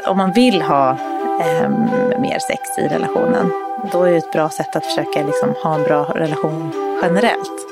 Att 0.00 0.06
om 0.06 0.16
man 0.16 0.32
vill 0.32 0.62
ha 0.62 0.90
eh, 1.40 1.68
mer 2.18 2.38
sex 2.38 2.60
i 2.78 2.88
relationen, 2.88 3.52
då 3.92 4.02
är 4.02 4.10
det 4.10 4.16
ett 4.16 4.32
bra 4.32 4.48
sätt 4.48 4.76
att 4.76 4.86
försöka 4.86 5.22
liksom, 5.22 5.54
ha 5.62 5.74
en 5.74 5.82
bra 5.82 6.04
relation 6.04 6.72
generellt. 7.02 7.69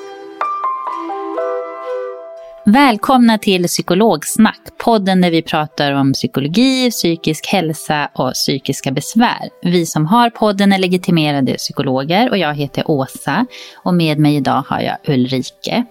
Välkomna 2.72 3.38
till 3.38 3.66
Psykologsnack, 3.66 4.60
podden 4.78 5.20
där 5.20 5.30
vi 5.30 5.42
pratar 5.42 5.92
om 5.92 6.12
psykologi, 6.12 6.90
psykisk 6.90 7.46
hälsa 7.46 8.10
och 8.14 8.32
psykiska 8.32 8.90
besvär. 8.90 9.48
Vi 9.62 9.86
som 9.86 10.06
har 10.06 10.30
podden 10.30 10.72
är 10.72 10.78
legitimerade 10.78 11.54
psykologer 11.54 12.30
och 12.30 12.38
jag 12.38 12.54
heter 12.54 12.90
Åsa 12.90 13.46
och 13.76 13.94
med 13.94 14.18
mig 14.18 14.36
idag 14.36 14.64
har 14.68 14.80
jag 14.80 14.96
Ulrike. 15.14 15.84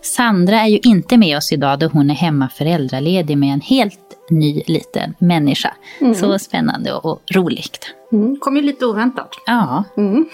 Sandra 0.00 0.60
är 0.60 0.66
ju 0.66 0.78
inte 0.78 1.16
med 1.16 1.36
oss 1.36 1.52
idag 1.52 1.78
då 1.78 1.86
hon 1.86 2.10
är 2.10 2.14
hemma 2.14 2.48
föräldraledig 2.48 3.38
med 3.38 3.52
en 3.52 3.60
helt 3.60 4.00
ny 4.30 4.62
liten 4.66 5.14
människa. 5.18 5.74
Mm. 6.00 6.14
Så 6.14 6.38
spännande 6.38 6.92
och 6.92 7.22
roligt. 7.34 7.94
Mm. 8.12 8.36
Kom 8.40 8.56
ju 8.56 8.62
lite 8.62 8.86
oväntat. 8.86 9.34
Ja. 9.46 9.84
Mm. 9.96 10.28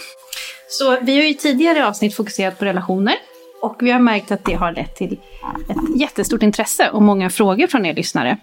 Så 0.69 0.99
vi 1.03 1.17
har 1.17 1.25
ju 1.25 1.35
tidigare 1.35 1.87
avsnitt 1.87 2.17
fokuserat 2.17 2.59
på 2.59 2.65
relationer. 2.65 3.15
Och 3.63 3.77
vi 3.81 3.91
har 3.91 4.01
märkt 4.01 4.31
att 4.31 4.45
det 4.45 4.55
har 4.55 4.73
lett 4.73 4.97
till 4.97 5.21
ett 5.69 6.01
jättestort 6.01 6.43
intresse 6.43 6.91
och 6.91 7.03
många 7.03 7.31
frågor 7.31 7.67
från 7.67 7.87
er 7.87 7.95
lyssnare. 7.95 8.37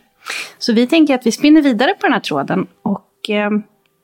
Så 0.58 0.74
vi 0.74 0.88
tänker 0.88 1.16
att 1.16 1.26
vi 1.26 1.32
spinner 1.32 1.62
vidare 1.62 1.94
på 1.94 2.06
den 2.06 2.14
här 2.14 2.20
tråden. 2.20 2.68
Och 2.82 3.30
eh, 3.30 3.50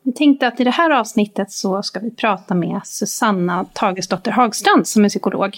vi 0.03 0.13
tänkte 0.13 0.47
att 0.47 0.59
i 0.59 0.63
det 0.63 0.71
här 0.71 0.89
avsnittet 0.89 1.51
så 1.51 1.83
ska 1.83 1.99
vi 1.99 2.11
prata 2.11 2.55
med 2.55 2.81
Susanna 2.83 3.65
Tagesdotter 3.73 4.31
Hagstrand 4.31 4.87
som 4.87 5.05
är 5.05 5.09
psykolog. 5.09 5.57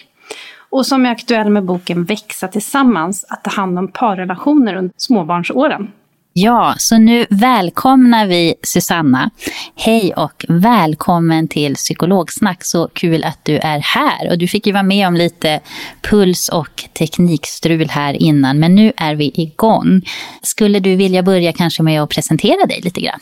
Och 0.70 0.86
som 0.86 1.06
är 1.06 1.12
aktuell 1.12 1.50
med 1.50 1.64
boken 1.64 2.04
Växa 2.04 2.48
tillsammans, 2.48 3.26
att 3.30 3.44
ta 3.44 3.50
hand 3.50 3.80
om 3.80 3.88
parrelationer 3.88 4.76
under 4.76 4.94
småbarnsåren. 4.98 5.92
Ja, 6.36 6.76
så 6.78 6.98
nu 6.98 7.26
välkomnar 7.30 8.28
vi 8.28 8.56
Susanna. 8.64 9.30
Hej 9.76 10.14
och 10.14 10.46
välkommen 10.50 11.48
till 11.48 11.76
Psykologsnack. 11.76 12.64
Så 12.64 12.88
kul 12.88 13.24
att 13.24 13.40
du 13.44 13.58
är 13.58 13.80
här. 13.80 14.30
Och 14.32 14.38
du 14.38 14.48
fick 14.48 14.68
ju 14.68 14.74
vara 14.74 14.84
med 14.84 15.08
om 15.08 15.16
lite 15.16 15.60
puls 16.02 16.50
och 16.50 16.84
teknikstrul 16.94 17.90
här 17.90 18.14
innan, 18.14 18.60
men 18.60 18.76
nu 18.76 18.94
är 18.98 19.16
vi 19.16 19.32
igång. 19.36 20.02
Skulle 20.42 20.80
du 20.80 20.96
vilja 20.96 21.24
börja 21.24 21.54
kanske 21.54 21.84
med 21.84 22.04
att 22.04 22.10
presentera 22.10 22.66
dig 22.66 22.82
lite 22.82 23.02
grann? 23.02 23.20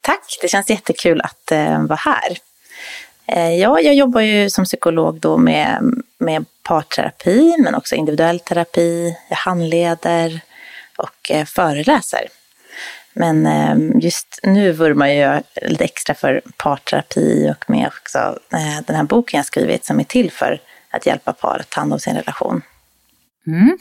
Tack, 0.00 0.38
det 0.42 0.48
känns 0.48 0.70
jättekul 0.70 1.20
att 1.20 1.52
uh, 1.52 1.86
vara 1.86 2.00
här. 2.04 2.38
Uh, 3.36 3.54
ja, 3.54 3.80
jag 3.80 3.94
jobbar 3.94 4.20
ju 4.20 4.50
som 4.50 4.64
psykolog 4.64 5.20
då 5.20 5.36
med, 5.36 5.82
med 6.18 6.44
parterapi, 6.62 7.56
men 7.58 7.74
också 7.74 7.94
individuell 7.94 8.40
terapi. 8.40 9.16
Jag 9.28 9.36
handleder 9.36 10.40
och 10.96 11.30
eh, 11.30 11.44
föreläser. 11.44 12.28
Men 13.14 13.46
ehm, 13.46 14.00
just 14.00 14.40
nu 14.42 14.72
vurmar 14.72 15.06
jag 15.06 15.42
lite 15.62 15.84
extra 15.84 16.14
för 16.14 16.42
parterapi 16.56 17.50
och 17.50 17.70
med 17.70 17.86
också 17.86 18.18
eh, 18.52 18.84
den 18.86 18.96
här 18.96 19.04
boken 19.04 19.38
jag 19.38 19.46
skrivit 19.46 19.84
som 19.84 20.00
är 20.00 20.04
till 20.04 20.30
för 20.30 20.60
att 20.90 21.06
hjälpa 21.06 21.32
par 21.32 21.58
att 21.60 21.70
ta 21.70 21.80
hand 21.80 21.92
om 21.92 21.98
sin 21.98 22.14
relation. 22.14 22.62
Mm. 23.46 23.78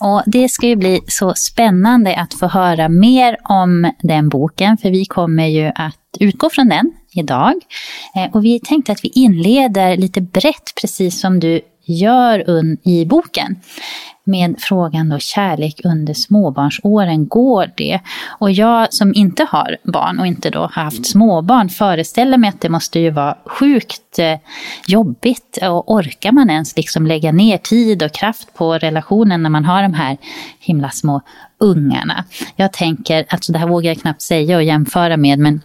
Och 0.00 0.22
det 0.26 0.48
ska 0.48 0.66
ju 0.66 0.76
bli 0.76 1.00
så 1.08 1.34
spännande 1.34 2.16
att 2.16 2.34
få 2.34 2.46
höra 2.46 2.88
mer 2.88 3.36
om 3.42 3.92
den 4.02 4.28
boken, 4.28 4.78
för 4.78 4.90
vi 4.90 5.04
kommer 5.04 5.46
ju 5.46 5.72
att 5.74 5.98
utgå 6.20 6.50
från 6.50 6.68
den 6.68 6.92
idag. 7.12 7.54
Eh, 8.16 8.34
och 8.34 8.44
vi 8.44 8.60
tänkte 8.60 8.92
att 8.92 9.04
vi 9.04 9.08
inleder 9.08 9.96
lite 9.96 10.20
brett, 10.20 10.72
precis 10.80 11.20
som 11.20 11.40
du 11.40 11.60
gör 11.84 12.44
i 12.84 13.06
boken 13.06 13.56
med 14.26 14.56
frågan 14.58 15.08
då 15.08 15.18
kärlek 15.18 15.80
under 15.84 16.14
småbarnsåren, 16.14 17.28
går 17.28 17.70
det? 17.76 18.00
Och 18.38 18.50
jag 18.50 18.92
som 18.92 19.14
inte 19.14 19.46
har 19.50 19.76
barn 19.84 20.18
och 20.18 20.26
inte 20.26 20.50
då 20.50 20.60
har 20.60 20.82
haft 20.82 21.06
småbarn 21.06 21.68
föreställer 21.68 22.38
mig 22.38 22.48
att 22.48 22.60
det 22.60 22.68
måste 22.68 22.98
ju 22.98 23.10
vara 23.10 23.36
sjukt 23.46 24.18
eh, 24.18 24.38
jobbigt. 24.86 25.58
Och 25.62 25.92
orkar 25.92 26.32
man 26.32 26.50
ens 26.50 26.76
liksom 26.76 27.06
lägga 27.06 27.32
ner 27.32 27.58
tid 27.58 28.02
och 28.02 28.12
kraft 28.12 28.54
på 28.54 28.78
relationen 28.78 29.42
när 29.42 29.50
man 29.50 29.64
har 29.64 29.82
de 29.82 29.94
här 29.94 30.16
himla 30.60 30.90
små 30.90 31.20
ungarna? 31.58 32.24
Jag 32.56 32.72
tänker, 32.72 33.26
alltså 33.28 33.52
det 33.52 33.58
här 33.58 33.68
vågar 33.68 33.90
jag 33.90 34.00
knappt 34.00 34.22
säga 34.22 34.56
och 34.56 34.62
jämföra 34.62 35.16
med, 35.16 35.38
men 35.38 35.60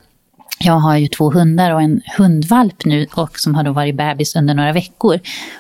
jag 0.64 0.74
har 0.74 0.98
ju 0.98 1.08
två 1.08 1.32
hundar 1.32 1.72
och 1.72 1.82
en 1.82 2.02
hundvalp 2.18 2.86
nu 2.86 3.08
och 3.14 3.40
som 3.40 3.56
har 3.56 3.64
då 3.64 3.72
varit 3.72 3.96
bebis 3.96 4.36
under 4.36 4.54
några 4.54 4.74
veckor. 4.74 5.20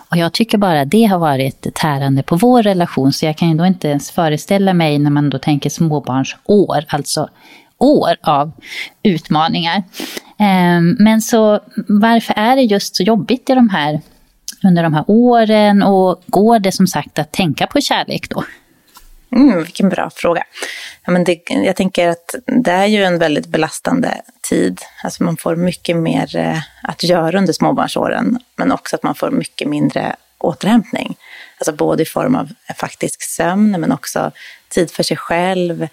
Och 0.10 0.18
jag 0.18 0.34
tycker 0.34 0.58
bara 0.58 0.86
det 0.86 1.06
har 1.06 1.20
varit 1.20 1.68
tärande 1.74 2.24
på 2.24 2.36
vår 2.36 2.64
relation 2.64 3.14
så 3.14 3.26
jag 3.26 3.38
kan 3.38 3.50
ju 3.50 3.58
då 3.58 3.66
inte 3.66 3.88
ens 3.88 4.12
föreställa 4.12 4.74
mig 4.74 5.00
när 5.00 5.10
man 5.10 5.30
då 5.30 5.40
tänker 5.40 5.70
småbarnsår, 5.70 6.86
alltså 6.88 7.30
år 7.78 8.16
av 8.22 8.52
utmaningar. 9.04 9.84
Ehm, 10.38 10.96
men 11.00 11.22
så 11.22 11.60
varför 11.88 12.34
är 12.38 12.56
det 12.56 12.62
just 12.62 12.96
så 12.96 13.04
jobbigt 13.04 13.50
i 13.50 13.54
de 13.54 13.70
här, 13.70 14.02
under 14.64 14.84
de 14.84 14.94
här 14.94 15.04
åren 15.08 15.84
och 15.84 16.24
går 16.28 16.60
det 16.60 16.72
som 16.72 16.88
sagt 16.88 17.20
att 17.20 17.32
tänka 17.32 17.68
på 17.68 17.82
kärlek 17.82 18.30
då? 18.30 18.44
Mm, 19.36 19.64
vilken 19.64 19.90
bra 19.90 20.10
fråga. 20.16 20.44
Ja, 21.06 21.12
men 21.12 21.24
det, 21.24 21.42
jag 21.48 21.76
tänker 21.76 22.08
att 22.08 22.36
det 22.46 22.72
är 22.72 22.86
ju 22.86 23.04
en 23.04 23.20
väldigt 23.20 23.48
belastande 23.48 24.22
tid. 24.50 24.82
Alltså 25.04 25.24
man 25.24 25.38
får 25.38 25.56
mycket 25.56 25.98
mer 25.98 26.36
eh, 26.36 26.60
att 26.84 27.04
göra 27.04 27.38
under 27.38 27.54
småbarnsåren, 27.54 28.40
men 28.56 28.72
också 28.72 28.96
att 28.96 29.04
man 29.04 29.16
får 29.16 29.32
mycket 29.32 29.68
mindre 29.68 30.16
återhämtning. 30.38 31.18
Alltså 31.58 31.72
både 31.72 32.04
i 32.04 32.06
form 32.06 32.36
av 32.36 32.50
faktisk 32.76 33.24
sömn, 33.24 33.72
men 33.72 33.92
också 33.92 34.32
tid 34.70 34.92
för 34.92 35.04
sig 35.04 35.18
själv 35.18 35.88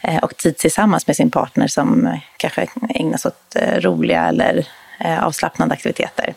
eh, 0.00 0.16
och 0.16 0.36
tid 0.36 0.56
tillsammans 0.56 1.06
med 1.06 1.16
sin 1.16 1.30
partner 1.30 1.66
som 1.66 2.06
eh, 2.06 2.18
kanske 2.36 2.66
ägnas 2.88 3.26
åt 3.26 3.56
roliga 3.76 4.28
eller 4.28 4.68
avslappnande 5.20 5.74
aktiviteter. 5.74 6.34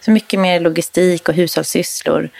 Så 0.00 0.10
mycket 0.10 0.40
mer 0.40 0.60
logistik 0.60 1.28
och 1.28 1.34
hushållssysslor, 1.34 2.30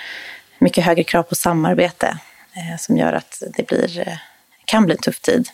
mycket 0.58 0.84
högre 0.84 1.04
krav 1.04 1.22
på 1.22 1.34
samarbete 1.34 2.18
Eh, 2.54 2.76
som 2.78 2.96
gör 2.96 3.12
att 3.12 3.42
det 3.56 3.66
blir 3.66 4.08
eh, 4.08 4.16
kan 4.64 4.86
bli 4.86 4.94
en 4.94 5.00
tuff 5.00 5.20
tid. 5.20 5.48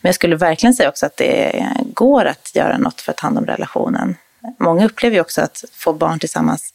Men 0.00 0.08
jag 0.08 0.14
skulle 0.14 0.36
verkligen 0.36 0.74
säga 0.74 0.88
också 0.88 1.06
att 1.06 1.16
det 1.16 1.66
går 1.94 2.24
att 2.24 2.54
göra 2.54 2.78
något 2.78 3.00
för 3.00 3.12
att 3.12 3.16
ta 3.16 3.26
hand 3.26 3.38
om 3.38 3.46
relationen. 3.46 4.16
Många 4.58 4.84
upplever 4.84 5.16
ju 5.16 5.20
också 5.20 5.40
att 5.40 5.64
få 5.72 5.92
barn 5.92 6.18
tillsammans 6.18 6.74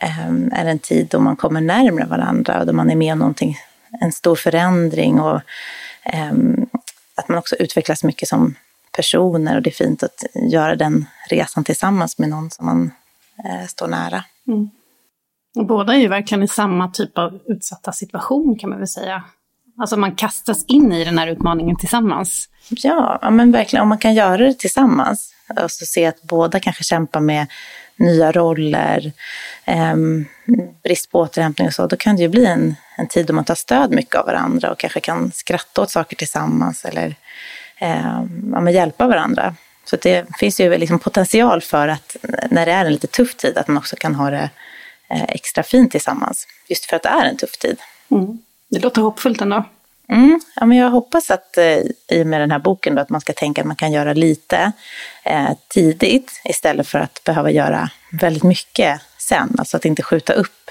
eh, 0.00 0.28
är 0.52 0.66
en 0.66 0.78
tid 0.78 1.06
då 1.10 1.20
man 1.20 1.36
kommer 1.36 1.60
närmare 1.60 2.06
varandra 2.06 2.60
och 2.60 2.66
då 2.66 2.72
man 2.72 2.90
är 2.90 2.96
med 2.96 3.12
om 3.12 3.18
någonting, 3.18 3.58
en 4.00 4.12
stor 4.12 4.36
förändring 4.36 5.20
och 5.20 5.40
att 7.14 7.28
man 7.28 7.38
också 7.38 7.56
utvecklas 7.56 8.04
mycket 8.04 8.28
som 8.28 8.54
personer 8.92 9.56
och 9.56 9.62
det 9.62 9.70
är 9.70 9.84
fint 9.84 10.02
att 10.02 10.24
göra 10.34 10.76
den 10.76 11.06
resan 11.28 11.64
tillsammans 11.64 12.18
med 12.18 12.28
någon 12.28 12.50
som 12.50 12.66
man 12.66 12.90
står 13.68 13.88
nära. 13.88 14.24
Mm. 14.48 14.70
Och 15.56 15.66
båda 15.66 15.94
är 15.94 15.98
ju 15.98 16.08
verkligen 16.08 16.42
i 16.42 16.48
samma 16.48 16.88
typ 16.88 17.18
av 17.18 17.40
utsatta 17.46 17.92
situation 17.92 18.58
kan 18.58 18.70
man 18.70 18.78
väl 18.78 18.88
säga. 18.88 19.24
Alltså 19.80 19.96
man 19.96 20.14
kastas 20.14 20.64
in 20.64 20.92
i 20.92 21.04
den 21.04 21.18
här 21.18 21.26
utmaningen 21.26 21.76
tillsammans. 21.76 22.48
Ja, 22.68 23.30
men 23.30 23.52
verkligen. 23.52 23.82
Om 23.82 23.88
man 23.88 23.98
kan 23.98 24.14
göra 24.14 24.36
det 24.36 24.58
tillsammans. 24.58 25.34
Alltså 25.56 25.84
se 25.86 26.06
att 26.06 26.22
båda 26.22 26.60
kanske 26.60 26.84
kämpar 26.84 27.20
med 27.20 27.46
nya 27.96 28.32
roller, 28.32 29.12
eh, 29.64 29.96
brist 30.82 31.10
på 31.10 31.18
återhämtning 31.18 31.66
och 31.66 31.74
så. 31.74 31.86
Då 31.86 31.96
kan 31.96 32.16
det 32.16 32.22
ju 32.22 32.28
bli 32.28 32.46
en, 32.46 32.74
en 32.96 33.08
tid 33.08 33.26
då 33.26 33.32
man 33.32 33.44
tar 33.44 33.54
stöd 33.54 33.90
mycket 33.90 34.14
av 34.14 34.26
varandra 34.26 34.70
och 34.70 34.78
kanske 34.78 35.00
kan 35.00 35.32
skratta 35.32 35.82
åt 35.82 35.90
saker 35.90 36.16
tillsammans 36.16 36.84
eller 36.84 37.14
eh, 37.78 38.24
ja, 38.52 38.70
hjälpa 38.70 39.06
varandra. 39.06 39.54
Så 39.84 39.96
det 39.96 40.26
finns 40.38 40.60
ju 40.60 40.78
liksom 40.78 40.98
potential 40.98 41.60
för 41.60 41.88
att 41.88 42.16
när 42.50 42.66
det 42.66 42.72
är 42.72 42.84
en 42.84 42.92
lite 42.92 43.06
tuff 43.06 43.36
tid 43.36 43.58
att 43.58 43.68
man 43.68 43.76
också 43.76 43.96
kan 43.96 44.14
ha 44.14 44.30
det 44.30 44.50
extra 45.10 45.62
fint 45.62 45.90
tillsammans. 45.90 46.46
Just 46.68 46.84
för 46.84 46.96
att 46.96 47.02
det 47.02 47.08
är 47.08 47.24
en 47.24 47.36
tuff 47.36 47.58
tid. 47.58 47.76
Mm. 48.10 48.38
Det 48.68 48.78
låter 48.78 49.02
hoppfullt 49.02 49.40
ändå. 49.40 49.64
Mm, 50.08 50.40
ja, 50.56 50.66
men 50.66 50.78
jag 50.78 50.90
hoppas 50.90 51.30
att 51.30 51.58
eh, 51.58 51.78
i 52.08 52.22
och 52.22 52.26
med 52.26 52.40
den 52.40 52.50
här 52.50 52.58
boken 52.58 52.94
då, 52.94 53.02
att 53.02 53.10
man 53.10 53.20
ska 53.20 53.32
tänka 53.32 53.60
att 53.60 53.66
man 53.66 53.76
kan 53.76 53.92
göra 53.92 54.12
lite 54.12 54.72
eh, 55.24 55.50
tidigt 55.68 56.40
istället 56.44 56.86
för 56.86 56.98
att 56.98 57.24
behöva 57.24 57.50
göra 57.50 57.90
väldigt 58.12 58.42
mycket 58.42 59.00
sen. 59.18 59.54
Alltså 59.58 59.76
att 59.76 59.84
inte 59.84 60.02
skjuta 60.02 60.32
upp 60.32 60.70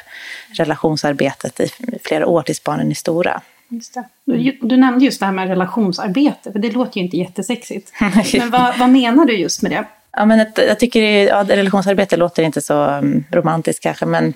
relationsarbetet 0.54 1.60
i 1.60 1.70
flera 2.04 2.28
år 2.28 2.42
tills 2.42 2.64
barnen 2.64 2.92
är 2.92 2.96
stora. 2.96 3.42
Just 3.70 3.98
du, 4.26 4.58
du, 4.62 4.78
nämnde 4.78 5.06
just 5.06 5.20
det 5.20 5.26
här 5.26 5.34
med 5.34 5.48
relationsarbete, 5.48 6.52
för 6.52 6.60
det 6.60 6.72
låter 6.72 6.98
ju 6.98 7.04
inte 7.04 7.18
jättesexigt. 7.18 7.94
men 8.34 8.50
vad, 8.50 8.80
vad 8.80 8.90
menar 8.90 9.26
du 9.26 9.38
just 9.38 9.62
med 9.62 9.72
det? 9.72 9.86
Ja, 10.12 10.26
men 10.26 10.40
ett, 10.40 10.58
jag 10.58 10.80
tycker 10.80 11.02
ja, 11.02 11.44
relationsarbete 11.44 12.18
låter 12.18 12.44
inte 12.44 12.62
så 12.62 12.86
um, 12.86 13.24
romantiskt 13.32 13.84
kanske, 13.84 14.06
men 14.06 14.34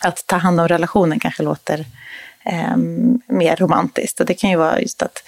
att 0.00 0.26
ta 0.26 0.36
hand 0.36 0.60
om 0.60 0.68
relationen 0.68 1.20
kanske 1.20 1.42
låter 1.42 1.84
eh, 2.44 2.76
mer 3.26 3.56
romantiskt. 3.56 4.20
Och 4.20 4.26
det 4.26 4.34
kan 4.34 4.50
ju 4.50 4.56
vara 4.56 4.80
just 4.80 5.02
att 5.02 5.22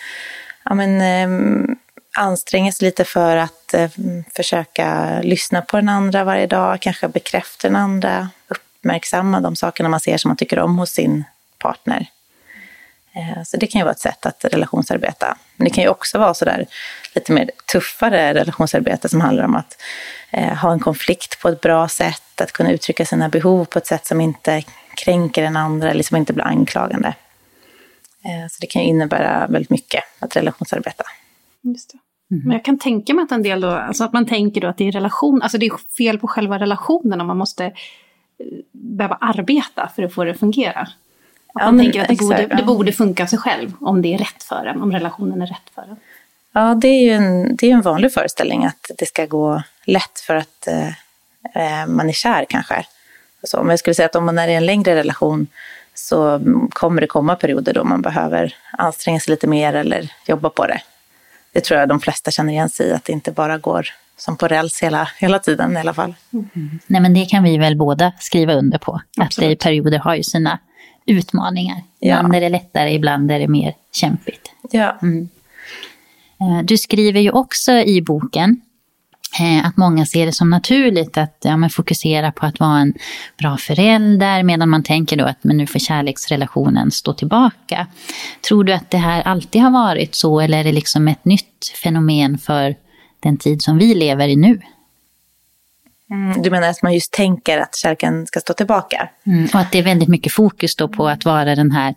ja, 0.64 0.74
men, 0.74 1.00
eh, 1.00 1.76
anstränga 2.16 2.72
sig 2.72 2.84
lite 2.86 3.04
för 3.04 3.36
att 3.36 3.74
eh, 3.74 3.90
försöka 4.36 5.20
lyssna 5.22 5.62
på 5.62 5.76
den 5.76 5.88
andra 5.88 6.24
varje 6.24 6.46
dag, 6.46 6.80
kanske 6.80 7.08
bekräfta 7.08 7.68
den 7.68 7.76
andra, 7.76 8.28
uppmärksamma 8.48 9.40
de 9.40 9.56
sakerna 9.56 9.88
man 9.88 10.00
ser 10.00 10.16
som 10.16 10.28
man 10.28 10.36
tycker 10.36 10.58
om 10.58 10.78
hos 10.78 10.90
sin 10.90 11.24
partner. 11.58 12.06
Eh, 13.12 13.42
så 13.44 13.56
det 13.56 13.66
kan 13.66 13.78
ju 13.78 13.84
vara 13.84 13.92
ett 13.92 14.00
sätt 14.00 14.26
att 14.26 14.44
relationsarbeta. 14.44 15.36
Men 15.56 15.64
det 15.64 15.70
kan 15.70 15.84
ju 15.84 15.90
också 15.90 16.18
vara 16.18 16.34
sådär 16.34 16.66
lite 17.14 17.32
mer 17.32 17.50
tuffare 17.72 18.34
relationsarbete 18.34 19.08
som 19.08 19.20
handlar 19.20 19.44
om 19.44 19.54
att 19.54 19.76
eh, 20.30 20.54
ha 20.54 20.72
en 20.72 20.80
konflikt 20.80 21.42
på 21.42 21.48
ett 21.48 21.60
bra 21.60 21.88
sätt, 21.88 22.40
att 22.40 22.52
kunna 22.52 22.72
uttrycka 22.72 23.04
sina 23.04 23.28
behov 23.28 23.64
på 23.64 23.78
ett 23.78 23.86
sätt 23.86 24.06
som 24.06 24.20
inte 24.20 24.62
kränker 24.96 25.42
den 25.42 25.56
andra 25.56 25.90
eller 25.90 26.02
som 26.02 26.16
inte 26.16 26.32
blir 26.32 26.44
anklagande. 26.44 27.14
Eh, 28.24 28.48
så 28.50 28.56
det 28.60 28.66
kan 28.66 28.82
ju 28.82 28.88
innebära 28.88 29.46
väldigt 29.46 29.70
mycket 29.70 30.04
att 30.18 30.36
relationsarbeta. 30.36 31.04
Just 31.62 31.92
det. 31.92 31.98
Mm. 32.34 32.42
Men 32.44 32.52
jag 32.52 32.64
kan 32.64 32.78
tänka 32.78 33.14
mig 33.14 33.22
att 33.22 33.32
en 33.32 33.42
del 33.42 33.60
då, 33.60 33.70
alltså 33.70 34.04
att 34.04 34.12
man 34.12 34.26
tänker 34.26 34.60
då 34.60 34.68
att 34.68 34.76
det 34.76 34.88
är 34.88 34.92
relation, 34.92 35.42
alltså 35.42 35.58
det 35.58 35.66
är 35.66 35.94
fel 35.96 36.18
på 36.18 36.26
själva 36.26 36.58
relationen 36.58 37.20
om 37.20 37.26
man 37.26 37.36
måste 37.36 37.64
eh, 37.64 37.72
behöva 38.72 39.14
arbeta 39.14 39.90
för 39.96 40.02
att 40.02 40.14
få 40.14 40.24
det 40.24 40.30
att 40.30 40.38
fungera. 40.38 40.88
Att 41.54 41.60
ja, 41.60 41.64
man 41.64 41.76
men, 41.76 41.84
tänker 41.84 42.00
att 42.00 42.08
det, 42.08 42.12
exakt, 42.12 42.48
borde, 42.48 42.56
det 42.56 42.62
borde 42.62 42.92
funka 42.92 43.26
sig 43.26 43.38
själv 43.38 43.72
om 43.80 44.02
det 44.02 44.14
är 44.14 44.18
rätt 44.18 44.42
för 44.42 44.66
en, 44.66 44.82
om 44.82 44.92
relationen 44.92 45.42
är 45.42 45.46
rätt 45.46 45.70
för 45.74 45.82
en. 45.82 45.96
Ja, 46.52 46.74
det 46.74 46.88
är 46.88 47.02
ju 47.02 47.10
en, 47.10 47.56
det 47.56 47.70
är 47.70 47.74
en 47.74 47.82
vanlig 47.82 48.12
föreställning 48.12 48.64
att 48.64 48.90
det 48.98 49.06
ska 49.06 49.26
gå 49.26 49.62
lätt 49.84 50.20
för 50.20 50.34
att 50.34 50.66
eh, 50.66 50.88
eh 51.54 51.86
man 51.86 52.08
är 52.08 52.12
kär 52.12 52.46
kanske. 52.48 52.86
Så, 53.44 53.58
men 53.58 53.70
jag 53.70 53.78
skulle 53.78 53.94
säga 53.94 54.06
att 54.06 54.16
om 54.16 54.26
man 54.26 54.38
är 54.38 54.48
i 54.48 54.54
en 54.54 54.66
längre 54.66 54.94
relation 54.94 55.46
så 55.94 56.40
kommer 56.70 57.00
det 57.00 57.06
komma 57.06 57.36
perioder 57.36 57.72
då 57.72 57.84
man 57.84 58.02
behöver 58.02 58.54
anstränga 58.70 59.20
sig 59.20 59.30
lite 59.30 59.46
mer 59.46 59.74
eller 59.74 60.12
jobba 60.26 60.50
på 60.50 60.66
det. 60.66 60.80
Det 61.52 61.60
tror 61.60 61.80
jag 61.80 61.88
de 61.88 62.00
flesta 62.00 62.30
känner 62.30 62.52
igen 62.52 62.68
sig 62.68 62.86
i, 62.86 62.92
att 62.92 63.04
det 63.04 63.12
inte 63.12 63.32
bara 63.32 63.58
går 63.58 63.88
som 64.16 64.36
på 64.36 64.48
räls 64.48 64.82
hela, 64.82 65.08
hela 65.18 65.38
tiden 65.38 65.76
i 65.76 65.80
alla 65.80 65.94
fall. 65.94 66.14
Mm. 66.32 66.80
Nej 66.86 67.00
men 67.00 67.14
det 67.14 67.24
kan 67.24 67.42
vi 67.42 67.58
väl 67.58 67.76
båda 67.76 68.12
skriva 68.18 68.54
under 68.54 68.78
på, 68.78 69.00
Absolut. 69.18 69.30
att 69.30 69.36
det 69.36 69.52
i 69.52 69.56
perioder 69.56 69.98
har 69.98 70.14
ju 70.14 70.22
sina 70.22 70.58
utmaningar. 71.10 71.82
Ibland 72.00 72.34
ja. 72.34 72.36
är 72.36 72.40
det 72.40 72.48
lättare, 72.48 72.94
ibland 72.94 73.30
är 73.30 73.38
det 73.38 73.48
mer 73.48 73.74
kämpigt. 73.92 74.50
Ja. 74.70 74.98
Mm. 75.02 75.28
Eh, 76.40 76.64
du 76.64 76.78
skriver 76.78 77.20
ju 77.20 77.30
också 77.30 77.72
i 77.72 78.02
boken 78.02 78.60
Eh, 79.38 79.66
att 79.66 79.76
många 79.76 80.06
ser 80.06 80.26
det 80.26 80.32
som 80.32 80.50
naturligt 80.50 81.18
att 81.18 81.36
ja, 81.44 81.68
fokusera 81.68 82.32
på 82.32 82.46
att 82.46 82.60
vara 82.60 82.78
en 82.78 82.94
bra 83.38 83.56
förälder 83.56 84.42
medan 84.42 84.68
man 84.68 84.82
tänker 84.82 85.16
då 85.16 85.24
att 85.24 85.44
men 85.44 85.56
nu 85.56 85.66
får 85.66 85.78
kärleksrelationen 85.78 86.90
stå 86.90 87.12
tillbaka. 87.12 87.86
Tror 88.48 88.64
du 88.64 88.72
att 88.72 88.90
det 88.90 88.98
här 88.98 89.22
alltid 89.22 89.62
har 89.62 89.70
varit 89.70 90.14
så 90.14 90.40
eller 90.40 90.58
är 90.58 90.64
det 90.64 90.72
liksom 90.72 91.08
ett 91.08 91.24
nytt 91.24 91.72
fenomen 91.82 92.38
för 92.38 92.76
den 93.20 93.36
tid 93.36 93.62
som 93.62 93.78
vi 93.78 93.94
lever 93.94 94.28
i 94.28 94.36
nu? 94.36 94.60
Mm, 96.10 96.42
du 96.42 96.50
menar 96.50 96.68
att 96.68 96.82
man 96.82 96.94
just 96.94 97.12
tänker 97.12 97.58
att 97.58 97.76
kärleken 97.76 98.26
ska 98.26 98.40
stå 98.40 98.52
tillbaka? 98.52 99.08
Mm, 99.26 99.48
och 99.54 99.60
att 99.60 99.72
det 99.72 99.78
är 99.78 99.82
väldigt 99.82 100.08
mycket 100.08 100.32
fokus 100.32 100.76
då 100.76 100.88
på 100.88 101.08
att 101.08 101.24
vara 101.24 101.54
den 101.54 101.70
här 101.70 101.94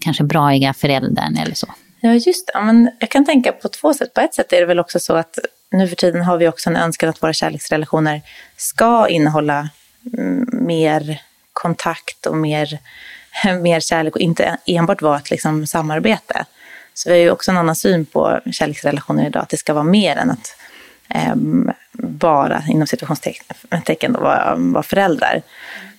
kanske 0.00 0.24
braiga 0.24 0.74
föräldern 0.74 1.36
eller 1.36 1.54
så. 1.54 1.66
Ja, 2.00 2.12
just 2.12 2.46
det. 2.46 2.60
Men 2.60 2.90
jag 2.98 3.10
kan 3.10 3.24
tänka 3.24 3.52
på 3.52 3.68
två 3.68 3.94
sätt. 3.94 4.14
På 4.14 4.20
ett 4.20 4.34
sätt 4.34 4.52
är 4.52 4.60
det 4.60 4.66
väl 4.66 4.80
också 4.80 5.00
så 5.00 5.16
att 5.16 5.38
nu 5.70 5.88
för 5.88 5.96
tiden 5.96 6.22
har 6.22 6.38
vi 6.38 6.48
också 6.48 6.70
en 6.70 6.76
önskan 6.76 7.08
att 7.08 7.22
våra 7.22 7.32
kärleksrelationer 7.32 8.22
ska 8.56 9.08
innehålla 9.08 9.68
mm, 10.18 10.48
mer 10.52 11.20
kontakt 11.52 12.26
och 12.26 12.36
mer, 12.36 12.78
mer 13.62 13.80
kärlek 13.80 14.14
och 14.14 14.20
inte 14.20 14.56
enbart 14.66 15.02
vara 15.02 15.18
ett 15.18 15.30
liksom, 15.30 15.66
samarbete. 15.66 16.44
Så 16.94 17.08
vi 17.08 17.14
har 17.14 17.22
ju 17.22 17.30
också 17.30 17.50
en 17.50 17.56
annan 17.56 17.76
syn 17.76 18.06
på 18.06 18.40
kärleksrelationer 18.52 19.26
idag, 19.26 19.42
att 19.42 19.48
det 19.48 19.56
ska 19.56 19.74
vara 19.74 19.84
mer 19.84 20.16
än 20.16 20.30
att 20.30 20.56
Ehm, 21.08 21.70
bara, 21.98 22.62
inom 22.68 22.86
situationstecken, 22.86 24.12
vara, 24.12 24.54
var 24.56 24.82
föräldrar. 24.82 25.42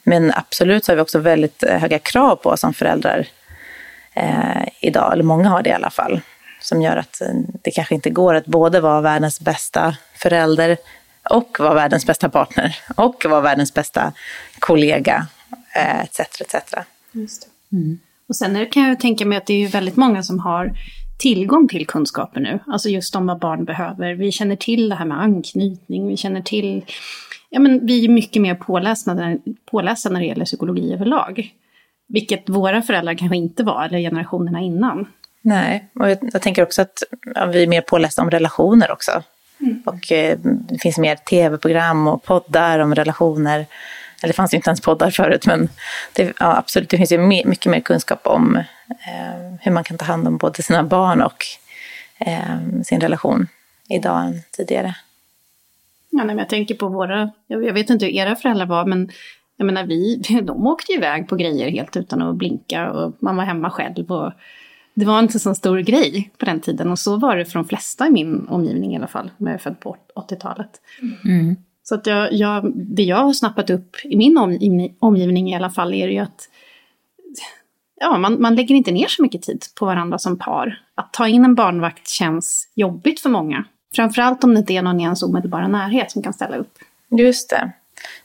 Men 0.04 0.34
absolut 0.36 0.86
så 0.86 0.92
har 0.92 0.96
vi 0.96 1.02
också 1.02 1.20
väldigt 1.20 1.64
höga 1.64 2.00
krav 2.00 2.36
på 2.36 2.50
oss 2.50 2.60
som 2.60 2.74
föräldrar 2.74 3.28
eh, 4.14 4.68
idag, 4.82 5.14
eller 5.14 5.24
många 5.24 5.50
har 5.50 5.64
det 5.64 5.70
i 5.70 5.74
alla 5.74 5.90
fall 5.90 6.22
som 6.62 6.82
gör 6.82 6.98
att 6.98 7.22
eh, 7.22 7.28
det 7.62 7.72
kanske 7.72 7.96
inte 7.96 8.10
går 8.10 8.34
att 8.34 8.46
både 8.46 8.80
vara 8.80 9.02
världens 9.02 9.40
bästa 9.40 9.96
förälder 10.16 10.78
och 11.30 11.58
vara 11.60 11.74
världens 11.74 12.06
bästa 12.06 12.30
partner 12.30 12.78
och 12.96 13.26
vara 13.30 13.42
världens 13.42 13.74
bästa 13.74 14.14
kollega, 14.60 15.28
etc. 16.04 16.20
Eh, 16.20 16.32
etc. 16.32 16.74
Just 17.12 17.48
mm. 17.72 18.00
Och 18.30 18.36
sen 18.36 18.66
kan 18.72 18.84
jag 18.84 19.00
tänka 19.00 19.26
mig 19.26 19.38
att 19.38 19.46
det 19.46 19.64
är 19.64 19.68
väldigt 19.68 19.96
många 19.96 20.24
som 20.24 20.40
har 20.40 20.72
tillgång 21.18 21.68
till 21.68 21.88
kunskaper 21.88 22.40
nu, 22.40 22.60
alltså 22.68 22.90
just 22.90 23.16
om 23.16 23.28
vad 23.28 23.40
barn 23.40 23.66
behöver. 23.66 24.14
Vi 24.14 24.32
känner 24.32 24.56
till 24.56 24.90
det 24.90 24.96
här 24.96 25.06
med 25.06 25.22
anknytning, 25.22 26.08
vi 26.08 26.18
känner 26.18 26.42
till, 26.42 26.86
ja 27.50 27.60
men 27.60 27.86
vi 27.86 28.06
är 28.06 28.10
mycket 28.10 28.42
mer 28.42 28.56
pålästa, 28.56 29.38
pålästa 29.72 30.10
när 30.10 30.20
det 30.20 30.26
gäller 30.26 30.46
psykologi 30.46 30.94
överlag. 30.94 31.54
Vilket 32.08 32.50
våra 32.50 32.82
föräldrar 32.82 33.14
kanske 33.14 33.38
inte 33.38 33.64
var, 33.64 33.86
eller 33.86 34.00
generationerna 34.00 34.62
innan. 34.62 35.08
Nej, 35.42 35.88
och 36.00 36.10
jag, 36.10 36.18
jag 36.34 36.42
tänker 36.42 36.64
också 36.64 36.82
att 36.82 37.04
ja, 37.36 37.46
vi 37.46 37.64
är 37.64 37.68
mer 37.68 37.82
pålästa 37.82 38.22
om 38.22 38.30
relationer 38.30 38.92
också. 38.92 39.24
Mm. 39.60 39.82
Och 39.86 40.12
eh, 40.12 40.38
det 40.44 40.80
finns 40.82 40.98
mer 40.98 41.16
tv-program 41.16 42.08
och 42.08 42.24
poddar 42.24 42.80
om 42.80 42.96
relationer. 42.96 43.66
Eller 44.24 44.34
det 44.34 44.36
fanns 44.36 44.54
ju 44.54 44.56
inte 44.56 44.70
ens 44.70 44.82
poddar 44.82 45.12
förut, 45.12 45.46
men 45.46 45.70
det, 46.14 46.34
ja, 46.40 46.58
absolut, 46.58 46.90
det 46.90 46.98
finns 46.98 47.12
ju 47.12 47.18
mycket 47.18 47.72
mer 47.72 47.80
kunskap 47.80 48.28
om 48.28 48.56
eh, 48.90 49.56
hur 49.62 49.72
man 49.72 49.84
kan 49.84 49.98
ta 49.98 50.06
hand 50.06 50.28
om 50.28 50.38
både 50.38 50.64
sina 50.64 50.84
barn 50.84 51.22
och 51.22 51.46
eh, 52.20 52.82
sin 52.86 53.02
relation 53.02 53.48
idag 53.90 54.26
än 54.26 54.42
tidigare. 54.52 54.96
Ja, 56.10 56.18
nej, 56.18 56.26
men 56.26 56.38
jag 56.38 56.50
tänker 56.50 56.76
på 56.76 56.88
våra, 56.88 57.32
jag 57.48 57.74
vet 57.74 57.90
inte 57.90 58.06
hur 58.06 58.14
era 58.14 58.36
föräldrar 58.36 58.66
var, 58.66 58.86
men 58.86 59.12
jag 59.58 59.66
menar 59.66 59.84
vi, 59.84 60.16
de 60.44 60.68
åkte 60.68 60.92
iväg 60.92 61.28
på 61.28 61.36
grejer 61.36 61.70
helt 61.70 61.98
utan 61.98 62.22
att 62.22 62.36
blinka 62.36 62.92
och 62.92 63.14
man 63.20 63.36
var 63.36 63.44
hemma 63.44 63.70
själv. 63.70 64.12
Och 64.12 64.34
det 64.94 65.06
var 65.06 65.20
inte 65.20 65.40
så 65.40 65.56
stor 65.56 65.80
grej 65.80 66.32
på 66.38 66.46
den 66.46 66.60
tiden 66.60 66.92
och 66.92 67.00
så 67.00 67.18
var 67.18 67.38
det 67.38 67.46
för 67.46 67.60
de 67.60 67.68
flesta 67.68 68.08
i 68.08 68.12
min 68.12 68.48
omgivning 68.48 68.94
i 68.94 68.98
alla 68.98 69.08
fall, 69.08 69.32
när 69.38 69.52
jag 69.52 69.56
är 69.56 69.64
född 69.64 69.80
på 69.80 69.98
80-talet. 70.16 70.82
Mm. 71.26 71.56
Så 71.90 71.96
att 71.96 72.08
jag, 72.08 72.34
jag, 72.34 72.72
det 72.76 73.04
jag 73.04 73.18
har 73.18 73.34
snappat 73.34 73.70
upp 73.70 73.96
i 74.04 74.18
min 74.18 74.38
omgivning, 75.00 75.50
i 75.50 75.56
alla 75.56 75.70
fall 75.70 75.94
är 75.94 76.08
ju 76.08 76.20
att 76.20 76.50
ja, 78.00 78.18
man, 78.18 78.42
man 78.42 78.56
lägger 78.56 78.76
inte 78.76 78.92
ner 78.92 79.08
så 79.08 79.22
mycket 79.22 79.42
tid 79.42 79.66
på 79.76 79.86
varandra 79.86 80.18
som 80.18 80.40
par. 80.40 80.82
Att 80.96 81.14
ta 81.14 81.28
in 81.28 81.46
en 81.46 81.56
barnvakt 81.56 82.10
känns 82.10 82.70
jobbigt 82.76 83.20
för 83.20 83.30
många. 83.30 83.66
Framförallt 83.96 84.44
om 84.44 84.54
det 84.54 84.60
inte 84.60 84.74
är 84.74 84.82
någon 84.82 85.00
i 85.00 85.04
ens 85.04 85.24
omedelbara 85.24 85.68
närhet 85.68 86.12
som 86.12 86.24
kan 86.24 86.34
ställa 86.34 86.58
upp. 86.58 86.78
Just 87.10 87.50
det. 87.50 87.72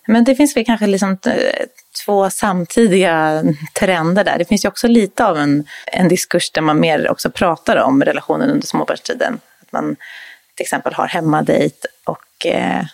Men 0.06 0.24
det 0.24 0.34
finns 0.34 0.56
väl 0.56 0.64
kanske 0.64 0.86
liksom 0.86 1.10
eh, 1.26 1.66
två 2.04 2.30
samtidiga 2.30 3.42
trender 3.74 4.24
där. 4.24 4.38
Det 4.38 4.44
finns 4.44 4.64
ju 4.64 4.68
också 4.68 4.88
lite 4.88 5.26
av 5.26 5.36
en, 5.36 5.64
en 5.86 6.08
diskurs 6.08 6.50
där 6.50 6.62
man 6.62 6.80
mer 6.80 7.10
också 7.10 7.30
pratar 7.30 7.76
om 7.76 8.04
relationen 8.04 8.50
under 8.50 8.66
småbarnstiden. 8.66 9.40
Att 9.62 9.72
man 9.72 9.96
till 10.54 10.64
exempel 10.64 10.94
har 10.94 11.06
hemmadejt 11.06 11.86
och 12.04 12.46
eh, 12.46 12.84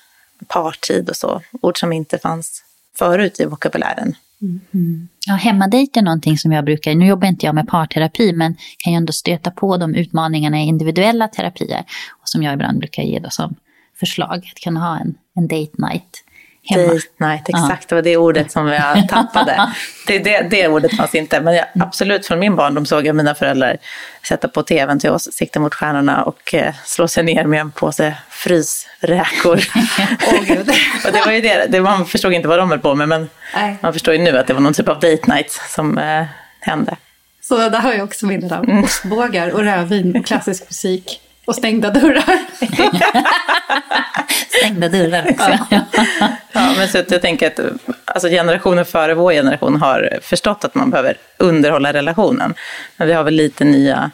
partid 0.46 1.08
och 1.08 1.16
så. 1.16 1.42
Ord 1.60 1.78
som 1.78 1.92
inte 1.92 2.18
fanns 2.18 2.62
förut 2.98 3.40
i 3.40 3.44
vokabulären. 3.44 4.14
Mm. 4.74 5.08
Ja, 5.26 5.34
hemmadejt 5.34 5.96
är 5.96 6.02
någonting 6.02 6.38
som 6.38 6.52
jag 6.52 6.64
brukar, 6.64 6.94
nu 6.94 7.06
jobbar 7.06 7.28
inte 7.28 7.46
jag 7.46 7.54
med 7.54 7.68
parterapi, 7.68 8.32
men 8.32 8.56
kan 8.78 8.92
ju 8.92 8.96
ändå 8.96 9.12
stöta 9.12 9.50
på 9.50 9.76
de 9.76 9.94
utmaningarna 9.94 10.60
i 10.60 10.66
individuella 10.66 11.28
terapier. 11.28 11.84
Och 12.22 12.28
som 12.28 12.42
jag 12.42 12.54
ibland 12.54 12.78
brukar 12.78 13.02
ge 13.02 13.18
då 13.18 13.30
som 13.30 13.54
förslag, 14.00 14.50
att 14.52 14.60
kunna 14.60 14.80
ha 14.80 14.98
en, 14.98 15.14
en 15.34 15.48
date 15.48 15.72
night 15.78 16.24
hemma. 16.68 16.92
Date 16.92 17.06
night, 17.16 17.48
exakt. 17.48 17.88
Det 17.88 17.94
var 17.94 18.02
det 18.02 18.16
ordet 18.16 18.52
som 18.52 18.66
jag 18.66 19.08
tappade. 19.08 19.72
det, 20.06 20.18
det, 20.18 20.46
det 20.50 20.68
ordet 20.68 20.96
fanns 20.96 21.14
inte. 21.14 21.40
Men 21.40 21.54
jag, 21.54 21.66
absolut, 21.80 22.26
från 22.26 22.38
min 22.38 22.56
barndom 22.56 22.86
såg 22.86 23.06
jag 23.06 23.16
mina 23.16 23.34
föräldrar 23.34 23.76
sätta 24.28 24.48
på 24.48 24.62
tvn 24.62 25.00
till 25.00 25.10
oss, 25.10 25.28
sikta 25.32 25.60
mot 25.60 25.74
stjärnorna 25.74 26.22
och 26.22 26.54
eh, 26.54 26.74
slå 26.84 27.08
sig 27.08 27.24
ner 27.24 27.44
med 27.44 27.60
en 27.60 27.70
påse 27.70 28.14
frysräkor. 28.30 29.56
oh, 30.26 30.58
och 31.06 31.12
det 31.12 31.22
var 31.26 31.32
ju 31.32 31.40
det, 31.40 31.66
det, 31.68 31.80
man 31.80 32.06
förstod 32.06 32.32
inte 32.32 32.48
vad 32.48 32.58
de 32.58 32.70
höll 32.70 32.80
på 32.80 32.94
med, 32.94 33.08
men 33.08 33.30
Nej. 33.54 33.76
man 33.80 33.92
förstår 33.92 34.14
ju 34.14 34.20
nu 34.20 34.38
att 34.38 34.46
det 34.46 34.54
var 34.54 34.60
någon 34.60 34.74
typ 34.74 34.88
av 34.88 35.00
date 35.00 35.32
night 35.32 35.50
som 35.68 35.98
eh, 35.98 36.24
hände. 36.60 36.96
Så 37.40 37.56
där 37.56 37.80
har 37.80 37.92
jag 37.92 38.04
också 38.04 38.26
minnen 38.26 38.52
av. 38.52 38.64
Mm. 38.64 38.84
Ostbågar 38.84 39.50
och 39.50 39.60
rödvin, 39.60 40.22
klassisk 40.22 40.64
musik. 40.68 41.20
Och 41.48 41.54
stängda 41.54 41.90
dörrar. 41.90 42.38
stängda 44.58 44.88
dörrar 44.88 45.30
också. 45.30 45.58
Ja. 45.70 45.84
ja, 46.52 46.74
men 46.76 46.88
så 46.88 46.98
jag 47.08 47.22
tänker 47.22 47.46
att 47.46 47.60
alltså 48.04 48.28
generationen 48.28 48.84
före 48.84 49.14
vår 49.14 49.32
generation 49.32 49.76
har 49.76 50.18
förstått 50.22 50.64
att 50.64 50.74
man 50.74 50.90
behöver 50.90 51.16
underhålla 51.36 51.92
relationen. 51.92 52.54
Men 52.96 53.08
vi 53.08 53.14
har 53.14 53.24
väl 53.24 53.34
lite 53.34 53.64
nya 53.64 54.10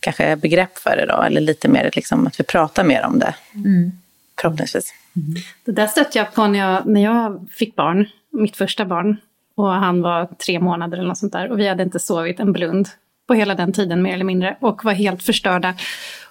kanske 0.00 0.36
begrepp 0.36 0.78
för 0.78 0.96
det 0.96 1.06
då, 1.06 1.22
eller 1.22 1.40
lite 1.40 1.68
mer 1.68 1.90
liksom 1.94 2.26
att 2.26 2.40
vi 2.40 2.44
pratar 2.44 2.84
mer 2.84 3.04
om 3.04 3.18
det. 3.18 3.34
Mm. 3.54 3.92
Förhoppningsvis. 4.40 4.94
Mm. 5.16 5.34
Det 5.64 5.72
där 5.72 5.86
stötte 5.86 6.18
jag 6.18 6.34
på 6.34 6.46
när 6.46 6.58
jag, 6.58 6.86
när 6.86 7.04
jag 7.04 7.48
fick 7.52 7.76
barn, 7.76 8.06
mitt 8.30 8.56
första 8.56 8.84
barn. 8.84 9.16
Och 9.54 9.70
han 9.70 10.02
var 10.02 10.26
tre 10.46 10.60
månader 10.60 10.98
eller 10.98 11.08
något 11.08 11.18
sånt 11.18 11.32
där. 11.32 11.50
Och 11.50 11.58
vi 11.58 11.68
hade 11.68 11.82
inte 11.82 11.98
sovit 11.98 12.40
en 12.40 12.52
blund 12.52 12.88
på 13.26 13.34
hela 13.34 13.54
den 13.54 13.72
tiden 13.72 14.02
mer 14.02 14.14
eller 14.14 14.24
mindre. 14.24 14.56
Och 14.60 14.84
var 14.84 14.92
helt 14.92 15.22
förstörda. 15.22 15.74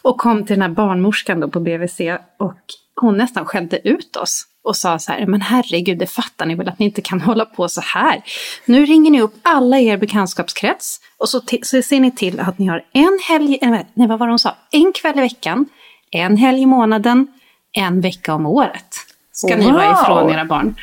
Och 0.01 0.17
kom 0.17 0.45
till 0.45 0.55
den 0.55 0.61
här 0.61 0.69
barnmorskan 0.69 1.39
då 1.39 1.47
på 1.47 1.59
BVC 1.59 1.99
och 2.39 2.61
hon 3.01 3.17
nästan 3.17 3.45
skällde 3.45 3.87
ut 3.87 4.15
oss 4.15 4.45
och 4.63 4.75
sa 4.75 4.99
så 4.99 5.11
här, 5.11 5.25
men 5.25 5.41
herregud, 5.41 5.97
det 5.97 6.07
fattar 6.07 6.45
ni 6.45 6.55
väl 6.55 6.67
att 6.67 6.79
ni 6.79 6.85
inte 6.85 7.01
kan 7.01 7.21
hålla 7.29 7.45
på 7.45 7.69
så 7.69 7.81
här. 7.81 8.21
Nu 8.65 8.85
ringer 8.85 9.11
ni 9.11 9.21
upp 9.21 9.35
alla 9.43 9.79
er 9.79 9.97
bekantskapskrets 9.97 10.99
och 11.17 11.29
så, 11.29 11.41
så 11.63 11.81
ser 11.81 11.99
ni 11.99 12.11
till 12.11 12.39
att 12.39 12.59
ni 12.59 12.67
har 12.67 12.85
en 12.93 13.19
helg, 13.27 13.59
nej 13.93 14.07
vad 14.07 14.19
var 14.19 14.27
det 14.27 14.31
hon 14.31 14.39
sa, 14.39 14.55
en 14.71 14.93
kväll 14.93 15.17
i 15.17 15.21
veckan, 15.21 15.65
en 16.11 16.37
helg 16.37 16.61
i 16.61 16.65
månaden, 16.65 17.27
en 17.71 18.01
vecka 18.01 18.33
om 18.33 18.45
året. 18.45 18.95
Ska 19.31 19.55
wow. 19.55 19.65
ni 19.65 19.71
vara 19.71 19.91
ifrån 19.91 20.29
era 20.29 20.45
barn. 20.45 20.75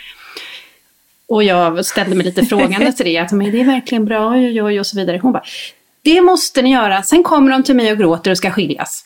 Och 1.26 1.44
jag 1.44 1.86
ställde 1.86 2.16
mig 2.16 2.26
lite 2.26 2.46
frågande 2.46 2.92
till 2.92 3.06
det, 3.06 3.18
att 3.18 3.32
men 3.32 3.52
det 3.52 3.60
är 3.60 3.64
verkligen 3.64 4.04
bra, 4.04 4.30
oj, 4.30 4.62
oj, 4.62 4.80
och 4.80 4.86
så 4.86 4.96
vidare. 4.96 5.18
Hon 5.22 5.32
bara, 5.32 5.42
det 6.04 6.20
måste 6.20 6.62
ni 6.62 6.72
göra, 6.72 7.02
sen 7.02 7.22
kommer 7.22 7.50
de 7.50 7.62
till 7.62 7.76
mig 7.76 7.92
och 7.92 7.98
gråter 7.98 8.30
och 8.30 8.36
ska 8.36 8.50
skiljas. 8.50 9.04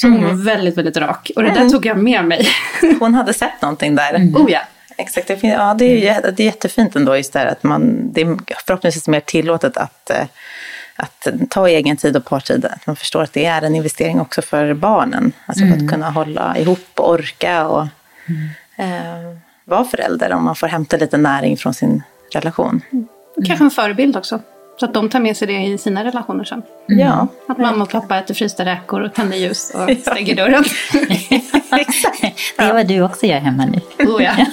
Så 0.00 0.08
hon 0.08 0.22
var 0.22 0.30
mm. 0.30 0.44
väldigt, 0.44 0.78
väldigt 0.78 0.96
rak. 0.96 1.30
Och 1.36 1.42
det 1.42 1.48
där 1.48 1.56
mm. 1.56 1.72
tog 1.72 1.86
jag 1.86 1.98
med 1.98 2.24
mig. 2.24 2.48
hon 3.00 3.14
hade 3.14 3.34
sett 3.34 3.62
någonting 3.62 3.94
där. 3.94 4.14
Mm. 4.14 4.36
Oh 4.36 4.50
ja. 4.50 4.60
Exakt, 4.96 5.28
det, 5.28 5.42
ja, 5.42 5.74
det, 5.74 6.08
är, 6.08 6.32
det 6.32 6.42
är 6.42 6.44
jättefint 6.44 6.96
ändå 6.96 7.16
just 7.16 7.32
det 7.32 7.38
här 7.38 7.46
att 7.46 7.62
man, 7.62 8.12
det 8.12 8.20
är 8.20 8.36
förhoppningsvis 8.66 9.08
mer 9.08 9.20
tillåtet 9.20 9.76
att, 9.76 10.10
eh, 10.10 10.24
att 10.96 11.26
ta 11.50 11.68
egen 11.68 11.96
tid 11.96 12.16
och 12.16 12.24
partid. 12.24 12.64
Att 12.64 12.86
man 12.86 12.96
förstår 12.96 13.22
att 13.22 13.32
det 13.32 13.44
är 13.44 13.62
en 13.62 13.74
investering 13.74 14.20
också 14.20 14.42
för 14.42 14.74
barnen. 14.74 15.32
Alltså 15.46 15.64
mm. 15.64 15.78
för 15.78 15.84
att 15.84 15.90
kunna 15.90 16.10
hålla 16.10 16.58
ihop 16.58 16.88
och 16.94 17.10
orka 17.10 17.66
och 17.66 17.86
mm. 18.26 18.48
eh, 18.76 19.36
vara 19.64 19.84
förälder 19.84 20.32
om 20.32 20.44
man 20.44 20.56
får 20.56 20.66
hämta 20.66 20.96
lite 20.96 21.16
näring 21.16 21.56
från 21.56 21.74
sin 21.74 22.02
relation. 22.32 22.80
Mm. 22.92 23.06
Kanske 23.46 23.64
en 23.64 23.70
förebild 23.70 24.16
också. 24.16 24.40
Så 24.80 24.86
att 24.86 24.94
de 24.94 25.08
tar 25.08 25.20
med 25.20 25.36
sig 25.36 25.48
det 25.48 25.66
i 25.66 25.78
sina 25.78 26.04
relationer 26.04 26.44
sen. 26.44 26.62
Mm. 26.88 27.06
Ja. 27.06 27.28
Att 27.48 27.58
mamma 27.58 27.84
och 27.84 27.90
pappa 27.90 28.18
äter 28.18 28.34
frysta 28.34 28.64
räkor 28.64 29.00
och 29.00 29.14
tänder 29.14 29.36
ljus 29.36 29.72
och 29.74 29.90
stänger 30.00 30.36
dörren. 30.36 30.64
det 32.56 32.62
är 32.62 32.72
vad 32.72 32.86
du 32.86 33.02
också 33.02 33.26
gör 33.26 33.38
hemma 33.38 33.66
nu. 33.66 33.80
Oh, 34.06 34.22
ja. 34.22 34.32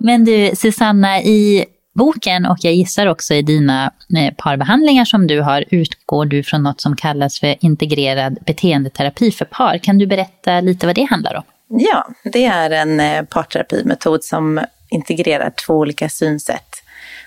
Men 0.00 0.24
du, 0.24 0.50
Susanna, 0.56 1.20
i 1.20 1.64
boken 1.94 2.46
och 2.46 2.58
jag 2.60 2.74
gissar 2.74 3.06
också 3.06 3.34
i 3.34 3.42
dina 3.42 3.92
eh, 4.16 4.34
parbehandlingar 4.36 5.04
som 5.04 5.26
du 5.26 5.40
har 5.40 5.64
utgår 5.70 6.24
du 6.24 6.42
från 6.42 6.62
något 6.62 6.80
som 6.80 6.96
kallas 6.96 7.40
för 7.40 7.56
integrerad 7.60 8.38
beteendeterapi 8.46 9.30
för 9.30 9.44
par. 9.44 9.78
Kan 9.78 9.98
du 9.98 10.06
berätta 10.06 10.60
lite 10.60 10.86
vad 10.86 10.94
det 10.94 11.04
handlar 11.04 11.34
om? 11.34 11.42
Ja, 11.68 12.08
det 12.22 12.44
är 12.44 12.70
en 12.70 13.00
eh, 13.00 13.24
parterapimetod 13.24 14.24
som 14.24 14.60
integrerar 14.88 15.50
två 15.50 15.74
olika 15.74 16.08
synsätt. 16.08 16.82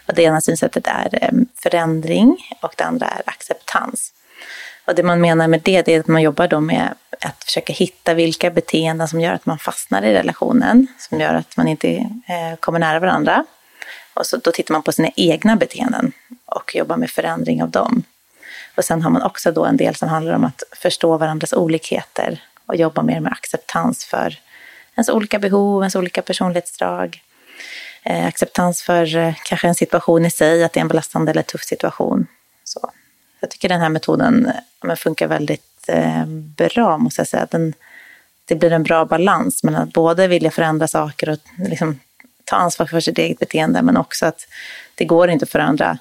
Och 0.08 0.14
det 0.14 0.24
ena 0.24 0.42
synsättet 0.42 0.88
är 0.88 1.20
eh, 1.22 1.30
förändring 1.56 2.38
och 2.62 2.74
det 2.78 2.84
andra 2.84 3.08
är 3.08 3.22
acceptans. 3.26 4.14
Och 4.86 4.96
det 4.96 5.04
man 5.04 5.22
menar 5.22 5.48
med 5.48 5.62
det, 5.62 5.82
det 5.82 5.96
är 5.96 6.00
att 6.00 6.08
man 6.08 6.22
jobbar 6.22 6.48
då 6.48 6.60
med 6.60 6.94
att 7.20 7.44
försöka 7.44 7.74
hitta 7.74 8.14
vilka 8.14 8.50
beteenden 8.52 9.08
som 9.08 9.22
gör 9.22 9.34
att 9.34 9.46
man 9.46 9.60
fastnar 9.60 10.02
i 10.02 10.14
relationen, 10.14 10.88
som 10.98 11.20
gör 11.20 11.34
att 11.34 11.58
man 11.58 11.68
inte 11.68 11.90
eh, 12.28 12.56
kommer 12.60 12.80
nära 12.80 13.00
varandra. 13.00 13.46
Och 14.14 14.26
så, 14.26 14.38
då 14.38 14.52
tittar 14.52 14.74
man 14.74 14.84
på 14.84 14.92
sina 14.92 15.10
egna 15.16 15.56
beteenden 15.56 16.12
och 16.46 16.76
jobbar 16.76 16.98
med 16.98 17.10
förändring 17.10 17.64
av 17.64 17.70
dem. 17.70 18.04
Och 18.76 18.86
sen 18.86 19.02
har 19.02 19.10
man 19.10 19.22
också 19.22 19.52
då 19.52 19.66
en 19.66 19.78
del 19.78 19.96
som 19.96 20.10
handlar 20.10 20.34
om 20.34 20.44
att 20.44 20.64
förstå 20.76 21.18
varandras 21.18 21.54
olikheter 21.54 22.42
och 22.72 22.78
jobba 22.78 23.04
mer 23.04 23.20
med 23.20 23.32
acceptans 23.32 24.06
för 24.06 24.40
ens 24.96 25.10
olika 25.10 25.40
behov, 25.40 25.82
ens 25.82 25.96
olika 25.96 26.22
personlighetsdrag. 26.22 27.22
Eh, 28.04 28.26
acceptans 28.26 28.82
för 28.82 29.16
eh, 29.16 29.34
kanske 29.46 29.68
en 29.68 29.76
situation 29.76 30.26
i 30.26 30.32
sig, 30.32 30.64
att 30.64 30.74
det 30.74 30.80
är 30.80 30.82
en 30.82 30.88
belastande 30.88 31.32
eller 31.32 31.42
tuff 31.42 31.64
situation. 31.64 32.28
Så 32.64 32.92
jag 33.40 33.50
tycker 33.50 33.70
den 33.70 33.82
här 33.82 33.90
metoden 33.90 34.46
eh, 34.46 34.54
men, 34.84 34.98
funkar 34.98 35.28
väldigt 35.28 35.86
eh, 35.88 36.26
bra, 36.58 36.98
måste 36.98 37.22
jag 37.22 37.28
säga. 37.28 37.48
Den, 37.52 37.74
det 38.46 38.56
blir 38.56 38.72
en 38.72 38.84
bra 38.84 39.06
balans 39.06 39.64
mellan 39.64 39.82
att 39.82 39.94
både 39.94 40.28
vilja 40.28 40.52
förändra 40.52 40.88
saker 40.88 41.30
och 41.30 41.38
liksom, 41.58 42.00
ta 42.46 42.56
ansvar 42.56 42.86
för 42.86 43.00
sitt 43.00 43.18
eget 43.18 43.40
beteende, 43.40 43.82
men 43.82 43.98
också 43.98 44.26
att 44.26 44.48
det 44.96 45.06
går 45.06 45.30
inte 45.30 45.44
att 45.44 45.50
förändra 45.50 45.98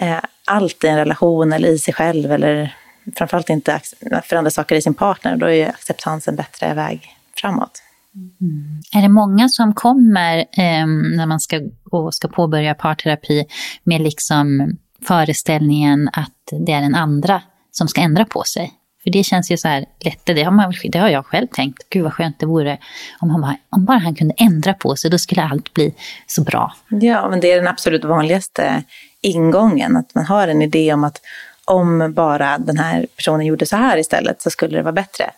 eh, 0.00 0.20
allt 0.44 0.84
i 0.84 0.86
en 0.86 0.98
relation 0.98 1.52
eller 1.52 1.68
i 1.68 1.78
sig 1.78 1.94
själv 1.94 2.32
eller 2.32 2.76
framförallt 3.16 3.50
inte 3.50 3.80
förändra 4.24 4.50
saker 4.50 4.76
i 4.76 4.82
sin 4.82 4.94
partner, 4.94 5.36
då 5.36 5.50
är 5.50 5.68
acceptans 5.68 6.28
en 6.28 6.36
bättre 6.36 6.74
väg 6.74 7.16
framåt. 7.36 7.82
Mm. 8.14 8.82
Är 8.94 9.02
det 9.02 9.08
många 9.08 9.48
som 9.48 9.74
kommer 9.74 10.38
eh, 10.38 10.86
när 11.16 11.26
man 11.26 11.40
ska, 11.40 11.60
och 11.90 12.14
ska 12.14 12.28
påbörja 12.28 12.74
parterapi 12.74 13.46
med 13.84 14.00
liksom 14.00 14.76
föreställningen 15.02 16.10
att 16.12 16.52
det 16.66 16.72
är 16.72 16.80
den 16.80 16.94
andra 16.94 17.42
som 17.70 17.88
ska 17.88 18.00
ändra 18.00 18.24
på 18.24 18.42
sig? 18.42 18.72
För 19.04 19.10
det 19.10 19.24
känns 19.24 19.50
ju 19.50 19.56
så 19.56 19.68
här 19.68 19.84
lätt, 20.00 20.26
det 20.26 20.42
har, 20.42 20.52
man, 20.52 20.74
det 20.88 20.98
har 20.98 21.08
jag 21.08 21.26
själv 21.26 21.46
tänkt. 21.46 21.82
Gud 21.90 22.02
vad 22.02 22.12
skönt 22.12 22.40
det 22.40 22.46
vore 22.46 22.78
om, 23.20 23.30
han 23.30 23.40
bara, 23.40 23.56
om 23.70 23.84
bara 23.84 23.98
han 23.98 24.14
kunde 24.14 24.34
ändra 24.36 24.74
på 24.74 24.96
sig, 24.96 25.10
då 25.10 25.18
skulle 25.18 25.42
allt 25.42 25.74
bli 25.74 25.94
så 26.26 26.42
bra. 26.42 26.74
Ja, 26.88 27.28
men 27.30 27.40
det 27.40 27.52
är 27.52 27.56
den 27.56 27.68
absolut 27.68 28.04
vanligaste 28.04 28.82
ingången, 29.20 29.96
att 29.96 30.14
man 30.14 30.26
har 30.26 30.48
en 30.48 30.62
idé 30.62 30.94
om 30.94 31.04
att 31.04 31.20
om 31.64 32.12
bara 32.14 32.58
den 32.58 32.78
här 32.78 33.06
personen 33.16 33.46
gjorde 33.46 33.66
så 33.66 33.76
här 33.76 33.98
istället 33.98 34.42
så 34.42 34.50
skulle 34.50 34.76
det 34.76 34.82
vara 34.82 34.92
bättre. 34.92 35.30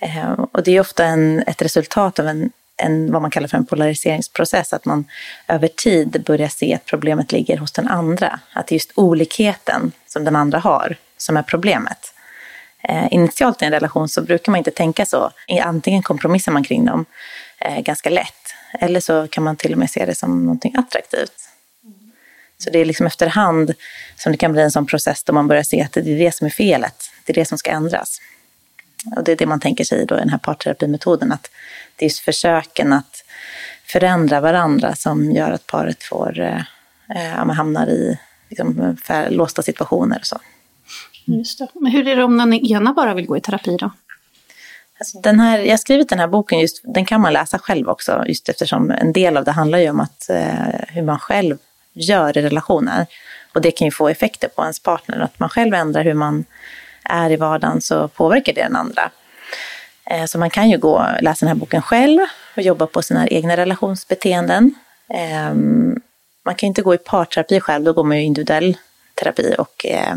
Ehm, 0.00 0.34
och 0.34 0.62
det 0.62 0.76
är 0.76 0.80
ofta 0.80 1.04
en, 1.04 1.44
ett 1.46 1.62
resultat 1.62 2.18
av 2.18 2.28
en, 2.28 2.50
en, 2.76 3.12
vad 3.12 3.22
man 3.22 3.30
kallar 3.30 3.48
för 3.48 3.56
en 3.56 3.66
polariseringsprocess, 3.66 4.72
att 4.72 4.84
man 4.84 5.04
över 5.48 5.68
tid 5.68 6.22
börjar 6.26 6.48
se 6.48 6.74
att 6.74 6.84
problemet 6.84 7.32
ligger 7.32 7.56
hos 7.56 7.72
den 7.72 7.88
andra. 7.88 8.40
Att 8.52 8.66
det 8.66 8.72
är 8.72 8.76
just 8.76 8.92
olikheten 8.94 9.92
som 10.06 10.24
den 10.24 10.36
andra 10.36 10.58
har 10.58 10.96
som 11.16 11.36
är 11.36 11.42
problemet. 11.42 12.12
Ehm, 12.82 13.08
initialt 13.10 13.62
i 13.62 13.64
en 13.64 13.72
relation 13.72 14.08
så 14.08 14.22
brukar 14.22 14.52
man 14.52 14.58
inte 14.58 14.70
tänka 14.70 15.06
så. 15.06 15.30
Antingen 15.62 16.02
kompromissar 16.02 16.52
man 16.52 16.64
kring 16.64 16.84
dem 16.84 17.04
eh, 17.58 17.80
ganska 17.80 18.10
lätt, 18.10 18.54
eller 18.80 19.00
så 19.00 19.28
kan 19.28 19.44
man 19.44 19.56
till 19.56 19.72
och 19.72 19.78
med 19.78 19.90
se 19.90 20.06
det 20.06 20.14
som 20.14 20.44
någonting 20.44 20.74
attraktivt. 20.76 21.43
Så 22.58 22.70
det 22.70 22.78
är 22.78 22.84
liksom 22.84 23.06
efterhand 23.06 23.74
som 24.16 24.32
det 24.32 24.38
kan 24.38 24.52
bli 24.52 24.62
en 24.62 24.70
sån 24.70 24.86
process 24.86 25.24
då 25.24 25.32
man 25.32 25.48
börjar 25.48 25.62
se 25.62 25.82
att 25.82 25.92
det 25.92 26.00
är 26.00 26.18
det 26.18 26.34
som 26.34 26.46
är 26.46 26.50
felet. 26.50 27.10
Det 27.24 27.32
är 27.32 27.34
det 27.34 27.44
som 27.44 27.58
ska 27.58 27.70
ändras. 27.70 28.20
och 29.16 29.24
det 29.24 29.32
är 29.32 29.36
det 29.36 29.46
man 29.46 29.60
tänker 29.60 29.84
sig 29.84 30.06
då 30.06 30.14
i 30.16 30.18
den 30.18 30.28
här 30.28 30.38
parterapimetoden, 30.38 31.32
att 31.32 31.50
det 31.96 32.04
är 32.04 32.08
just 32.08 32.18
försöken 32.18 32.92
att 32.92 33.24
förändra 33.86 34.40
varandra 34.40 34.94
som 34.94 35.32
gör 35.32 35.50
att 35.50 35.66
paret 35.66 36.02
får, 36.02 36.40
eh, 36.40 37.52
hamnar 37.52 37.86
i 37.86 38.18
liksom, 38.48 38.96
låsta 39.30 39.62
situationer 39.62 40.18
och 40.18 40.26
så. 40.26 40.40
Just 41.24 41.58
det. 41.58 41.68
Men 41.74 41.92
hur 41.92 42.08
är 42.08 42.16
det 42.16 42.24
om 42.24 42.38
den 42.38 42.54
ena 42.54 42.92
bara 42.92 43.14
vill 43.14 43.26
gå 43.26 43.36
i 43.36 43.40
terapi 43.40 43.76
då? 43.76 43.90
Alltså 44.98 45.20
den 45.20 45.40
här, 45.40 45.58
jag 45.58 45.70
har 45.70 45.76
skrivit 45.76 46.08
den 46.08 46.18
här 46.18 46.28
boken, 46.28 46.60
just, 46.60 46.80
den 46.84 47.04
kan 47.04 47.20
man 47.20 47.32
läsa 47.32 47.58
själv 47.58 47.88
också, 47.88 48.24
just 48.26 48.48
eftersom 48.48 48.90
en 48.90 49.12
del 49.12 49.36
av 49.36 49.44
det 49.44 49.50
handlar 49.50 49.78
ju 49.78 49.90
om 49.90 50.00
att, 50.00 50.30
eh, 50.30 50.54
hur 50.88 51.02
man 51.02 51.18
själv 51.18 51.58
gör 51.94 52.38
i 52.38 52.42
relationer. 52.42 53.06
Och 53.52 53.60
det 53.60 53.70
kan 53.70 53.84
ju 53.86 53.90
få 53.90 54.08
effekter 54.08 54.48
på 54.48 54.62
ens 54.62 54.80
partner, 54.80 55.20
att 55.20 55.38
man 55.38 55.48
själv 55.48 55.74
ändrar 55.74 56.04
hur 56.04 56.14
man 56.14 56.44
är 57.02 57.30
i 57.30 57.36
vardagen 57.36 57.80
så 57.80 58.08
påverkar 58.08 58.52
det 58.52 58.62
den 58.62 58.76
andra. 58.76 59.10
Eh, 60.10 60.24
så 60.24 60.38
man 60.38 60.50
kan 60.50 60.70
ju 60.70 60.78
gå 60.78 60.92
och 60.92 61.22
läsa 61.22 61.46
den 61.46 61.56
här 61.56 61.60
boken 61.60 61.82
själv 61.82 62.20
och 62.56 62.62
jobba 62.62 62.86
på 62.86 63.02
sina 63.02 63.28
egna 63.28 63.56
relationsbeteenden. 63.56 64.74
Ehm, 65.08 66.00
man 66.44 66.54
kan 66.54 66.66
inte 66.66 66.82
gå 66.82 66.94
i 66.94 66.98
parterapi 66.98 67.60
själv, 67.60 67.84
då 67.84 67.92
går 67.92 68.04
man 68.04 68.16
ju 68.16 68.22
individuell 68.22 68.76
terapi 69.14 69.54
och 69.58 69.86
eh, 69.86 70.16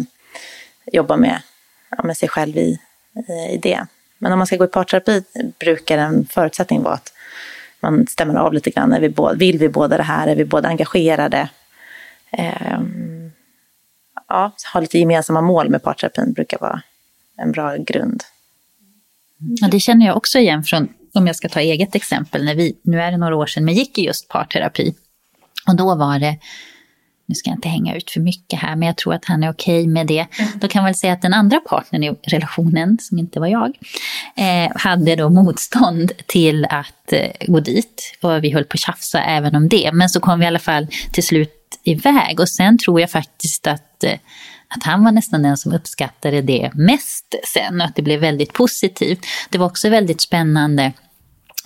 jobbar 0.85 1.17
med, 1.17 1.41
med 2.03 2.17
sig 2.17 2.29
själv 2.29 2.57
i, 2.57 2.79
i 3.51 3.57
det. 3.57 3.87
Men 4.17 4.31
om 4.31 4.39
man 4.39 4.47
ska 4.47 4.55
gå 4.55 4.65
i 4.65 4.67
parterapi 4.67 5.23
brukar 5.59 5.97
en 5.97 6.25
förutsättning 6.25 6.83
vara 6.83 6.93
att 6.93 7.13
man 7.79 8.07
stämmer 8.07 8.35
av 8.35 8.53
lite 8.53 8.69
grann. 8.69 8.93
Är 8.93 8.99
vi 8.99 9.09
båda, 9.09 9.35
vill 9.35 9.59
vi 9.59 9.69
båda 9.69 9.97
det 9.97 10.03
här? 10.03 10.27
Är 10.27 10.35
vi 10.35 10.45
båda 10.45 10.69
engagerade? 10.69 11.49
Eh, 12.37 12.79
ja, 14.27 14.51
ha 14.73 14.79
lite 14.79 14.99
gemensamma 14.99 15.41
mål 15.41 15.69
med 15.69 15.83
parterapin 15.83 16.33
brukar 16.33 16.57
vara 16.59 16.81
en 17.37 17.51
bra 17.51 17.75
grund. 17.77 18.23
Ja, 19.61 19.67
det 19.67 19.79
känner 19.79 20.05
jag 20.05 20.17
också 20.17 20.39
igen 20.39 20.63
från, 20.63 20.89
om 21.13 21.27
jag 21.27 21.35
ska 21.35 21.49
ta 21.49 21.59
eget 21.59 21.95
exempel, 21.95 22.45
när 22.45 22.55
vi, 22.55 22.77
nu 22.81 23.01
är 23.01 23.11
det 23.11 23.17
några 23.17 23.35
år 23.35 23.45
sedan, 23.45 23.65
men 23.65 23.73
gick 23.73 23.97
i 23.97 24.05
just 24.05 24.27
parterapi. 24.27 24.95
Och 25.67 25.75
då 25.75 25.95
var 25.95 26.19
det 26.19 26.37
nu 27.27 27.35
ska 27.35 27.49
jag 27.49 27.57
inte 27.57 27.69
hänga 27.69 27.95
ut 27.95 28.11
för 28.11 28.19
mycket 28.19 28.59
här, 28.59 28.75
men 28.75 28.87
jag 28.87 28.97
tror 28.97 29.13
att 29.13 29.25
han 29.25 29.43
är 29.43 29.51
okej 29.51 29.81
okay 29.81 29.93
med 29.93 30.07
det. 30.07 30.27
Mm. 30.39 30.51
Då 30.55 30.67
kan 30.67 30.79
man 30.79 30.85
väl 30.85 30.95
säga 30.95 31.13
att 31.13 31.21
den 31.21 31.33
andra 31.33 31.59
partnern 31.59 32.03
i 32.03 32.15
relationen, 32.23 32.97
som 33.01 33.19
inte 33.19 33.39
var 33.39 33.47
jag, 33.47 33.77
eh, 34.35 34.71
hade 34.75 35.15
då 35.15 35.29
motstånd 35.29 36.11
till 36.25 36.65
att 36.65 37.13
eh, 37.13 37.47
gå 37.47 37.59
dit. 37.59 38.17
Och 38.21 38.43
vi 38.43 38.51
höll 38.51 38.63
på 38.63 38.73
att 38.73 38.79
tjafsa 38.79 39.23
även 39.23 39.55
om 39.55 39.69
det. 39.69 39.91
Men 39.93 40.09
så 40.09 40.19
kom 40.19 40.39
vi 40.39 40.45
i 40.45 40.47
alla 40.47 40.59
fall 40.59 40.87
till 41.11 41.23
slut 41.23 41.56
iväg. 41.83 42.39
Och 42.39 42.49
sen 42.49 42.77
tror 42.77 43.01
jag 43.01 43.11
faktiskt 43.11 43.67
att, 43.67 44.03
eh, 44.03 44.19
att 44.67 44.83
han 44.83 45.03
var 45.03 45.11
nästan 45.11 45.43
den 45.43 45.57
som 45.57 45.73
uppskattade 45.73 46.41
det 46.41 46.71
mest 46.73 47.35
sen. 47.53 47.81
Och 47.81 47.87
att 47.87 47.95
det 47.95 48.01
blev 48.01 48.19
väldigt 48.19 48.53
positivt. 48.53 49.25
Det 49.49 49.57
var 49.57 49.65
också 49.65 49.89
väldigt 49.89 50.21
spännande 50.21 50.93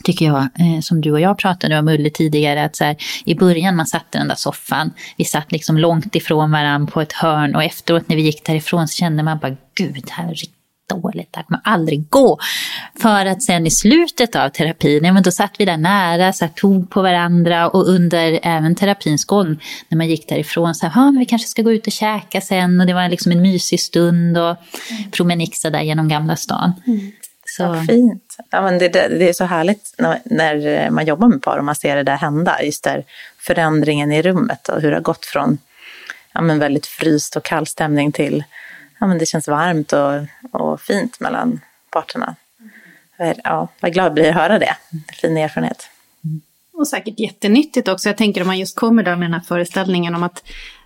tycker 0.04 0.26
jag, 0.26 0.42
eh, 0.42 0.82
som 0.82 1.02
du 1.02 1.12
och 1.12 1.20
jag 1.20 1.38
pratade 1.38 1.80
om 1.80 1.88
Ulle 1.88 2.10
tidigare, 2.10 2.64
att 2.64 2.76
så 2.76 2.84
här, 2.84 2.96
i 3.26 3.36
början 3.36 3.76
man 3.76 3.88
satt 3.88 4.16
i 4.16 4.18
den 4.18 4.28
där 4.28 4.36
soffan, 4.36 4.94
vi 5.18 5.26
satt 5.26 5.52
liksom 5.52 5.78
långt 5.78 6.16
ifrån 6.16 6.52
varandra 6.52 6.92
på 6.92 7.02
ett 7.02 7.14
hörn 7.14 7.56
och 7.56 7.64
efteråt 7.64 8.10
när 8.10 8.16
vi 8.16 8.22
gick 8.22 8.46
därifrån 8.46 8.88
så 8.88 8.96
kände 8.96 9.24
man 9.24 9.40
bara, 9.40 9.56
gud, 9.76 10.06
herregud. 10.10 10.10
här 10.12 10.30
är 10.30 10.61
dåligt, 10.96 11.28
det 11.32 11.38
här 11.38 11.44
kommer 11.44 11.62
aldrig 11.64 12.10
gå. 12.10 12.40
För 13.02 13.26
att 13.26 13.44
sen 13.44 13.68
i 13.68 13.72
slutet 13.72 14.36
av 14.36 14.50
terapin, 14.50 15.06
ja, 15.06 15.14
men 15.14 15.24
då 15.24 15.32
satt 15.32 15.52
vi 15.58 15.66
där 15.66 15.78
nära, 15.78 16.34
så 16.34 16.46
här, 16.46 16.52
tog 16.52 16.90
på 16.90 17.02
varandra 17.02 17.70
och 17.70 17.90
under 17.90 18.40
även 18.44 18.76
terapins 18.76 19.26
gång, 19.26 19.64
när 19.90 19.98
man 19.98 20.08
gick 20.08 20.30
därifrån, 20.30 20.76
så 20.76 20.88
här, 20.88 21.06
men 21.06 21.20
vi 21.20 21.26
kanske 21.26 21.48
ska 21.48 21.62
gå 21.62 21.72
ut 21.72 21.88
och 21.88 21.94
käka 21.94 22.42
sen 22.42 22.82
och 22.82 22.88
det 22.88 22.94
var 22.94 23.10
liksom 23.10 23.32
en 23.32 23.42
mysig 23.42 23.80
stund 23.80 24.38
och 24.38 24.56
mm. 24.90 25.12
promenixa 25.12 25.70
där 25.70 25.82
genom 25.82 26.08
Gamla 26.08 26.36
stan. 26.36 26.74
Mm. 26.88 27.12
Så. 27.46 27.64
Ja, 27.64 27.84
fint. 27.90 28.38
Ja, 28.50 28.62
men 28.62 28.80
det, 28.80 28.88
det, 28.88 29.30
är 29.30 29.34
så 29.34 29.46
härligt 29.46 29.94
när, 29.98 30.20
när, 30.26 30.90
man 30.90 31.06
jobbar 31.06 31.28
med 31.28 31.42
par 31.42 31.58
och 31.58 31.66
man 31.66 31.76
ser 31.76 31.96
det 31.96 32.04
där 32.04 32.16
hända. 32.16 32.64
Just 32.64 32.84
där 32.84 33.04
förändringen 33.38 34.12
i 34.12 34.22
rummet 34.22 34.70
och 34.70 34.82
hur 34.82 34.90
det 34.90 34.96
har 34.96 35.02
gått 35.02 35.26
från 35.26 35.58
ja, 36.34 36.42
men 36.42 36.60
väldigt 36.60 36.86
fryst 36.86 37.36
och 37.36 37.44
kall 37.44 37.68
stämning 37.68 38.12
till 38.12 38.44
ja, 39.02 39.08
men 39.08 39.18
det 39.18 39.26
känns 39.26 39.48
varmt 39.48 39.94
och, 39.94 40.12
och 40.62 40.82
fint 40.82 41.20
mellan 41.20 41.60
parterna. 41.90 42.36
Ja, 43.44 43.68
vad 43.80 43.94
glad 43.94 44.06
jag 44.06 44.14
blir 44.14 44.30
att 44.30 44.36
höra 44.36 44.60
det. 44.60 44.78
Fin 45.22 45.38
erfarenhet. 45.38 45.90
Och 46.74 46.88
säkert 46.88 47.20
jättenyttigt 47.20 47.88
också. 47.88 48.10
Jag 48.10 48.18
tänker 48.18 48.42
om 48.42 48.48
man 48.48 48.60
just 48.60 48.76
kommer 48.76 49.04
där 49.04 49.16
med 49.16 49.26
den 49.26 49.34
här 49.34 49.42
föreställningen 49.42 50.16
om 50.16 50.24
att 50.24 50.44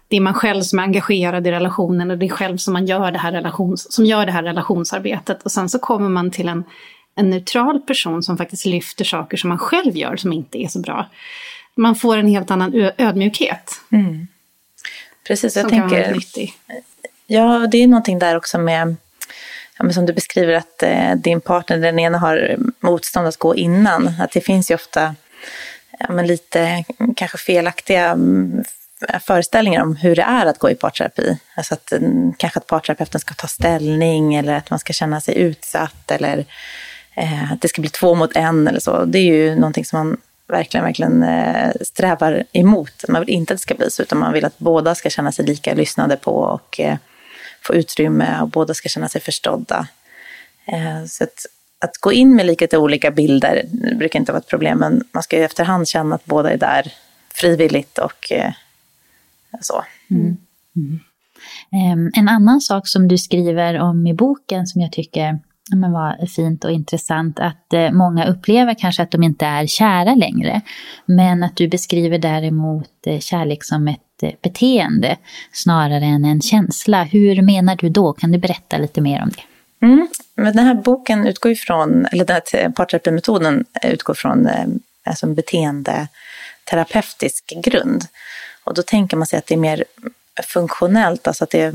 det 0.08 0.17
är 0.17 0.21
man 0.21 0.34
själv 0.34 0.62
som 0.62 0.80
är 0.80 0.84
engagerad 0.84 1.47
i 1.47 1.51
relationen 1.51 2.12
och 2.12 2.17
det 2.17 2.25
är 2.25 2.30
själv 2.30 2.58
som 2.58 2.73
man 2.73 2.86
gör 2.86 3.12
det 3.12 3.19
här, 3.19 3.32
relations, 3.32 3.93
som 3.93 4.06
gör 4.06 4.25
det 4.25 4.32
här 4.32 4.43
relationsarbetet. 4.43 5.43
Och 5.43 5.51
sen 5.51 5.69
så 5.69 5.80
kommer 5.80 6.10
man 6.10 6.32
till 6.32 6.49
en, 6.49 6.63
en 7.15 7.30
neutral 7.30 7.82
person 7.82 8.23
som 8.23 8.38
faktiskt 8.38 8.65
lyfter 8.65 9.06
saker 9.06 9.38
som 9.38 9.47
man 9.47 9.58
själv 9.58 9.97
gör 9.97 10.15
som 10.15 10.34
inte 10.34 10.58
är 10.58 10.67
så 10.67 10.80
bra. 10.80 11.10
Man 11.75 11.95
får 11.95 12.17
en 12.17 12.28
helt 12.28 12.51
annan 12.51 12.91
ödmjukhet. 12.97 13.71
Mm. 13.89 14.28
Precis, 15.28 15.56
jag 15.56 15.69
tänker... 15.69 16.15
Ja, 17.27 17.67
det 17.71 17.83
är 17.83 17.88
någonting 17.88 18.19
där 18.19 18.38
också 18.38 18.57
med, 18.57 18.95
ja, 19.77 19.91
som 19.91 20.05
du 20.05 20.13
beskriver 20.13 20.53
att 20.53 20.83
eh, 20.83 21.15
din 21.15 21.41
partner, 21.41 21.77
den 21.77 21.99
ena 21.99 22.17
har 22.17 22.57
motstånd 22.79 23.27
att 23.27 23.38
gå 23.38 23.55
innan. 23.55 24.13
Att 24.19 24.31
det 24.31 24.41
finns 24.41 24.71
ju 24.71 24.75
ofta 24.75 25.15
ja, 25.99 26.05
men 26.09 26.27
lite 26.27 26.83
kanske 27.15 27.38
felaktiga 27.38 28.05
mm, 28.05 28.63
föreställningar 29.21 29.81
om 29.81 29.95
hur 29.95 30.15
det 30.15 30.21
är 30.21 30.45
att 30.45 30.59
gå 30.59 30.69
i 30.69 30.75
parterapi. 30.75 31.38
Alltså 31.55 31.73
att 31.73 31.91
mm, 31.91 32.33
kanske 32.33 32.59
att 32.59 32.67
parterapeuten 32.67 33.21
ska 33.21 33.33
ta 33.33 33.47
ställning 33.47 34.35
eller 34.35 34.53
att 34.53 34.69
man 34.69 34.79
ska 34.79 34.93
känna 34.93 35.21
sig 35.21 35.38
utsatt 35.38 36.11
eller 36.11 36.45
eh, 37.15 37.51
att 37.51 37.61
det 37.61 37.67
ska 37.67 37.81
bli 37.81 37.89
två 37.89 38.15
mot 38.15 38.35
en 38.35 38.67
eller 38.67 38.79
så. 38.79 39.05
Det 39.05 39.19
är 39.19 39.23
ju 39.23 39.55
någonting 39.55 39.85
som 39.85 39.99
man 39.99 40.17
verkligen, 40.47 40.83
verkligen 40.83 41.23
eh, 41.23 41.71
strävar 41.81 42.43
emot. 42.51 43.05
Man 43.07 43.21
vill 43.21 43.29
inte 43.29 43.53
att 43.53 43.57
det 43.57 43.61
ska 43.61 43.75
bli 43.75 43.91
så, 43.91 44.01
utan 44.01 44.17
man 44.17 44.33
vill 44.33 44.45
att 44.45 44.57
båda 44.57 44.95
ska 44.95 45.09
känna 45.09 45.31
sig 45.31 45.45
lika 45.45 45.73
lyssnade 45.73 46.17
på 46.17 46.31
och 46.31 46.79
eh, 46.79 46.97
få 47.65 47.75
utrymme 47.75 48.41
och 48.41 48.49
båda 48.49 48.73
ska 48.73 48.89
känna 48.89 49.10
sig 49.10 49.21
förstådda. 49.21 49.88
Eh, 50.65 51.06
så 51.06 51.23
att, 51.23 51.45
att 51.80 51.97
gå 51.97 52.13
in 52.13 52.36
med 52.36 52.45
lite 52.45 52.78
olika 52.78 53.12
bilder 53.12 53.63
brukar 53.95 54.19
inte 54.19 54.32
vara 54.32 54.39
ett 54.41 54.49
problem, 54.49 54.78
men 54.78 55.04
man 55.12 55.23
ska 55.23 55.38
ju 55.38 55.43
efterhand 55.43 55.88
känna 55.88 56.15
att 56.15 56.25
båda 56.25 56.51
är 56.51 56.58
där 56.58 56.93
frivilligt 57.34 57.97
och 57.97 58.32
eh, 58.32 58.54
så. 59.62 59.84
Mm. 60.10 60.38
Mm. 60.75 60.99
Um, 61.71 62.12
en 62.15 62.30
annan 62.30 62.62
sak 62.62 62.88
som 62.88 63.08
du 63.08 63.17
skriver 63.17 63.80
om 63.80 64.08
i 64.08 64.13
boken 64.13 64.67
som 64.67 64.82
jag 64.82 64.91
tycker 64.91 65.39
men 65.73 65.91
var 65.91 66.25
fint 66.25 66.65
och 66.65 66.71
intressant 66.71 67.39
att 67.39 67.73
eh, 67.73 67.91
många 67.91 68.25
upplever 68.25 68.75
kanske 68.80 69.04
att 69.04 69.12
de 69.12 69.23
inte 69.23 69.45
är 69.45 69.67
kära 69.67 70.15
längre. 70.15 70.62
Men 71.06 71.43
att 71.43 71.56
du 71.56 71.67
beskriver 71.67 72.17
däremot 72.17 72.89
kärlek 73.19 73.63
som 73.63 73.88
ett 73.88 74.04
ett 74.17 74.23
eh, 74.23 74.32
beteende 74.41 75.17
snarare 75.51 76.06
än 76.06 76.25
en 76.25 76.41
känsla. 76.41 77.04
Hur 77.04 77.41
menar 77.41 77.75
du 77.75 77.89
då? 77.89 78.13
Kan 78.13 78.32
du 78.32 78.38
berätta 78.38 78.78
lite 78.78 79.01
mer 79.01 79.21
om 79.21 79.30
det? 79.30 79.43
Mm. 79.86 80.08
Men 80.36 80.56
den 80.56 80.65
här 80.65 80.75
boken 80.75 81.28
utgår 81.28 81.51
ifrån, 81.51 82.06
eller 82.12 82.25
den 82.25 82.41
här 82.54 82.69
parterapimetoden 82.69 83.65
eh, 83.82 83.91
utgår 83.91 84.13
från 84.13 84.47
eh, 84.47 84.65
alltså 85.06 85.25
en 85.25 85.36
beteendeterapeutisk 85.36 87.54
grund. 87.63 88.06
Och 88.63 88.73
då 88.73 88.82
tänker 88.82 89.17
man 89.17 89.28
sig 89.28 89.39
att 89.39 89.47
det 89.47 89.56
är 89.56 89.60
mer 89.60 89.84
funktionellt, 90.43 91.28
alltså 91.28 91.43
att 91.43 91.49
det 91.49 91.73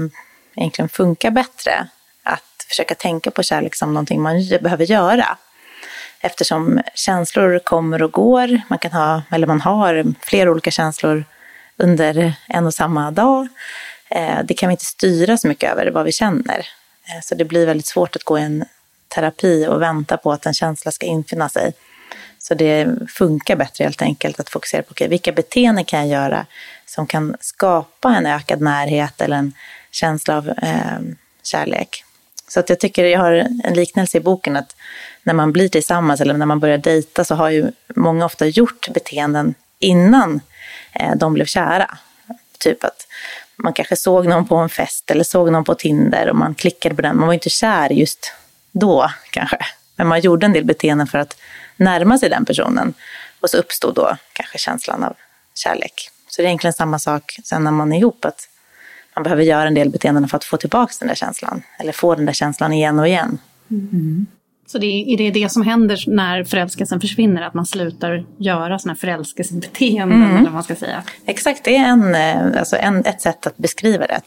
egentligen 0.54 0.88
funkar 0.88 1.30
bättre 1.30 1.88
att 2.22 2.66
försöka 2.68 2.94
tänka 2.94 3.30
på 3.30 3.42
kärlek 3.42 3.74
som 3.74 3.94
någonting 3.94 4.22
man 4.22 4.48
behöver 4.62 4.84
göra. 4.84 5.38
Eftersom 6.20 6.80
känslor 6.94 7.58
kommer 7.58 8.02
och 8.02 8.12
går, 8.12 8.60
man 8.68 8.78
kan 8.78 8.92
ha, 8.92 9.22
eller 9.30 9.46
man 9.46 9.60
har 9.60 10.14
flera 10.20 10.50
olika 10.50 10.70
känslor 10.70 11.24
under 11.80 12.32
en 12.48 12.66
och 12.66 12.74
samma 12.74 13.10
dag. 13.10 13.48
Eh, 14.08 14.38
det 14.44 14.54
kan 14.54 14.68
vi 14.68 14.72
inte 14.72 14.84
styra 14.84 15.38
så 15.38 15.48
mycket 15.48 15.72
över 15.72 15.90
vad 15.90 16.04
vi 16.04 16.12
känner. 16.12 16.58
Eh, 17.08 17.20
så 17.22 17.34
det 17.34 17.44
blir 17.44 17.66
väldigt 17.66 17.86
svårt 17.86 18.16
att 18.16 18.24
gå 18.24 18.38
i 18.38 18.42
en 18.42 18.64
terapi 19.08 19.66
och 19.66 19.82
vänta 19.82 20.16
på 20.16 20.32
att 20.32 20.46
en 20.46 20.54
känsla 20.54 20.90
ska 20.90 21.06
infinna 21.06 21.48
sig. 21.48 21.72
Så 22.38 22.54
det 22.54 22.88
funkar 23.08 23.56
bättre 23.56 23.84
helt 23.84 24.02
enkelt 24.02 24.40
att 24.40 24.50
fokusera 24.50 24.82
på 24.82 24.90
okay, 24.90 25.08
vilka 25.08 25.32
beteenden 25.32 25.84
kan 25.84 26.08
jag 26.08 26.22
göra 26.22 26.46
som 26.86 27.06
kan 27.06 27.36
skapa 27.40 28.16
en 28.16 28.26
ökad 28.26 28.60
närhet 28.60 29.20
eller 29.20 29.36
en 29.36 29.52
känsla 29.90 30.36
av 30.36 30.48
eh, 30.48 31.00
kärlek. 31.42 32.04
Så 32.48 32.60
att 32.60 32.68
jag 32.68 32.80
tycker 32.80 33.04
jag 33.04 33.20
har 33.20 33.32
en 33.64 33.74
liknelse 33.74 34.18
i 34.18 34.20
boken 34.20 34.56
att 34.56 34.76
när 35.22 35.34
man 35.34 35.52
blir 35.52 35.68
tillsammans 35.68 36.20
eller 36.20 36.34
när 36.34 36.46
man 36.46 36.60
börjar 36.60 36.78
dejta 36.78 37.24
så 37.24 37.34
har 37.34 37.50
ju 37.50 37.70
många 37.96 38.24
ofta 38.24 38.46
gjort 38.46 38.88
beteenden 38.88 39.54
innan 39.78 40.40
Eh, 40.92 41.16
de 41.16 41.34
blev 41.34 41.44
kära. 41.44 41.98
Typ 42.58 42.84
att 42.84 43.06
man 43.56 43.72
kanske 43.72 43.96
såg 43.96 44.26
någon 44.26 44.46
på 44.46 44.56
en 44.56 44.68
fest 44.68 45.10
eller 45.10 45.24
såg 45.24 45.52
någon 45.52 45.64
på 45.64 45.74
Tinder 45.74 46.30
och 46.30 46.36
man 46.36 46.54
klickade 46.54 46.94
på 46.94 47.02
den. 47.02 47.16
Man 47.16 47.26
var 47.26 47.34
inte 47.34 47.50
kär 47.50 47.92
just 47.92 48.32
då 48.72 49.10
kanske. 49.30 49.58
Men 49.96 50.06
man 50.06 50.20
gjorde 50.20 50.46
en 50.46 50.52
del 50.52 50.64
beteenden 50.64 51.06
för 51.06 51.18
att 51.18 51.36
närma 51.76 52.18
sig 52.18 52.28
den 52.28 52.44
personen. 52.44 52.94
Och 53.40 53.50
så 53.50 53.56
uppstod 53.56 53.94
då 53.94 54.16
kanske 54.32 54.58
känslan 54.58 55.04
av 55.04 55.16
kärlek. 55.54 56.10
Så 56.28 56.42
det 56.42 56.46
är 56.46 56.48
egentligen 56.48 56.74
samma 56.74 56.98
sak 56.98 57.36
sen 57.44 57.64
när 57.64 57.70
man 57.70 57.92
är 57.92 57.98
ihop, 57.98 58.24
att 58.24 58.48
man 59.14 59.22
behöver 59.22 59.42
göra 59.42 59.66
en 59.66 59.74
del 59.74 59.90
beteenden 59.90 60.28
för 60.28 60.36
att 60.36 60.44
få 60.44 60.56
tillbaka 60.56 60.92
den 60.98 61.08
där 61.08 61.14
känslan. 61.14 61.62
Eller 61.78 61.92
få 61.92 62.14
den 62.14 62.26
där 62.26 62.32
känslan 62.32 62.72
igen 62.72 62.98
och 62.98 63.08
igen. 63.08 63.38
Mm. 63.70 64.26
Så 64.70 64.78
det 64.78 64.86
är, 64.86 65.16
det 65.16 65.30
det 65.30 65.48
som 65.48 65.62
händer 65.62 66.04
när 66.06 66.44
förälskelsen 66.44 67.00
försvinner, 67.00 67.42
att 67.42 67.54
man 67.54 67.66
slutar 67.66 68.24
göra 68.38 68.78
sådana 68.78 68.96
förälskelsebeteenden, 68.96 70.22
mm. 70.22 70.36
eller 70.36 70.44
vad 70.44 70.52
man 70.52 70.62
ska 70.62 70.74
säga? 70.74 71.02
Exakt, 71.26 71.64
det 71.64 71.76
är 71.76 71.84
en, 71.84 72.14
eh, 72.14 72.58
alltså 72.60 72.76
en, 72.76 73.04
ett 73.04 73.20
sätt 73.20 73.46
att 73.46 73.56
beskriva 73.56 74.06
det. 74.06 74.20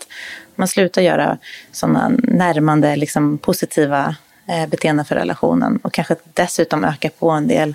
Man 0.55 0.67
slutar 0.67 1.01
göra 1.01 1.37
sådana 1.71 2.11
närmande, 2.23 2.95
liksom, 2.95 3.37
positiva 3.37 4.15
eh, 4.47 4.69
beteenden 4.69 5.05
för 5.05 5.15
relationen 5.15 5.79
och 5.83 5.93
kanske 5.93 6.15
dessutom 6.33 6.83
öka 6.83 7.09
på 7.09 7.29
en 7.29 7.47
del 7.47 7.73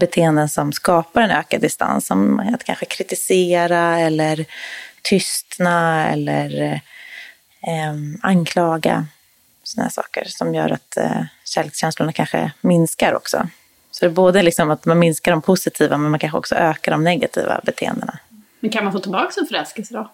beteenden 0.00 0.48
som 0.48 0.72
skapar 0.72 1.22
en 1.22 1.30
ökad 1.30 1.60
distans, 1.60 2.06
som 2.06 2.40
att 2.54 2.64
kanske 2.64 2.86
kritisera 2.86 4.00
eller 4.00 4.44
tystna 5.02 6.08
eller 6.08 6.72
eh, 7.62 7.94
anklaga 8.22 9.06
sådana 9.62 9.90
saker 9.90 10.24
som 10.26 10.54
gör 10.54 10.70
att 10.70 10.96
eh, 10.96 11.22
kärlekskänslorna 11.44 12.12
kanske 12.12 12.52
minskar 12.60 13.14
också. 13.14 13.48
Så 13.90 14.04
det 14.04 14.10
är 14.10 14.10
både 14.10 14.42
liksom 14.42 14.70
att 14.70 14.84
man 14.84 14.98
minskar 14.98 15.32
de 15.32 15.42
positiva 15.42 15.96
men 15.96 16.10
man 16.10 16.20
kanske 16.20 16.38
också 16.38 16.54
ökar 16.54 16.92
de 16.92 17.04
negativa 17.04 17.60
beteendena. 17.64 18.18
Men 18.60 18.70
kan 18.70 18.84
man 18.84 18.92
få 18.92 18.98
tillbaka 18.98 19.40
en 19.40 19.46
förälskelse 19.46 19.94
då? 19.94 20.10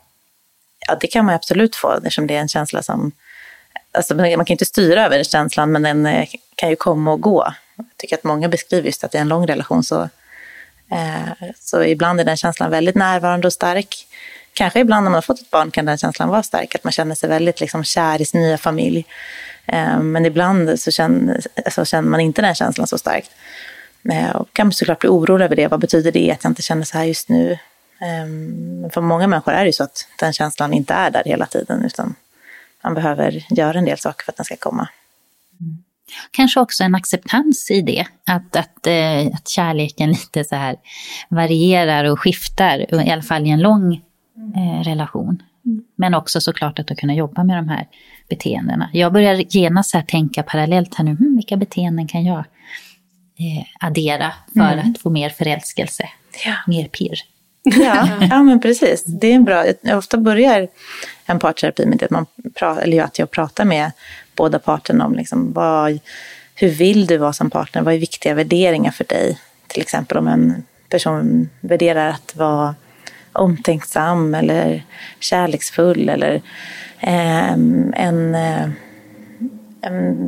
Ja, 0.89 0.97
det 1.01 1.07
kan 1.07 1.25
man 1.25 1.35
absolut 1.35 1.77
få 1.77 1.93
eftersom 1.93 2.27
det 2.27 2.37
är 2.37 2.41
en 2.41 2.49
känsla 2.49 2.83
som... 2.83 3.13
Alltså, 3.93 4.15
man 4.15 4.45
kan 4.45 4.55
inte 4.55 4.65
styra 4.65 5.07
över 5.07 5.25
känslan 5.25 5.73
men 5.73 5.83
den 5.83 6.07
eh, 6.07 6.29
kan 6.55 6.71
ju 6.71 6.77
komma 6.77 7.13
och 7.13 7.21
gå. 7.21 7.55
Jag 7.77 7.87
tycker 7.97 8.17
att 8.17 8.25
många 8.25 8.49
beskriver 8.49 8.87
just 8.87 9.05
att 9.05 9.15
i 9.15 9.19
en 9.19 9.29
lång 9.29 9.47
relation 9.47 9.85
så, 9.85 10.09
eh, 10.91 11.49
så 11.61 11.85
ibland 11.85 12.21
är 12.21 12.25
den 12.25 12.37
känslan 12.37 12.71
väldigt 12.71 12.95
närvarande 12.95 13.47
och 13.47 13.53
stark. 13.53 14.07
Kanske 14.53 14.81
ibland 14.81 15.05
när 15.05 15.11
man 15.11 15.15
har 15.15 15.23
fått 15.23 15.41
ett 15.41 15.51
barn 15.51 15.71
kan 15.71 15.85
den 15.85 15.99
känslan 15.99 16.29
vara 16.29 16.43
stark, 16.43 16.75
att 16.75 16.85
man 16.85 16.93
känner 16.93 17.15
sig 17.15 17.29
väldigt 17.29 17.61
liksom, 17.61 17.85
kär 17.85 18.21
i 18.21 18.25
sin 18.25 18.41
nya 18.41 18.59
familj. 18.59 19.07
Eh, 19.73 20.01
men 20.01 20.27
ibland 20.27 20.81
så 20.81 20.91
känner, 20.91 21.41
så 21.41 21.49
alltså, 21.65 21.85
känner 21.85 22.09
man 22.09 22.21
inte 22.21 22.43
den 22.43 22.55
känslan 22.55 22.87
så 22.87 22.99
starkt. 22.99 23.31
Eh, 24.13 24.31
och 24.31 24.53
kan 24.53 24.73
såklart 24.73 25.01
bli 25.01 25.09
orolig 25.09 25.45
över 25.45 25.57
det. 25.57 25.69
Vad 25.69 25.81
betyder 25.81 26.13
det 26.13 26.33
att 26.33 26.45
jag 26.45 26.51
inte 26.51 26.63
känner 26.63 26.85
så 26.85 26.99
här 26.99 27.05
just 27.05 27.29
nu? 27.29 27.59
Men 28.81 28.91
för 28.91 29.01
många 29.01 29.27
människor 29.27 29.53
är 29.53 29.61
det 29.61 29.67
ju 29.67 29.73
så 29.73 29.85
att 29.85 30.09
den 30.19 30.33
känslan 30.33 30.73
inte 30.73 30.95
är 30.95 31.11
där 31.11 31.23
hela 31.25 31.47
tiden, 31.47 31.85
utan 31.85 32.15
man 32.85 32.95
behöver 32.95 33.45
göra 33.51 33.79
en 33.79 33.85
del 33.85 33.99
saker 33.99 34.25
för 34.25 34.33
att 34.33 34.37
den 34.37 34.45
ska 34.45 34.57
komma. 34.57 34.89
Mm. 35.61 35.79
Kanske 36.31 36.61
också 36.61 36.85
en 36.85 36.95
acceptans 36.95 37.71
i 37.71 37.83
det, 37.83 38.07
att, 38.27 38.57
att, 38.57 38.87
att 39.35 39.49
kärleken 39.49 40.09
lite 40.13 40.45
så 40.45 40.57
här 40.57 40.77
varierar 41.29 42.05
och 42.05 42.21
skiftar, 42.21 43.05
i 43.07 43.11
alla 43.11 43.23
fall 43.23 43.47
i 43.47 43.51
en 43.51 43.61
lång 43.61 44.03
relation. 44.85 45.43
Mm. 45.67 45.85
Men 45.97 46.15
också 46.15 46.41
såklart 46.41 46.79
att 46.79 46.97
kunna 46.99 47.15
jobba 47.15 47.45
med 47.45 47.57
de 47.57 47.69
här 47.69 47.87
beteendena. 48.29 48.91
Jag 48.93 49.13
börjar 49.13 49.35
genast 49.35 49.95
här 49.95 50.03
tänka 50.03 50.43
parallellt 50.43 50.95
här 50.95 51.05
nu, 51.05 51.11
hmm, 51.11 51.37
vilka 51.37 51.57
beteenden 51.57 52.09
kan 52.09 52.25
jag 52.25 52.39
eh, 52.39 53.87
addera 53.87 54.33
för 54.53 54.73
mm. 54.73 54.91
att 54.91 54.99
få 54.99 55.11
mer 55.11 55.31
förälskelse, 55.31 56.09
ja. 56.45 56.55
mer 56.67 56.89
pirr. 56.89 57.19
Ja, 57.63 58.09
ja, 58.31 58.43
men 58.43 58.61
precis. 58.61 59.05
Det 59.05 59.27
är 59.27 59.35
en 59.35 59.45
bra, 59.45 59.65
jag 59.81 59.99
ofta 59.99 60.19
börjar 60.19 60.69
en 61.27 61.39
parterapi 61.39 61.87
med 61.87 62.03
att, 62.03 62.11
man 62.11 62.27
pratar, 62.55 62.83
eller 62.83 63.03
att 63.03 63.19
jag 63.19 63.31
pratar 63.31 63.65
med 63.65 63.93
båda 64.37 64.59
parterna 64.59 65.07
om 65.07 65.15
liksom 65.15 65.53
vad, 65.53 65.99
hur 66.55 66.69
vill 66.69 67.07
du 67.07 67.17
vara 67.17 67.33
som 67.33 67.51
partner? 67.51 67.83
Vad 67.83 67.95
är 67.95 67.99
viktiga 67.99 68.35
värderingar 68.35 68.91
för 68.91 69.05
dig? 69.05 69.39
Till 69.67 69.83
exempel 69.83 70.19
om 70.19 70.29
en 70.29 70.65
person 70.89 71.49
värderar 71.61 72.09
att 72.09 72.37
vara 72.37 72.75
omtänksam 73.33 74.35
eller 74.35 74.83
kärleksfull 75.21 76.09
eller 76.09 76.43
ehm, 77.01 77.95
eh, 77.95 78.05
en, 78.05 78.35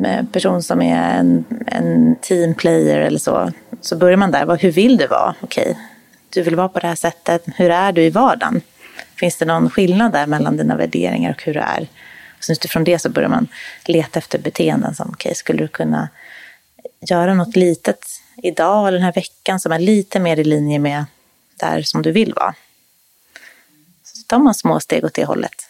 en 0.05 0.27
person 0.33 0.63
som 0.63 0.83
är 0.83 1.19
en, 1.19 1.45
en 1.67 2.17
teamplayer 2.17 3.01
eller 3.01 3.19
så. 3.19 3.53
Så 3.81 3.97
börjar 3.97 4.17
man 4.17 4.31
där, 4.31 4.57
hur 4.57 4.73
vill 4.73 4.97
du 4.97 5.07
vara? 5.07 5.35
Okej, 5.41 5.79
du 6.31 6.43
vill 6.43 6.57
vara 6.57 6.69
på 6.69 6.79
det 6.79 6.87
här 6.87 6.95
sättet. 6.95 7.45
Hur 7.57 7.71
är 7.71 7.93
du 7.93 8.03
i 8.03 8.11
vardagen? 8.11 8.61
Finns 9.17 9.37
det 9.37 9.45
någon 9.45 9.71
skillnad 9.71 10.13
där 10.13 10.27
mellan 10.27 10.57
dina 10.57 10.77
värderingar 10.77 11.31
och 11.31 11.43
hur 11.43 11.55
du 11.55 11.61
är? 11.61 11.89
Och 12.39 12.45
sen 12.45 12.53
utifrån 12.53 12.85
det 12.85 12.99
så 12.99 13.09
börjar 13.09 13.29
man 13.29 13.49
leta 13.85 14.19
efter 14.19 14.39
beteenden 14.39 14.95
som, 14.95 15.07
okej, 15.11 15.29
okay, 15.29 15.35
skulle 15.35 15.63
du 15.63 15.69
kunna 15.69 16.09
göra 17.01 17.35
något 17.35 17.57
litet 17.57 18.07
idag 18.37 18.89
eller 18.89 18.99
den 18.99 19.05
här 19.05 19.13
veckan 19.13 19.61
som 19.61 19.73
är 19.73 19.79
lite 19.79 20.21
mer 20.21 20.37
i 20.37 20.45
linje 20.45 20.79
med 20.79 21.05
där 21.61 21.83
som 21.83 22.03
du 22.03 22.13
vill 22.13 22.35
vara? 22.35 22.55
Tar 24.33 24.39
man 24.39 24.55
små 24.55 24.81
steg 24.81 25.05
åt 25.05 25.15
det 25.15 25.25
hållet. 25.25 25.69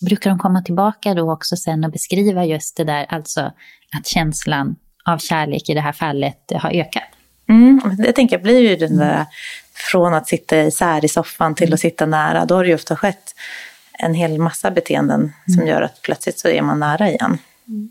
Brukar 0.00 0.30
de 0.30 0.38
komma 0.38 0.62
tillbaka 0.62 1.14
då 1.14 1.32
också 1.32 1.56
sen 1.56 1.84
och 1.84 1.90
beskriva 1.90 2.44
just 2.44 2.76
det 2.76 2.84
där, 2.84 3.06
alltså 3.08 3.52
att 3.96 4.06
känslan 4.06 4.76
av 5.04 5.18
kärlek 5.18 5.68
i 5.68 5.74
det 5.74 5.80
här 5.80 5.92
fallet 5.92 6.52
har 6.54 6.70
ökat? 6.70 7.02
Mm, 7.48 7.80
det 7.98 8.12
tänker 8.12 8.36
jag 8.36 8.42
blir 8.42 8.60
ju 8.60 8.76
den 8.76 8.96
där, 8.96 9.26
från 9.72 10.14
att 10.14 10.28
sitta 10.28 10.62
isär 10.62 11.04
i 11.04 11.08
soffan 11.08 11.54
till 11.54 11.74
att 11.74 11.80
sitta 11.80 12.06
nära, 12.06 12.44
då 12.44 12.54
har 12.54 12.64
det 12.64 12.68
ju 12.68 12.74
ofta 12.74 12.96
skett 12.96 13.34
en 13.92 14.14
hel 14.14 14.38
massa 14.38 14.70
beteenden 14.70 15.32
som 15.44 15.54
mm. 15.54 15.66
gör 15.66 15.82
att 15.82 16.02
plötsligt 16.02 16.38
så 16.38 16.48
är 16.48 16.62
man 16.62 16.80
nära 16.80 17.10
igen. 17.10 17.38
Mm. 17.68 17.88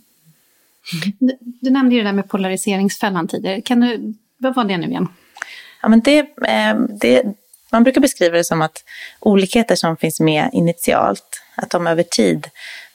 Du, 1.19 1.38
du, 1.62 1.69
nämnde 1.69 1.95
ju 1.95 2.02
det 2.02 2.08
där 2.08 2.13
med 2.13 2.30
polariseringsfällan 2.30 3.28
tidigare. 3.28 3.62
Kan 3.62 3.80
du, 3.80 4.13
vad 4.38 4.56
var 4.56 4.63
det 4.63 4.78
nu 4.78 4.88
igen? 4.88 5.08
Ja, 5.82 5.89
men 5.89 6.00
det, 6.00 6.19
eh, 6.48 6.76
det, 7.02 7.36
man 7.75 7.83
brukar 7.83 8.01
beskriva 8.01 8.38
det 8.38 8.43
som 8.43 8.61
att 8.61 8.83
olikheter 9.19 9.75
som 9.75 9.97
finns 9.97 10.19
med 10.19 10.49
initialt, 10.53 11.41
att 11.55 11.69
de 11.69 11.88
över 11.88 12.03
tid 12.03 12.49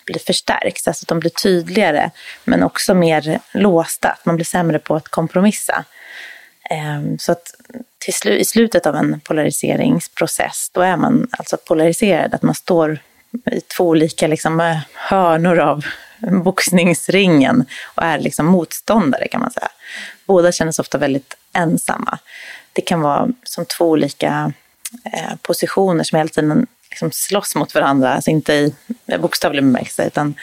blir 0.05 0.19
förstärks, 0.19 0.89
alltså 0.89 1.05
att 1.05 1.09
de 1.09 1.21
blir 1.21 1.31
tydligare, 1.31 2.11
men 2.45 2.63
också 2.63 2.95
mer 2.95 3.41
låsta, 3.53 4.09
att 4.09 4.25
man 4.25 4.37
blir 4.37 4.47
sämre 4.47 4.79
på 4.79 4.97
att 4.97 5.09
kompromissa. 5.09 5.85
Ehm, 6.71 7.19
så 7.19 7.33
att 7.33 7.55
till 7.99 8.15
slu 8.15 8.39
i 8.39 8.45
slutet 8.45 8.87
av 8.87 8.97
en 8.97 9.21
polariseringsprocess, 9.21 10.71
då 10.73 10.81
är 10.81 10.97
man 10.97 11.29
alltså 11.31 11.57
polariserad, 11.57 12.35
att 12.35 12.43
man 12.43 12.55
står 12.55 12.99
i 13.51 13.61
två 13.61 13.89
olika 13.89 14.27
liksom, 14.27 14.61
eh, 14.61 14.79
hörnor 14.95 15.59
av 15.59 15.85
boxningsringen 16.45 17.65
och 17.95 18.03
är 18.03 18.19
liksom 18.19 18.47
motståndare 18.47 19.29
kan 19.29 19.41
man 19.41 19.51
säga. 19.51 19.69
Båda 20.27 20.53
känner 20.53 20.73
sig 20.73 20.83
ofta 20.83 20.99
väldigt 20.99 21.37
ensamma. 21.53 22.19
Det 22.73 22.83
kan 22.83 23.01
vara 23.01 23.29
som 23.45 23.65
två 23.65 23.85
olika 23.85 24.53
Eh, 25.05 25.37
positioner 25.43 26.05
som 26.05 26.17
hela 26.17 26.29
tiden 26.29 26.67
liksom 26.91 27.13
slåss 27.13 27.55
mot 27.55 27.75
varandra, 27.75 28.15
alltså 28.15 28.31
inte 28.31 28.53
i 28.53 28.75
bokstavlig 29.19 29.63
bemärkelse, 29.63 30.07
utan 30.07 30.35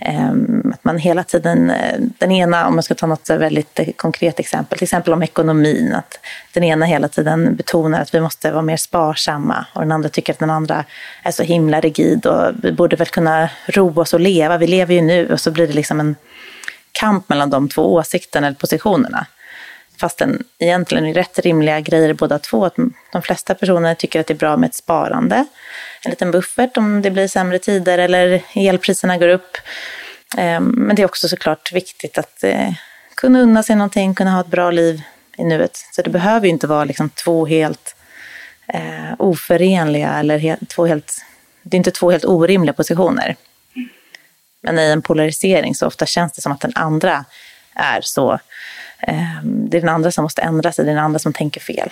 eh, 0.00 0.30
att 0.72 0.84
man 0.84 0.98
hela 0.98 1.24
tiden, 1.24 1.70
eh, 1.70 2.00
den 2.18 2.32
ena, 2.32 2.66
om 2.66 2.74
man 2.74 2.82
ska 2.82 2.94
ta 2.94 3.06
något 3.06 3.30
väldigt 3.30 3.80
konkret 3.96 4.40
exempel, 4.40 4.78
till 4.78 4.84
exempel 4.84 5.12
om 5.12 5.22
ekonomin, 5.22 5.94
att 5.94 6.18
den 6.52 6.64
ena 6.64 6.86
hela 6.86 7.08
tiden 7.08 7.56
betonar 7.56 8.00
att 8.00 8.14
vi 8.14 8.20
måste 8.20 8.50
vara 8.50 8.62
mer 8.62 8.76
sparsamma 8.76 9.66
och 9.72 9.80
den 9.80 9.92
andra 9.92 10.08
tycker 10.08 10.32
att 10.32 10.38
den 10.38 10.50
andra 10.50 10.84
är 11.22 11.30
så 11.30 11.42
himla 11.42 11.80
rigid 11.80 12.26
och 12.26 12.52
vi 12.62 12.72
borde 12.72 12.96
väl 12.96 13.06
kunna 13.06 13.48
roa 13.66 14.02
oss 14.02 14.14
och 14.14 14.20
leva, 14.20 14.58
vi 14.58 14.66
lever 14.66 14.94
ju 14.94 15.00
nu 15.00 15.32
och 15.32 15.40
så 15.40 15.50
blir 15.50 15.66
det 15.66 15.74
liksom 15.74 16.00
en 16.00 16.16
kamp 16.92 17.28
mellan 17.28 17.50
de 17.50 17.68
två 17.68 17.94
åsikterna 17.94 18.46
eller 18.46 18.56
positionerna 18.56 19.26
fastän 20.00 20.44
egentligen 20.58 21.06
är 21.06 21.14
rätt 21.14 21.38
rimliga 21.38 21.80
grejer 21.80 22.12
båda 22.14 22.38
två. 22.38 22.64
Att 22.64 22.76
de 23.12 23.22
flesta 23.22 23.54
personer 23.54 23.94
tycker 23.94 24.20
att 24.20 24.26
det 24.26 24.34
är 24.34 24.38
bra 24.38 24.56
med 24.56 24.68
ett 24.68 24.74
sparande, 24.74 25.46
en 26.04 26.10
liten 26.10 26.30
buffert 26.30 26.76
om 26.76 27.02
det 27.02 27.10
blir 27.10 27.28
sämre 27.28 27.58
tider 27.58 27.98
eller 27.98 28.42
elpriserna 28.54 29.18
går 29.18 29.28
upp. 29.28 29.56
Ehm, 30.36 30.64
men 30.64 30.96
det 30.96 31.02
är 31.02 31.06
också 31.06 31.28
såklart 31.28 31.72
viktigt 31.72 32.18
att 32.18 32.44
eh, 32.44 32.72
kunna 33.14 33.40
unna 33.40 33.62
sig 33.62 33.76
någonting, 33.76 34.14
kunna 34.14 34.30
ha 34.30 34.40
ett 34.40 34.46
bra 34.46 34.70
liv 34.70 35.02
i 35.36 35.44
nuet. 35.44 35.84
Så 35.92 36.02
det 36.02 36.10
behöver 36.10 36.46
ju 36.46 36.52
inte 36.52 36.66
vara 36.66 36.84
liksom 36.84 37.10
två 37.10 37.46
helt 37.46 37.96
eh, 38.74 39.14
oförenliga 39.18 40.14
eller 40.14 40.38
helt, 40.38 40.68
två 40.68 40.86
helt, 40.86 41.24
det 41.62 41.74
är 41.74 41.78
inte 41.78 41.90
två 41.90 42.10
helt 42.10 42.24
orimliga 42.24 42.72
positioner. 42.72 43.36
Men 44.60 44.78
i 44.78 44.82
en 44.82 45.02
polarisering 45.02 45.74
så 45.74 45.86
ofta 45.86 46.06
känns 46.06 46.32
det 46.32 46.42
som 46.42 46.52
att 46.52 46.60
den 46.60 46.72
andra 46.74 47.24
är 47.74 48.00
så 48.00 48.38
det 49.42 49.76
är 49.76 49.80
den 49.80 49.88
andra 49.88 50.10
som 50.10 50.22
måste 50.22 50.42
ändra 50.42 50.72
sig, 50.72 50.84
det 50.84 50.90
är 50.90 50.94
den 50.94 51.04
andra 51.04 51.18
som 51.18 51.32
tänker 51.32 51.60
fel. 51.60 51.88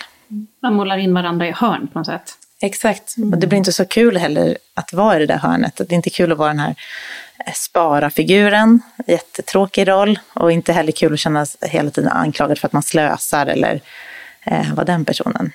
Man 0.61 0.73
målar 0.73 0.97
in 0.97 1.13
varandra 1.13 1.47
i 1.47 1.51
hörn 1.51 1.87
på 1.87 1.99
något 1.99 2.05
sätt. 2.05 2.37
Exakt, 2.61 3.17
mm. 3.17 3.33
och 3.33 3.39
det 3.39 3.47
blir 3.47 3.57
inte 3.57 3.71
så 3.71 3.85
kul 3.85 4.17
heller 4.17 4.57
att 4.73 4.93
vara 4.93 5.15
i 5.15 5.19
det 5.19 5.25
där 5.25 5.37
hörnet. 5.37 5.75
Det 5.77 5.91
är 5.91 5.93
inte 5.93 6.09
kul 6.09 6.31
att 6.31 6.37
vara 6.37 6.49
den 6.49 6.59
här 6.59 6.75
eh, 7.45 7.53
spara-figuren, 7.53 8.81
jättetråkig 9.07 9.87
roll. 9.87 10.19
Och 10.33 10.51
inte 10.51 10.73
heller 10.73 10.91
kul 10.91 11.13
att 11.13 11.19
känna 11.19 11.45
sig 11.45 11.69
hela 11.69 11.89
tiden 11.89 12.09
anklagad 12.09 12.57
för 12.57 12.67
att 12.67 12.73
man 12.73 12.83
slösar 12.83 13.45
eller 13.45 13.81
eh, 14.43 14.73
vara 14.73 14.85
den 14.85 15.05
personen. 15.05 15.51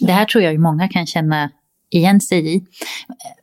Det 0.00 0.12
här 0.12 0.24
tror 0.24 0.44
jag 0.44 0.52
ju 0.52 0.58
många 0.58 0.88
kan 0.88 1.06
känna 1.06 1.50
igen 1.90 2.20
sig 2.20 2.56
i. 2.56 2.64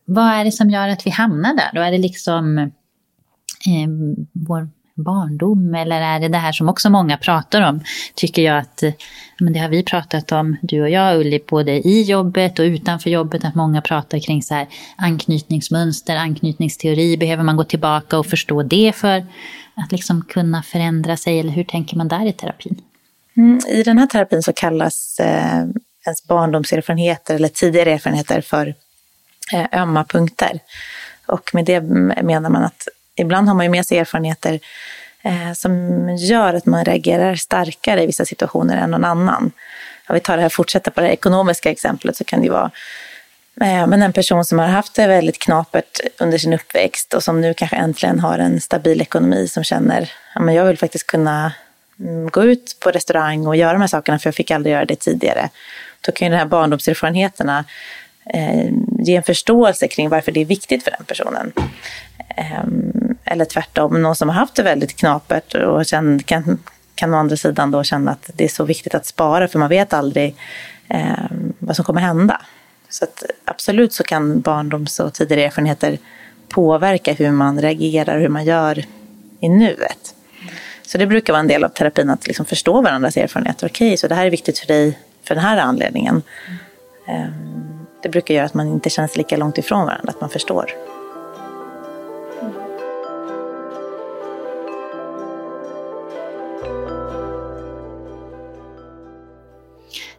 Vad 0.06 0.34
är 0.34 0.46
det 0.46 0.52
som 0.52 0.70
gör 0.70 0.88
att 0.88 1.06
vi 1.06 1.10
hamnar 1.10 1.54
där? 1.54 1.70
Då 1.74 1.82
är 1.82 1.92
det 1.92 1.98
liksom 1.98 2.58
eh, 2.58 3.90
vår 4.32 4.70
barndom 4.98 5.76
eller 5.76 6.02
är 6.02 6.20
det 6.20 6.28
det 6.28 6.38
här 6.38 6.52
som 6.52 6.70
också 6.70 6.90
många 6.90 7.18
pratar 7.18 7.62
om? 7.62 7.84
Tycker 8.16 8.42
jag 8.42 8.58
att, 8.58 8.84
men 9.40 9.54
det 9.54 9.60
har 9.60 9.70
vi 9.70 9.84
pratat 9.84 10.32
om, 10.32 10.58
du 10.62 10.82
och 10.82 10.90
jag 10.90 11.20
Ulli, 11.20 11.44
både 11.50 11.72
i 11.72 12.02
jobbet 12.02 12.60
och 12.60 12.64
utanför 12.64 13.10
jobbet, 13.10 13.46
att 13.46 13.56
många 13.56 13.82
pratar 13.82 14.20
kring 14.20 14.44
så 14.44 14.54
här 14.54 14.68
anknytningsmönster, 14.96 16.16
anknytningsteori, 16.16 17.18
behöver 17.18 17.44
man 17.44 17.58
gå 17.58 17.64
tillbaka 17.64 18.20
och 18.20 18.26
förstå 18.26 18.64
det 18.64 18.96
för 18.96 19.26
att 19.76 19.92
liksom 19.92 20.26
kunna 20.26 20.64
förändra 20.64 21.18
sig 21.18 21.40
eller 21.40 21.52
hur 21.52 21.64
tänker 21.64 21.98
man 21.98 22.08
där 22.08 22.26
i 22.26 22.34
terapin? 22.34 22.82
Mm, 23.38 23.60
I 23.68 23.84
den 23.84 23.98
här 23.98 24.08
terapin 24.08 24.44
så 24.44 24.54
kallas 24.54 25.20
eh, 25.20 25.66
ens 26.06 26.28
barndomserfarenheter 26.28 27.36
eller 27.36 27.48
tidigare 27.48 27.92
erfarenheter 27.92 28.42
för 28.42 28.76
eh, 29.54 29.82
ömma 29.82 30.04
punkter. 30.04 30.60
Och 31.26 31.50
med 31.54 31.66
det 31.66 31.82
menar 31.82 32.50
man 32.50 32.64
att 32.64 32.88
ibland 33.18 33.48
har 33.48 33.56
man 33.56 33.66
ju 33.66 33.70
med 33.70 33.86
sig 33.86 33.98
erfarenheter 33.98 34.60
eh, 35.22 35.54
som 35.54 36.10
gör 36.18 36.54
att 36.54 36.66
man 36.66 36.86
reagerar 36.86 37.36
starkare 37.36 38.04
i 38.04 38.06
vissa 38.06 38.26
situationer 38.26 38.78
än 38.78 38.92
någon 38.92 39.06
annan. 39.06 39.52
Om 40.08 40.14
vi 40.14 40.20
tar 40.20 40.38
det 40.38 40.44
här, 40.44 40.50
fortsätter 40.50 40.92
på 40.92 41.02
det 41.02 41.08
här 41.08 41.14
ekonomiska 41.14 41.72
exemplet 41.72 42.18
så 42.18 42.24
kan 42.24 42.40
det 42.40 42.46
ju 42.46 42.52
vara 42.52 42.72
eh, 43.62 43.88
men 43.88 44.02
en 44.02 44.14
person 44.14 44.46
som 44.46 44.60
har 44.60 44.68
haft 44.68 44.96
det 44.96 45.08
väldigt 45.08 45.40
knapert 45.40 46.00
under 46.20 46.38
sin 46.38 46.54
uppväxt 46.54 47.14
och 47.14 47.24
som 47.24 47.42
nu 47.42 47.54
kanske 47.54 47.76
äntligen 47.76 48.20
har 48.20 48.40
en 48.40 48.62
stabil 48.62 49.02
ekonomi 49.02 49.48
som 49.48 49.64
känner 49.64 50.12
att 50.34 50.54
jag 50.54 50.66
vill 50.66 50.78
faktiskt 50.78 51.08
kunna 51.08 51.54
mm, 52.00 52.30
gå 52.30 52.44
ut 52.44 52.78
på 52.80 52.92
restaurang 52.92 53.48
och 53.48 53.56
göra 53.56 53.74
de 53.74 53.82
här 53.82 53.88
sakerna 53.88 54.20
för 54.20 54.28
jag 54.28 54.36
fick 54.36 54.52
aldrig 54.52 54.74
göra 54.74 54.86
det 54.86 54.96
tidigare. 54.96 55.50
Då 56.02 56.12
kan 56.12 56.28
ju 56.28 56.32
de 56.32 56.38
här 56.38 56.46
barndomserfarenheterna 56.46 57.66
eh, 58.34 58.70
ge 59.00 59.16
en 59.16 59.24
förståelse 59.24 59.88
kring 59.88 60.10
varför 60.10 60.32
det 60.32 60.42
är 60.42 60.46
viktigt 60.46 60.84
för 60.84 60.92
den 60.92 61.06
personen. 61.06 61.52
Ehm, 62.38 63.18
eller 63.26 63.46
tvärtom, 63.46 64.02
någon 64.02 64.16
som 64.16 64.30
har 64.30 64.36
haft 64.36 64.56
det 64.56 64.64
väldigt 64.64 64.96
knapert 64.96 65.56
och 65.56 65.86
känner, 65.86 66.20
kan, 66.20 66.60
kan 66.96 67.14
å 67.14 67.18
andra 67.18 67.38
sidan 67.38 67.72
då 67.72 67.84
känna 67.84 68.12
att 68.12 68.30
det 68.34 68.44
är 68.44 68.48
så 68.48 68.64
viktigt 68.64 68.96
att 68.96 69.06
spara 69.06 69.48
för 69.48 69.60
man 69.60 69.70
vet 69.70 69.94
aldrig 69.94 70.36
eh, 70.88 71.26
vad 71.60 71.76
som 71.76 71.86
kommer 71.86 72.02
hända. 72.02 72.42
Så 72.90 73.04
att 73.04 73.24
absolut 73.46 73.94
så 73.94 74.04
kan 74.04 74.42
barndoms 74.42 75.00
och 75.00 75.14
tidigare 75.14 75.44
erfarenheter 75.46 75.98
påverka 76.50 77.14
hur 77.14 77.32
man 77.32 77.62
reagerar, 77.62 78.20
hur 78.20 78.30
man 78.30 78.46
gör 78.46 78.86
i 79.40 79.50
nuet. 79.50 80.16
Så 80.82 80.98
det 80.98 81.08
brukar 81.08 81.34
vara 81.34 81.40
en 81.40 81.48
del 81.48 81.64
av 81.64 81.70
terapin 81.70 82.10
att 82.10 82.28
liksom 82.28 82.46
förstå 82.46 82.82
varandras 82.82 83.18
erfarenheter. 83.18 83.68
Okej, 83.68 83.88
okay, 83.88 83.98
så 83.98 84.08
det 84.08 84.16
här 84.16 84.26
är 84.26 84.30
viktigt 84.32 84.60
för 84.60 84.68
dig 84.68 85.00
för 85.24 85.36
den 85.36 85.44
här 85.44 85.58
anledningen. 85.58 86.22
Mm 87.08 87.68
det 88.02 88.10
brukar 88.10 88.34
göra 88.34 88.46
att 88.46 88.54
man 88.54 88.68
inte 88.68 88.90
känns 88.90 89.18
lika 89.18 89.38
långt 89.38 89.58
ifrån 89.58 89.86
varandra, 89.86 90.10
att 90.10 90.22
man 90.22 90.30
förstår. 90.30 90.72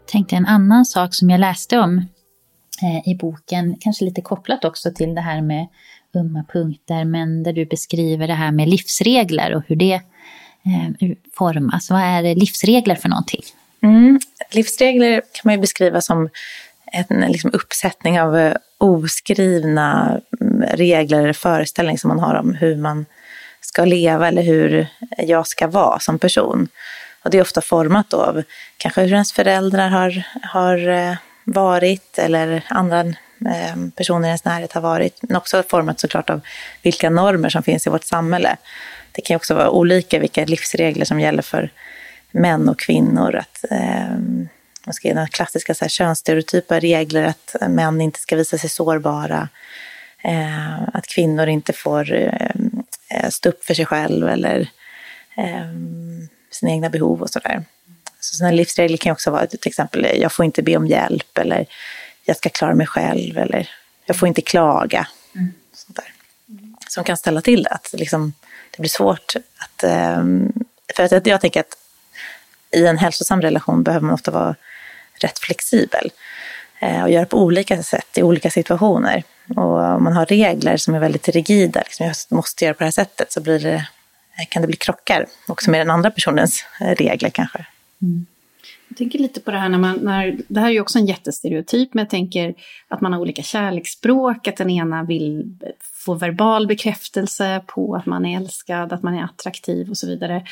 Tänkte 0.09 0.37
en 0.37 0.47
annan 0.47 0.85
sak 0.85 1.15
som 1.15 1.31
jag 1.31 1.41
läste 1.41 1.79
om 1.79 1.99
eh, 2.83 3.13
i 3.13 3.15
boken, 3.15 3.77
kanske 3.81 4.05
lite 4.05 4.21
kopplat 4.21 4.65
också 4.65 4.93
till 4.93 5.15
det 5.15 5.21
här 5.21 5.41
med 5.41 5.67
umma 6.15 6.45
punkter, 6.53 7.05
men 7.05 7.43
där 7.43 7.53
du 7.53 7.67
beskriver 7.67 8.27
det 8.27 8.35
här 8.35 8.53
med 8.53 8.69
livsregler 8.69 9.55
och 9.55 9.63
hur 9.67 9.77
det 9.77 9.95
eh, 9.95 11.11
formas. 11.35 11.91
Vad 11.91 12.01
är 12.01 12.35
livsregler 12.35 12.95
för 12.95 13.09
någonting? 13.09 13.43
Mm. 13.83 14.21
Livsregler 14.51 15.21
kan 15.21 15.43
man 15.45 15.55
ju 15.55 15.61
beskriva 15.61 16.01
som 16.01 16.29
en 16.93 17.33
liksom 17.33 17.51
uppsättning 17.53 18.21
av 18.21 18.37
eh, 18.37 18.55
oskrivna 18.79 20.21
mm, 20.41 20.63
regler 20.63 21.19
eller 21.19 21.33
föreställningar 21.33 21.99
som 21.99 22.09
man 22.09 22.19
har 22.19 22.35
om 22.35 22.55
hur 22.55 22.77
man 22.77 23.07
ska 23.61 23.85
leva 23.85 24.29
eller 24.29 24.43
hur 24.43 24.87
jag 25.19 25.47
ska 25.47 25.67
vara 25.67 25.99
som 25.99 26.19
person. 26.19 26.69
Och 27.23 27.31
det 27.31 27.39
är 27.39 27.43
ofta 27.43 27.61
format 27.61 28.15
av 28.15 28.43
kanske 28.77 29.01
hur 29.01 29.13
ens 29.13 29.33
föräldrar 29.33 29.89
har, 29.89 30.23
har 30.43 30.89
eh, 30.89 31.17
varit 31.45 32.19
eller 32.19 32.65
andra 32.69 33.01
eh, 33.01 33.77
personer 33.97 34.25
i 34.25 34.31
ens 34.31 34.45
närhet 34.45 34.73
har 34.73 34.81
varit. 34.81 35.19
Men 35.23 35.37
också 35.37 35.63
format 35.69 36.01
såklart 36.01 36.31
av 36.31 36.41
vilka 36.83 37.11
normer 37.11 37.49
som 37.49 37.63
finns 37.63 37.87
i 37.87 37.91
vårt 37.91 38.05
samhälle. 38.05 38.57
Det 39.13 39.23
kan 39.23 39.37
också 39.37 39.55
vara 39.55 39.71
olika 39.71 40.19
vilka 40.19 40.45
livsregler 40.45 41.05
som 41.05 41.21
gäller 41.21 41.43
för 41.43 41.71
män 42.31 42.69
och 42.69 42.79
kvinnor. 42.79 43.37
Att, 43.37 43.65
eh, 43.71 44.11
man 44.87 44.93
ska 44.93 45.09
ge 45.09 45.27
klassiska 45.31 45.75
så 45.75 45.85
här, 45.85 45.89
könsstereotypa 45.89 46.81
regler 46.81 47.25
att 47.25 47.57
män 47.69 48.01
inte 48.01 48.21
ska 48.21 48.37
visa 48.37 48.59
sig 48.59 48.71
sårbara. 48.71 49.49
Eh, 50.23 50.83
att 50.93 51.07
kvinnor 51.07 51.47
inte 51.47 51.73
får 51.73 52.13
eh, 52.13 53.29
stå 53.31 53.49
upp 53.49 53.65
för 53.65 53.75
sig 53.75 53.87
själv 53.87 54.29
eller 54.29 54.61
eh, 55.37 55.69
sina 56.51 56.73
egna 56.73 56.91
behov 56.91 57.23
och 57.23 57.31
sådär. 57.31 57.65
Så 58.21 58.37
sådana 58.37 58.53
livsregler 58.53 58.97
kan 58.97 59.13
också 59.13 59.31
vara 59.31 59.47
till 59.47 59.59
exempel, 59.65 60.21
jag 60.21 60.33
får 60.33 60.45
inte 60.45 60.63
be 60.63 60.77
om 60.77 60.87
hjälp 60.87 61.39
eller 61.39 61.67
jag 62.25 62.37
ska 62.37 62.49
klara 62.49 62.75
mig 62.75 62.87
själv 62.87 63.39
eller 63.39 63.71
jag 64.05 64.17
får 64.17 64.29
inte 64.29 64.43
klaga. 64.43 65.09
Mm. 65.35 65.53
Sånt 65.73 65.97
där. 65.97 66.13
Som 66.89 67.05
kan 67.05 67.17
ställa 67.17 67.41
till 67.41 67.63
det, 67.63 67.71
att 67.71 67.89
liksom, 67.93 68.33
det 68.71 68.81
blir 68.81 68.89
svårt 68.89 69.35
att... 69.57 69.85
Eh, 69.85 70.25
för 70.97 71.17
att 71.17 71.27
jag 71.27 71.41
tänker 71.41 71.61
att 71.61 71.77
i 72.71 72.87
en 72.87 72.99
hälsosam 72.99 73.43
relation 73.43 73.83
behöver 73.83 74.07
man 74.07 74.15
ofta 74.15 74.31
vara 74.31 74.55
rätt 75.15 75.39
flexibel 75.39 76.11
eh, 76.79 77.03
och 77.03 77.11
göra 77.11 77.27
på 77.27 77.39
olika 77.39 77.83
sätt 77.83 78.19
i 78.19 78.23
olika 78.23 78.51
situationer. 78.51 79.23
Och 79.57 79.79
om 79.79 80.05
man 80.05 80.13
har 80.13 80.27
regler 80.27 80.77
som 80.77 80.95
är 80.95 80.99
väldigt 80.99 81.29
rigida, 81.29 81.81
liksom 81.81 82.07
jag 82.07 82.17
måste 82.29 82.65
göra 82.65 82.75
på 82.75 82.79
det 82.79 82.85
här 82.85 82.91
sättet, 82.91 83.33
så 83.33 83.41
blir 83.41 83.59
det, 83.59 83.89
Eh, 84.41 84.47
kan 84.49 84.63
det 84.63 84.69
bli 84.69 84.77
krockar 84.77 85.27
också 85.49 85.71
med 85.71 85.81
den 85.81 85.91
andra 85.91 86.11
personens 86.11 86.65
eh, 86.81 86.95
regler 86.95 87.31
kanske. 87.31 87.67
Mm. 88.03 88.27
Jag 88.89 88.99
tänker 88.99 89.19
lite 89.19 89.41
på 89.41 89.51
det 89.51 89.59
här 89.59 89.69
när 89.69 89.79
man, 89.79 89.99
när, 90.03 90.39
det 90.49 90.61
här 90.61 90.69
är 90.69 90.73
ju 90.73 90.81
också 90.81 90.99
en 90.99 91.07
jättestereotyp, 91.07 91.95
men 91.95 92.03
jag 92.03 92.11
tänker 92.11 92.55
att 92.89 93.01
man 93.01 93.13
har 93.13 93.21
olika 93.21 93.43
kärleksspråk, 93.43 94.49
att 94.49 94.57
den 94.57 94.71
ena 94.71 95.03
vill 95.03 95.57
få 95.83 96.15
verbal 96.15 96.67
bekräftelse 96.67 97.63
på 97.67 97.95
att 97.95 98.07
man 98.07 98.27
är 98.27 98.37
älskad, 98.37 98.93
att 98.93 99.03
man 99.03 99.15
är 99.15 99.25
attraktiv 99.25 99.91
och 99.91 99.97
så 99.97 100.07
vidare. 100.07 100.47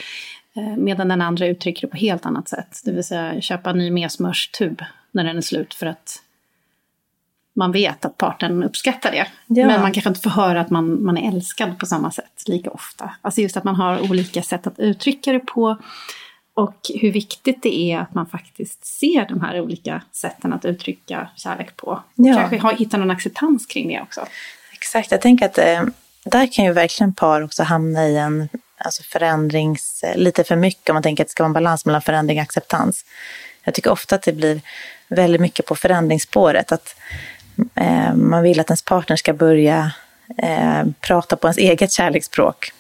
Eh, 0.57 0.77
medan 0.77 1.09
den 1.09 1.23
andra 1.23 1.47
uttrycker 1.47 1.81
det 1.87 1.91
på 1.91 1.97
helt 1.97 2.27
annat 2.27 2.49
sätt. 2.49 2.81
Det 2.85 2.93
vill 2.93 3.05
säga 3.05 3.41
köpa 3.41 3.71
en 3.71 3.79
ny 3.79 3.91
mesmörstub 3.91 4.83
när 5.13 5.25
den 5.25 5.37
är 5.37 5.41
slut 5.41 5.75
för 5.75 5.87
att 5.87 6.23
man 7.57 7.73
vet 7.73 8.05
att 8.05 8.17
parten 8.17 8.63
uppskattar 8.63 9.11
det. 9.11 9.27
Ja. 9.47 9.67
Men 9.67 9.81
man 9.81 9.93
kanske 9.93 10.09
inte 10.09 10.21
får 10.21 10.31
höra 10.31 10.61
att 10.61 10.71
man, 10.71 11.05
man 11.05 11.19
är 11.19 11.29
älskad 11.29 11.79
på 11.79 11.87
samma 11.87 12.11
sätt 12.11 12.43
lika 12.47 12.71
ofta. 12.71 13.11
Alltså 13.21 13.41
just 13.41 13.57
att 13.57 13.65
man 13.65 13.75
har 13.75 14.11
olika 14.11 14.43
sätt 14.43 14.67
att 14.67 14.79
uttrycka 14.79 15.33
det 15.33 15.39
på. 15.39 15.79
Och 16.55 16.77
hur 17.01 17.13
viktigt 17.13 17.63
det 17.63 17.93
är 17.93 17.99
att 17.99 18.15
man 18.15 18.27
faktiskt 18.27 18.87
ser 18.87 19.27
de 19.29 19.41
här 19.41 19.61
olika 19.61 20.03
sätten 20.13 20.53
att 20.53 20.65
uttrycka 20.65 21.29
kärlek 21.37 21.77
på. 21.77 22.03
Ja. 22.15 22.35
Kanske 22.35 22.59
ha, 22.59 22.75
hitta 22.75 22.97
någon 22.97 23.11
acceptans 23.11 23.67
kring 23.67 23.89
det 23.89 24.01
också. 24.01 24.27
Exakt, 24.73 25.11
jag 25.11 25.21
tänker 25.21 25.47
att 25.47 25.59
eh, 25.59 25.83
där 26.25 26.53
kan 26.53 26.65
ju 26.65 26.73
verkligen 26.73 27.15
par 27.15 27.43
också 27.43 27.63
hamna 27.63 28.09
i 28.09 28.17
en 28.17 28.49
alltså 28.79 29.03
förändrings, 29.03 30.05
lite 30.15 30.45
för 30.45 30.57
mycket 30.57 30.91
om 30.91 30.95
man 30.95 31.03
tänker 31.03 31.25
att 31.25 31.29
det 31.29 31.33
ska 31.33 31.43
vara 31.43 31.49
en 31.49 31.53
balans 31.53 31.87
mellan 31.87 32.03
förändring 32.03 32.39
och 32.39 32.43
acceptans. 32.43 33.05
Jag 33.65 33.75
tycker 33.75 33.91
ofta 33.91 34.15
att 34.15 34.23
det 34.23 34.33
blir 34.33 34.61
väldigt 35.09 35.41
mycket 35.41 35.67
på 35.67 35.75
förändringsspåret. 35.75 36.73
Att 36.73 36.97
man 38.15 38.43
vill 38.43 38.61
att 38.61 38.71
ens 38.71 38.83
partner 38.83 39.17
ska 39.17 39.33
börja 39.33 39.93
eh, 40.39 40.85
prata 41.01 41.37
på 41.37 41.47
ens 41.47 41.59
eget 41.59 41.93
kärleksspråk. 41.93 42.73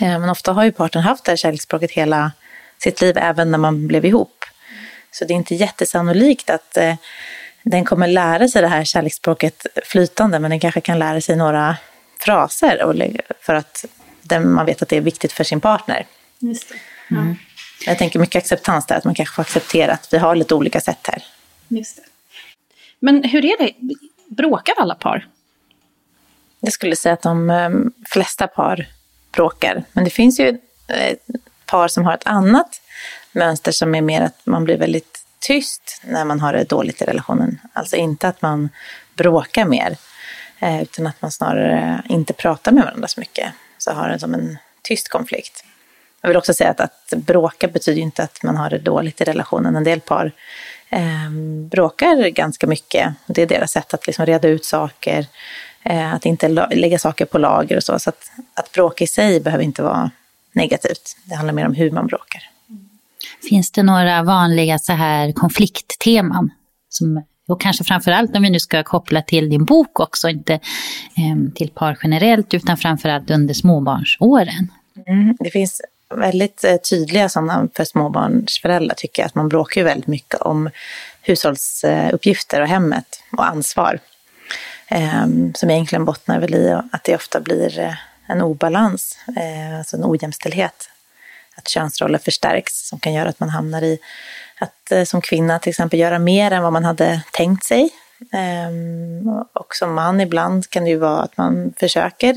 Eh, 0.00 0.18
men 0.18 0.30
ofta 0.30 0.52
har 0.52 0.64
ju 0.64 0.72
partnern 0.72 1.04
haft 1.04 1.24
det 1.24 1.32
här 1.32 1.36
kärleksspråket 1.36 1.90
hela 1.90 2.32
sitt 2.78 3.00
liv, 3.00 3.18
även 3.18 3.50
när 3.50 3.58
man 3.58 3.86
blev 3.86 4.04
ihop. 4.04 4.44
Så 5.10 5.24
det 5.24 5.32
är 5.32 5.36
inte 5.36 5.54
jättesannolikt 5.54 6.50
att 6.50 6.76
eh, 6.76 6.94
den 7.62 7.84
kommer 7.84 8.08
lära 8.08 8.48
sig 8.48 8.62
det 8.62 8.68
här 8.68 8.84
kärleksspråket 8.84 9.66
flytande, 9.84 10.38
men 10.38 10.50
den 10.50 10.60
kanske 10.60 10.80
kan 10.80 10.98
lära 10.98 11.20
sig 11.20 11.36
några 11.36 11.76
fraser 12.18 13.16
för 13.40 13.54
att 13.54 13.84
man 14.44 14.66
vet 14.66 14.82
att 14.82 14.88
det 14.88 14.96
är 14.96 15.00
viktigt 15.00 15.32
för 15.32 15.44
sin 15.44 15.60
partner. 15.60 16.06
Just 16.38 16.68
det. 16.68 16.74
Ja. 17.08 17.16
Mm. 17.16 17.36
Jag 17.86 17.98
tänker 17.98 18.18
mycket 18.18 18.42
acceptans 18.42 18.86
där, 18.86 18.96
att 18.96 19.04
man 19.04 19.14
kanske 19.14 19.34
får 19.34 19.42
acceptera 19.42 19.92
att 19.92 20.12
vi 20.12 20.18
har 20.18 20.34
lite 20.34 20.54
olika 20.54 20.80
sätt 20.80 21.08
här. 21.08 21.24
Just 21.68 21.96
det. 21.96 22.02
Men 22.98 23.24
hur 23.24 23.44
är 23.44 23.58
det, 23.58 23.72
bråkar 24.28 24.74
alla 24.78 24.94
par? 24.94 25.28
Jag 26.60 26.72
skulle 26.72 26.96
säga 26.96 27.12
att 27.12 27.22
de 27.22 27.50
ehm, 27.50 27.92
flesta 28.06 28.46
par 28.46 28.86
bråkar. 29.32 29.84
Men 29.92 30.04
det 30.04 30.10
finns 30.10 30.40
ju 30.40 30.48
eh, 30.88 31.16
par 31.66 31.88
som 31.88 32.04
har 32.04 32.14
ett 32.14 32.26
annat 32.26 32.80
mönster 33.32 33.72
som 33.72 33.94
är 33.94 34.00
mer 34.00 34.22
att 34.22 34.46
man 34.46 34.64
blir 34.64 34.78
väldigt 34.78 35.24
tyst 35.38 36.02
när 36.04 36.24
man 36.24 36.40
har 36.40 36.52
det 36.52 36.64
dåligt 36.64 37.02
i 37.02 37.04
relationen. 37.04 37.60
Alltså 37.72 37.96
inte 37.96 38.28
att 38.28 38.42
man 38.42 38.68
bråkar 39.14 39.64
mer, 39.64 39.96
eh, 40.58 40.82
utan 40.82 41.06
att 41.06 41.22
man 41.22 41.30
snarare 41.30 42.02
inte 42.08 42.32
pratar 42.32 42.72
med 42.72 42.84
varandra 42.84 43.08
så 43.08 43.20
mycket 43.20 43.52
så 43.78 43.92
har 43.92 44.08
det 44.08 44.18
som 44.18 44.34
en 44.34 44.58
tyst 44.82 45.08
konflikt. 45.08 45.64
Jag 46.20 46.28
vill 46.28 46.36
också 46.36 46.54
säga 46.54 46.70
att, 46.70 46.80
att 46.80 47.12
bråka 47.16 47.68
betyder 47.68 48.02
inte 48.02 48.22
att 48.22 48.42
man 48.42 48.56
har 48.56 48.70
det 48.70 48.78
dåligt 48.78 49.20
i 49.20 49.24
relationen. 49.24 49.76
En 49.76 49.84
del 49.84 50.00
par 50.00 50.32
eh, 50.90 51.30
bråkar 51.70 52.28
ganska 52.28 52.66
mycket. 52.66 53.14
Det 53.26 53.42
är 53.42 53.46
deras 53.46 53.72
sätt 53.72 53.94
att 53.94 54.06
liksom 54.06 54.26
reda 54.26 54.48
ut 54.48 54.64
saker, 54.64 55.26
eh, 55.82 56.14
att 56.14 56.26
inte 56.26 56.48
lägga 56.48 56.98
saker 56.98 57.24
på 57.24 57.38
lager 57.38 57.76
och 57.76 57.82
så. 57.82 57.98
Så 57.98 58.10
att, 58.10 58.30
att 58.54 58.72
bråka 58.72 59.04
i 59.04 59.06
sig 59.06 59.40
behöver 59.40 59.64
inte 59.64 59.82
vara 59.82 60.10
negativt. 60.52 61.16
Det 61.24 61.34
handlar 61.34 61.54
mer 61.54 61.66
om 61.66 61.74
hur 61.74 61.90
man 61.90 62.06
bråkar. 62.06 62.42
Finns 63.48 63.70
det 63.70 63.82
några 63.82 64.22
vanliga 64.22 64.78
så 64.78 64.92
här 64.92 65.32
konfliktteman? 65.32 66.50
Som, 66.88 67.22
och 67.48 67.60
kanske 67.60 67.84
framförallt 67.84 68.36
om 68.36 68.42
vi 68.42 68.50
nu 68.50 68.60
ska 68.60 68.82
koppla 68.82 69.22
till 69.22 69.50
din 69.50 69.64
bok 69.64 70.00
också, 70.00 70.28
inte 70.28 70.54
eh, 70.54 71.52
till 71.54 71.70
par 71.70 71.98
generellt 72.02 72.54
utan 72.54 72.76
framförallt 72.76 73.30
under 73.30 73.54
småbarnsåren. 73.54 74.72
Mm, 75.06 75.36
det 75.40 75.50
finns 75.50 75.82
väldigt 76.14 76.64
eh, 76.64 76.76
tydliga 76.76 77.28
sådana 77.28 77.68
för 77.74 77.84
småbarnsföräldrar 77.84 78.94
tycker 78.94 79.22
jag. 79.22 79.26
Att 79.26 79.34
man 79.34 79.48
bråkar 79.48 79.80
ju 79.80 79.84
väldigt 79.84 80.06
mycket 80.06 80.40
om 80.40 80.70
hushållsuppgifter 81.22 82.60
och 82.60 82.68
hemmet 82.68 83.22
och 83.32 83.46
ansvar. 83.46 83.98
Ehm, 84.88 85.54
som 85.54 85.70
egentligen 85.70 86.04
bottnar 86.04 86.40
väl 86.40 86.54
i 86.54 86.80
att 86.92 87.04
det 87.04 87.14
ofta 87.14 87.40
blir 87.40 87.78
eh, 87.78 87.94
en 88.26 88.42
obalans, 88.42 89.18
eh, 89.36 89.78
alltså 89.78 89.96
en 89.96 90.04
ojämställdhet. 90.04 90.90
Att 91.56 91.68
könsroller 91.68 92.18
förstärks 92.18 92.88
som 92.88 93.00
kan 93.00 93.12
göra 93.12 93.28
att 93.28 93.40
man 93.40 93.48
hamnar 93.48 93.82
i 93.82 93.98
att 94.58 95.08
som 95.08 95.20
kvinna 95.20 95.58
till 95.58 95.70
exempel 95.70 95.98
göra 95.98 96.18
mer 96.18 96.50
än 96.50 96.62
vad 96.62 96.72
man 96.72 96.84
hade 96.84 97.22
tänkt 97.32 97.64
sig. 97.64 97.90
Ehm, 98.32 99.28
och 99.52 99.74
som 99.74 99.94
man 99.94 100.20
ibland 100.20 100.70
kan 100.70 100.84
det 100.84 100.90
ju 100.90 100.96
vara 100.96 101.22
att 101.22 101.36
man 101.36 101.74
försöker 101.76 102.36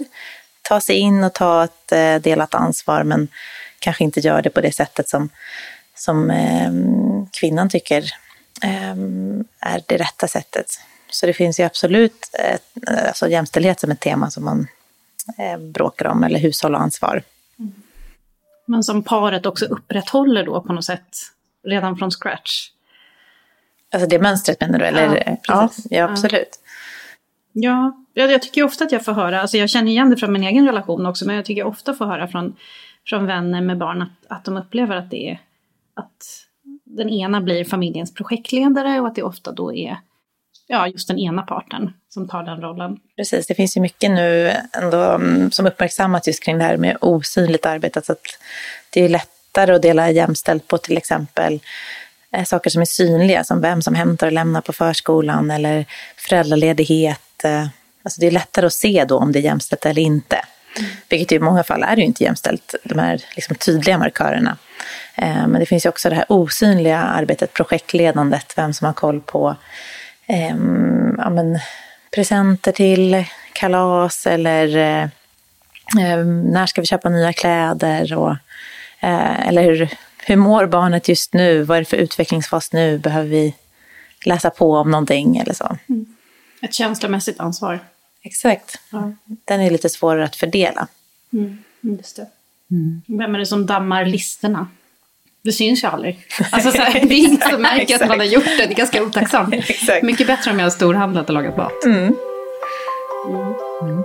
ta 0.62 0.82
sig 0.82 0.96
in 0.96 1.24
och 1.24 1.34
ta 1.34 1.64
ett 1.64 2.24
delat 2.24 2.56
ansvar 2.56 3.04
men 3.04 3.28
kanske 3.80 4.04
inte 4.04 4.20
gör 4.20 4.42
det 4.42 4.50
på 4.50 4.62
det 4.62 4.72
sättet 4.72 5.10
som, 5.10 5.30
som 5.96 6.32
eh, 6.32 6.72
kvinnan 7.40 7.70
tycker 7.70 8.04
eh, 8.64 8.92
är 9.60 9.84
det 9.86 9.98
rätta 9.98 10.28
sättet. 10.28 10.66
Så 11.12 11.26
det 11.26 11.34
finns 11.34 11.60
ju 11.60 11.64
absolut 11.64 12.30
ett, 12.34 12.98
alltså 13.08 13.28
jämställdhet 13.28 13.80
som 13.80 13.92
ett 13.92 14.00
tema 14.00 14.32
som 14.32 14.46
man 14.46 14.68
eh, 15.38 15.58
bråkar 15.58 16.08
om, 16.08 16.24
eller 16.24 16.40
hushåll 16.40 16.76
och 16.76 16.82
ansvar. 16.82 17.24
Mm. 17.60 17.74
Men 18.66 18.84
som 18.84 19.04
paret 19.04 19.46
också 19.46 19.66
upprätthåller 19.66 20.46
då 20.46 20.62
på 20.62 20.74
något 20.74 20.86
sätt, 20.86 21.18
redan 21.64 21.98
från 21.98 22.12
scratch? 22.12 22.70
Alltså 23.94 24.10
det 24.10 24.20
mönstret 24.20 24.62
menar 24.62 24.80
du? 24.80 24.86
Eller? 24.86 25.24
Ja, 25.26 25.38
ja, 25.48 25.70
ja 25.90 26.04
absolut. 26.04 26.60
Ja, 27.52 28.06
jag 28.14 28.42
tycker 28.42 28.64
ofta 28.64 28.84
att 28.84 28.92
jag 28.92 29.06
får 29.06 29.14
höra, 29.14 29.42
alltså 29.42 29.58
jag 29.58 29.70
känner 29.70 29.92
igen 29.92 30.10
det 30.10 30.18
från 30.18 30.34
min 30.34 30.44
egen 30.44 30.66
relation 30.66 31.06
också, 31.06 31.26
men 31.26 31.36
jag 31.36 31.46
tycker 31.46 31.64
ofta 31.64 31.94
får 31.94 32.06
höra 32.06 32.28
från 32.28 32.56
från 33.10 33.26
vänner 33.26 33.62
med 33.62 33.78
barn 33.78 34.02
att, 34.02 34.38
att 34.38 34.46
de 34.46 34.58
upplever 34.58 34.96
att 34.96 35.12
det 35.12 35.30
är 35.30 35.40
att 35.94 36.46
den 36.86 37.10
ena 37.10 37.42
blir 37.42 37.66
familjens 37.66 38.14
projektledare 38.14 39.00
och 39.00 39.08
att 39.08 39.16
det 39.16 39.24
ofta 39.24 39.52
då 39.52 39.74
är 39.74 39.98
ja, 40.68 40.88
just 40.88 41.08
den 41.08 41.20
ena 41.20 41.42
parten 41.42 41.94
som 42.10 42.28
tar 42.28 42.44
den 42.44 42.62
rollen. 42.62 43.00
Precis, 43.16 43.48
det 43.48 43.56
finns 43.56 43.78
ju 43.78 43.82
mycket 43.82 44.12
nu 44.12 44.54
ändå 44.74 44.98
mm, 44.98 45.52
som 45.52 45.66
uppmärksammas 45.66 46.28
just 46.28 46.44
kring 46.44 46.58
det 46.58 46.64
här 46.64 46.78
med 46.78 46.98
osynligt 47.02 47.66
arbete. 47.66 48.02
Så 48.02 48.12
att 48.12 48.26
det 48.90 49.02
är 49.02 49.10
lättare 49.10 49.74
att 49.74 49.82
dela 49.82 50.12
jämställt 50.12 50.68
på 50.68 50.78
till 50.78 50.98
exempel 50.98 51.60
eh, 52.32 52.44
saker 52.44 52.70
som 52.70 52.82
är 52.82 52.86
synliga, 52.86 53.44
som 53.44 53.62
vem 53.62 53.82
som 53.82 53.96
hämtar 53.96 54.28
och 54.28 54.34
lämnar 54.34 54.62
på 54.62 54.74
förskolan 54.74 55.52
eller 55.52 55.86
föräldraledighet. 56.18 57.44
Eh, 57.44 57.68
alltså 58.04 58.22
det 58.22 58.28
är 58.28 58.32
lättare 58.32 58.66
att 58.66 58.74
se 58.74 59.06
då 59.08 59.18
om 59.18 59.32
det 59.32 59.40
är 59.40 59.44
jämställt 59.44 59.86
eller 59.86 60.02
inte. 60.02 60.46
Vilket 61.10 61.32
i 61.32 61.40
många 61.40 61.64
fall 61.64 61.84
är 61.84 61.98
ju 61.98 62.04
inte 62.04 62.24
jämställt, 62.24 62.76
de 62.84 63.00
här 63.00 63.24
liksom 63.36 63.56
tydliga 63.56 63.98
markörerna. 63.98 64.58
Eh, 65.16 65.48
men 65.48 65.60
det 65.60 65.66
finns 65.66 65.86
ju 65.86 65.90
också 65.90 66.10
det 66.10 66.16
här 66.16 66.26
osynliga 66.30 67.00
arbetet, 67.00 67.54
projektledandet, 67.54 68.54
vem 68.58 68.74
som 68.74 68.86
har 68.86 68.94
koll 68.94 69.22
på 69.22 69.56
eh, 70.28 70.56
ja, 71.18 71.30
men, 71.30 71.60
presenter 72.16 72.72
till 72.72 73.26
kalas 73.54 74.28
eller 74.28 74.78
eh, 74.78 75.04
eh 76.04 76.26
när 76.26 76.66
ska 76.66 76.82
vi 76.82 76.88
köpa 76.88 77.10
nya 77.10 77.34
kläder 77.34 78.14
och 78.14 78.32
eh, 79.00 79.48
eller 79.48 79.64
hur, 79.64 79.90
hur 80.26 80.36
mår 80.36 80.66
barnet 80.66 81.08
just 81.08 81.34
nu, 81.34 81.64
vad 81.64 81.78
är 81.78 81.82
det 81.82 81.86
för 81.86 81.98
utvecklingsfas 81.98 82.74
nu, 82.74 82.98
behöver 82.98 83.30
vi 83.30 83.56
läsa 84.26 84.50
på 84.50 84.74
om 84.74 84.92
någonting 84.92 85.38
eller 85.38 85.54
så. 85.54 85.78
Mm. 85.90 86.06
Ett 86.62 86.74
känslomässigt 86.74 87.40
ansvar. 87.40 87.80
Exakt. 88.22 88.80
Ja. 88.92 89.12
Den 89.46 89.62
är 89.62 89.70
lite 89.70 89.90
svårare 89.90 90.26
att 90.26 90.36
fördela. 90.36 90.88
Mm, 91.34 91.58
just 91.82 92.16
det. 92.16 92.28
Mm. 92.72 93.02
Vem 93.08 93.36
är 93.36 93.40
det 93.40 93.46
som 93.46 93.66
dammar 93.66 94.06
listerna? 94.06 94.68
Det 95.42 95.52
syns 95.52 95.84
ju 95.84 95.88
aldrig. 95.88 96.28
Alltså, 96.52 96.72
så 96.72 96.78
här, 96.78 96.94
det 96.94 97.14
är 97.16 97.28
ingen 97.28 97.42
som 97.42 97.62
märker 97.62 97.96
att 97.96 98.08
man 98.08 98.20
har 98.20 98.26
gjort 98.26 98.46
det. 98.46 98.66
Det 98.66 98.74
är 98.74 98.76
ganska 98.76 99.04
otacksamt. 99.04 99.56
Mycket 100.04 100.28
bättre 100.28 100.52
om 100.52 100.60
jag 100.60 100.66
har 100.66 100.72
storhandlat 100.72 101.30
och 101.30 101.34
lagat 101.34 101.58
mat. 101.58 101.84
Mm. 101.86 101.98
Mm. 101.98 103.54
mm. 103.82 104.04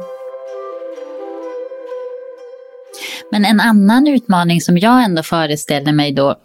Men 3.31 3.45
en 3.45 3.61
annan 3.61 4.07
utmaning 4.07 4.61
som 4.61 4.79
jag 4.79 5.05
ändå 5.05 5.23
föreställer 5.23 5.93
mig 5.93 6.13
då 6.13 6.37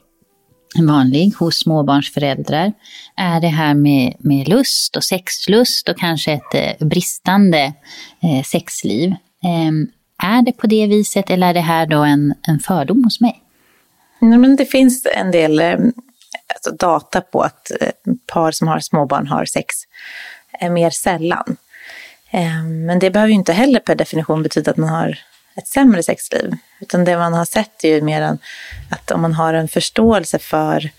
vanlig 0.78 1.34
hos 1.40 1.58
småbarnsföräldrar 1.58 2.74
är 3.16 3.42
det 3.42 3.48
här 3.48 3.74
med, 3.74 4.14
med 4.20 4.48
lust 4.48 4.96
och 4.96 5.04
sexlust 5.04 5.90
och 5.90 5.98
kanske 5.98 6.32
ett 6.32 6.54
eh, 6.54 6.88
bristande 6.88 7.74
eh, 8.24 8.44
sexliv. 8.46 9.16
Ehm, 9.44 9.88
är 10.24 10.42
det 10.42 10.52
på 10.52 10.68
det 10.68 10.88
viset 10.88 11.30
eller 11.30 11.50
är 11.50 11.54
det 11.54 11.60
här 11.60 11.86
då 11.86 12.00
en, 12.00 12.34
en 12.48 12.60
fördom 12.60 13.04
hos 13.04 13.22
mig? 13.22 13.44
Nej, 14.20 14.38
men 14.38 14.56
det 14.56 14.66
finns 14.66 15.08
en 15.16 15.32
del 15.32 15.60
eh, 15.60 15.78
alltså 16.54 16.72
data 16.80 17.22
på 17.22 17.42
att 17.42 17.72
par 18.26 18.52
som 18.52 18.68
har 18.68 18.80
småbarn 18.80 19.28
har 19.28 19.46
sex 19.46 19.76
mer 20.70 20.90
sällan. 20.90 21.58
Ehm, 22.32 22.86
men 22.86 23.00
det 23.00 23.12
behöver 23.12 23.30
ju 23.30 23.36
inte 23.36 23.54
heller 23.54 23.80
per 23.80 23.96
definition 23.96 24.44
betyda 24.44 24.72
att 24.72 24.78
man 24.78 24.90
har 24.90 25.20
ett 25.60 25.68
sämre 25.68 26.04
sexliv. 26.04 26.54
Utan 26.80 27.06
det 27.06 27.18
man 27.18 27.34
har 27.34 27.46
sett 27.46 27.84
är 27.84 27.90
ju 27.90 28.02
mer 28.02 28.22
än 28.22 28.40
att 28.90 29.12
om 29.12 29.22
man 29.22 29.34
har 29.34 29.54
en 29.54 29.68
förståelse 29.68 30.40
för 30.40 30.90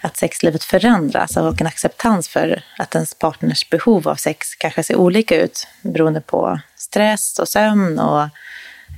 att 0.00 0.16
sexlivet 0.16 0.64
förändras 0.64 1.36
och 1.36 1.60
en 1.60 1.66
acceptans 1.66 2.28
för 2.28 2.62
att 2.78 2.94
ens 2.94 3.14
partners 3.14 3.70
behov 3.70 4.08
av 4.08 4.14
sex 4.14 4.54
kanske 4.54 4.82
ser 4.82 4.96
olika 4.96 5.42
ut 5.42 5.66
beroende 5.82 6.20
på 6.20 6.60
stress 6.76 7.38
och 7.38 7.48
sömn 7.48 7.98
och 7.98 8.22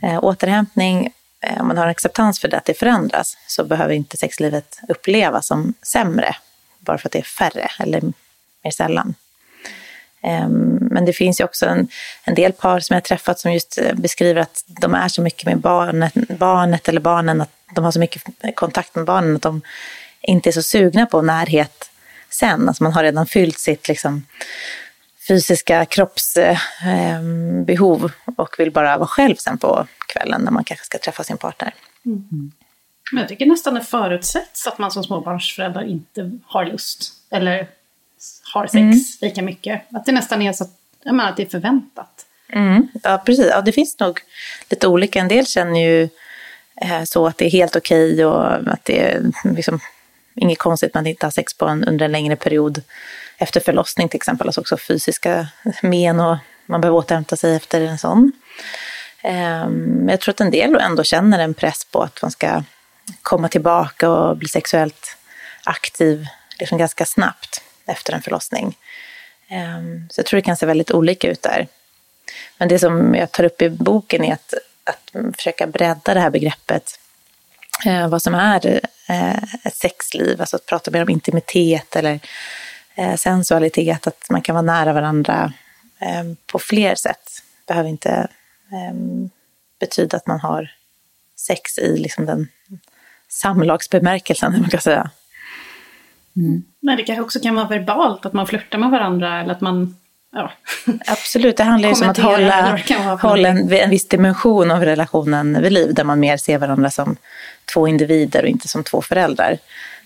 eh, 0.03 0.25
återhämtning. 0.25 1.13
Eh, 1.41 1.61
om 1.61 1.69
man 1.69 1.77
har 1.77 1.85
en 1.85 1.91
acceptans 1.91 2.41
för 2.41 2.49
det, 2.49 2.57
att 2.57 2.65
det 2.65 2.79
förändras, 2.79 3.37
så 3.47 3.65
behöver 3.65 3.95
inte 3.95 4.17
sexlivet 4.17 4.81
upplevas 4.89 5.47
som 5.47 5.75
sämre 5.83 6.37
bara 6.79 6.99
för 6.99 7.09
att 7.09 7.13
det 7.13 7.19
är 7.19 7.23
färre 7.23 7.71
eller 7.79 8.01
mer 8.65 8.71
sällan. 8.71 9.15
Ehm, 10.23 10.79
men 10.81 11.05
det 11.05 11.13
finns 11.13 11.41
ju 11.41 11.45
också 11.45 11.67
en, 11.67 11.89
en 12.25 12.35
del 12.35 12.53
par 12.53 12.81
som 12.81 12.95
jag 12.95 13.05
träffat 13.05 13.39
som 13.39 13.53
just 13.53 13.79
eh, 13.79 13.95
beskriver 13.95 14.41
att 14.41 14.65
de 14.67 14.95
är 14.95 15.09
så 15.09 15.23
mycket 15.23 15.47
med 15.47 15.59
barnet, 15.59 16.15
barnet 16.29 16.89
eller 16.89 17.01
barnen, 17.01 17.41
att 17.41 17.51
de 17.75 17.85
har 17.85 17.93
så 17.93 18.01
mycket 18.01 18.23
kontakt 18.55 18.95
med 18.95 19.05
barnen 19.05 19.37
att 19.37 19.43
de 19.43 19.63
inte 20.21 20.51
är 20.51 20.53
så 20.53 20.63
sugna 20.63 21.07
på 21.07 21.23
närhet 21.23 21.91
sen. 22.31 22.69
Alltså 22.69 22.83
man 22.83 22.93
har 22.93 23.03
redan 23.03 23.27
fyllt 23.27 23.59
sitt 23.59 23.89
liksom, 23.89 24.27
fysiska 25.29 25.85
kroppsbehov 25.85 26.59
ehm, 26.85 28.11
eh, 28.27 28.35
och 28.37 28.55
vill 28.59 28.71
bara 28.73 28.97
vara 28.99 29.09
själv 29.09 29.37
sen 29.37 29.59
på 29.59 29.87
kvällen 30.09 30.43
när 30.43 30.51
man 30.51 30.65
kanske 30.65 30.87
ska 30.87 30.99
träffa 30.99 31.25
sin 31.25 31.37
partner. 31.37 31.75
Mm. 32.07 32.53
Men 33.13 33.21
jag 33.21 33.29
tycker 33.29 33.47
nästan 33.47 33.75
det 33.75 33.81
förutsätts 33.81 34.67
att 34.67 34.79
man 34.79 34.91
som 34.91 35.05
småbarnsförälder 35.05 35.85
inte 35.85 36.39
har 36.47 36.65
lust. 36.65 37.13
Eller 37.31 37.69
har 38.55 38.67
sex 38.67 38.77
mm. 38.77 39.01
lika 39.21 39.43
mycket. 39.43 39.83
Att 39.93 40.07
det 40.07 40.13
nästan 40.13 40.43
är 40.43 40.53
så 40.53 40.65
att, 40.65 40.71
jag 41.03 41.15
menar, 41.15 41.31
att 41.31 41.37
det 41.37 41.43
är 41.43 41.47
förväntat. 41.47 42.27
Mm. 42.53 42.89
Ja, 43.03 43.23
precis. 43.27 43.47
Ja, 43.51 43.61
det 43.61 43.73
finns 43.73 43.99
nog 43.99 44.21
lite 44.71 44.87
olika. 44.87 45.21
En 45.21 45.29
del 45.29 45.47
känner 45.47 45.81
ju 45.81 46.09
eh, 46.83 47.05
så 47.05 47.27
att 47.27 47.39
det 47.39 47.45
är 47.45 47.51
helt 47.51 47.77
okej 47.77 48.13
okay 48.13 48.25
och 48.25 48.73
att 48.73 48.85
det 48.85 49.01
är 49.01 49.23
liksom, 49.45 49.81
inget 50.35 50.59
konstigt 50.59 50.97
att 50.97 51.07
inte 51.07 51.27
ha 51.27 51.31
sex 51.31 51.55
på 51.55 51.67
en, 51.67 51.85
under 51.85 52.05
en 52.05 52.13
längre 52.13 52.37
period 52.37 52.83
efter 53.39 53.61
förlossning 53.61 54.09
till 54.09 54.17
exempel. 54.17 54.49
Alltså 54.49 54.61
också 54.61 54.77
fysiska 54.77 55.49
men 55.83 56.21
och 56.21 56.37
man 56.67 56.81
behöver 56.81 56.99
återhämta 56.99 57.37
sig 57.37 57.57
efter 57.57 57.81
en 57.81 57.99
sån. 57.99 58.33
Um, 59.25 60.09
jag 60.09 60.21
tror 60.21 60.33
att 60.33 60.41
en 60.41 60.51
del 60.51 60.75
ändå 60.75 61.03
känner 61.03 61.39
en 61.39 61.55
press 61.55 61.85
på 61.85 62.03
att 62.03 62.23
man 62.23 62.31
ska 62.31 62.63
komma 63.23 63.49
tillbaka 63.49 64.11
och 64.11 64.37
bli 64.37 64.49
sexuellt 64.49 65.17
aktiv 65.65 66.27
liksom 66.59 66.79
ganska 66.79 67.05
snabbt 67.05 67.63
efter 67.91 68.13
en 68.13 68.23
förlossning. 68.23 68.77
Ehm, 69.49 70.09
så 70.11 70.19
jag 70.19 70.27
tror 70.27 70.39
det 70.39 70.43
kan 70.43 70.57
se 70.57 70.67
väldigt 70.67 70.91
olika 70.91 71.31
ut 71.31 71.43
där. 71.43 71.69
Men 72.59 72.69
det 72.69 72.79
som 72.79 73.15
jag 73.15 73.33
tar 73.33 73.45
upp 73.45 73.63
i 73.63 73.69
boken 73.69 74.25
är 74.25 74.33
att, 74.33 74.55
att 74.85 75.37
försöka 75.37 75.67
bredda 75.67 76.15
det 76.15 76.21
här 76.21 76.31
begreppet. 76.31 76.99
Ehm, 77.87 78.11
vad 78.11 78.23
som 78.23 78.35
är 78.35 78.81
eh, 79.09 79.43
ett 79.65 79.77
sexliv, 79.77 80.41
alltså 80.41 80.57
att 80.57 80.67
prata 80.67 80.91
mer 80.91 81.03
om 81.03 81.09
intimitet 81.09 81.97
eller 81.97 82.21
eh, 82.95 83.15
sensualitet, 83.15 84.07
att 84.07 84.31
man 84.31 84.43
kan 84.43 84.55
vara 84.55 84.63
nära 84.63 84.93
varandra 84.93 85.53
ehm, 85.99 86.37
på 86.47 86.59
fler 86.59 86.95
sätt. 86.95 87.43
Det 87.65 87.73
behöver 87.73 87.91
inte 87.91 88.29
betyda 89.81 90.17
att 90.17 90.27
man 90.27 90.41
har 90.41 90.71
sex 91.37 91.79
i 91.79 91.99
liksom 91.99 92.27
den 92.27 92.49
samlagsbemärkelsen, 93.29 94.61
man 94.61 94.71
kan 94.71 94.81
säga. 94.81 95.11
Mm. 96.37 96.63
Men 96.81 96.97
det 96.97 97.03
kanske 97.03 97.23
också 97.23 97.41
kan 97.41 97.55
vara 97.55 97.69
verbalt, 97.69 98.27
att 98.27 98.33
man 98.33 98.47
flörtar 98.47 98.79
med 98.79 98.91
varandra 98.91 99.41
eller 99.41 99.53
att 99.53 99.61
man 99.61 99.97
ja. 100.33 100.53
Absolut, 101.07 101.57
det 101.57 101.65
handlar 101.65 101.89
ju 101.89 101.95
om 101.95 102.11
att 102.11 102.19
hålla, 102.19 102.79
hålla 103.23 103.49
en, 103.49 103.73
en 103.73 103.91
viss 103.91 104.09
dimension 104.09 104.71
av 104.71 104.85
relationen 104.85 105.63
vid 105.63 105.73
liv, 105.73 105.95
där 105.95 106.05
man 106.05 106.21
mer 106.21 106.37
ser 106.37 106.59
varandra 106.59 106.91
som 106.91 107.17
två 107.75 107.89
individer 107.89 108.43
och 108.43 108.49
inte 108.49 108.69
som 108.69 108.85
två 108.85 109.03
föräldrar. 109.03 109.59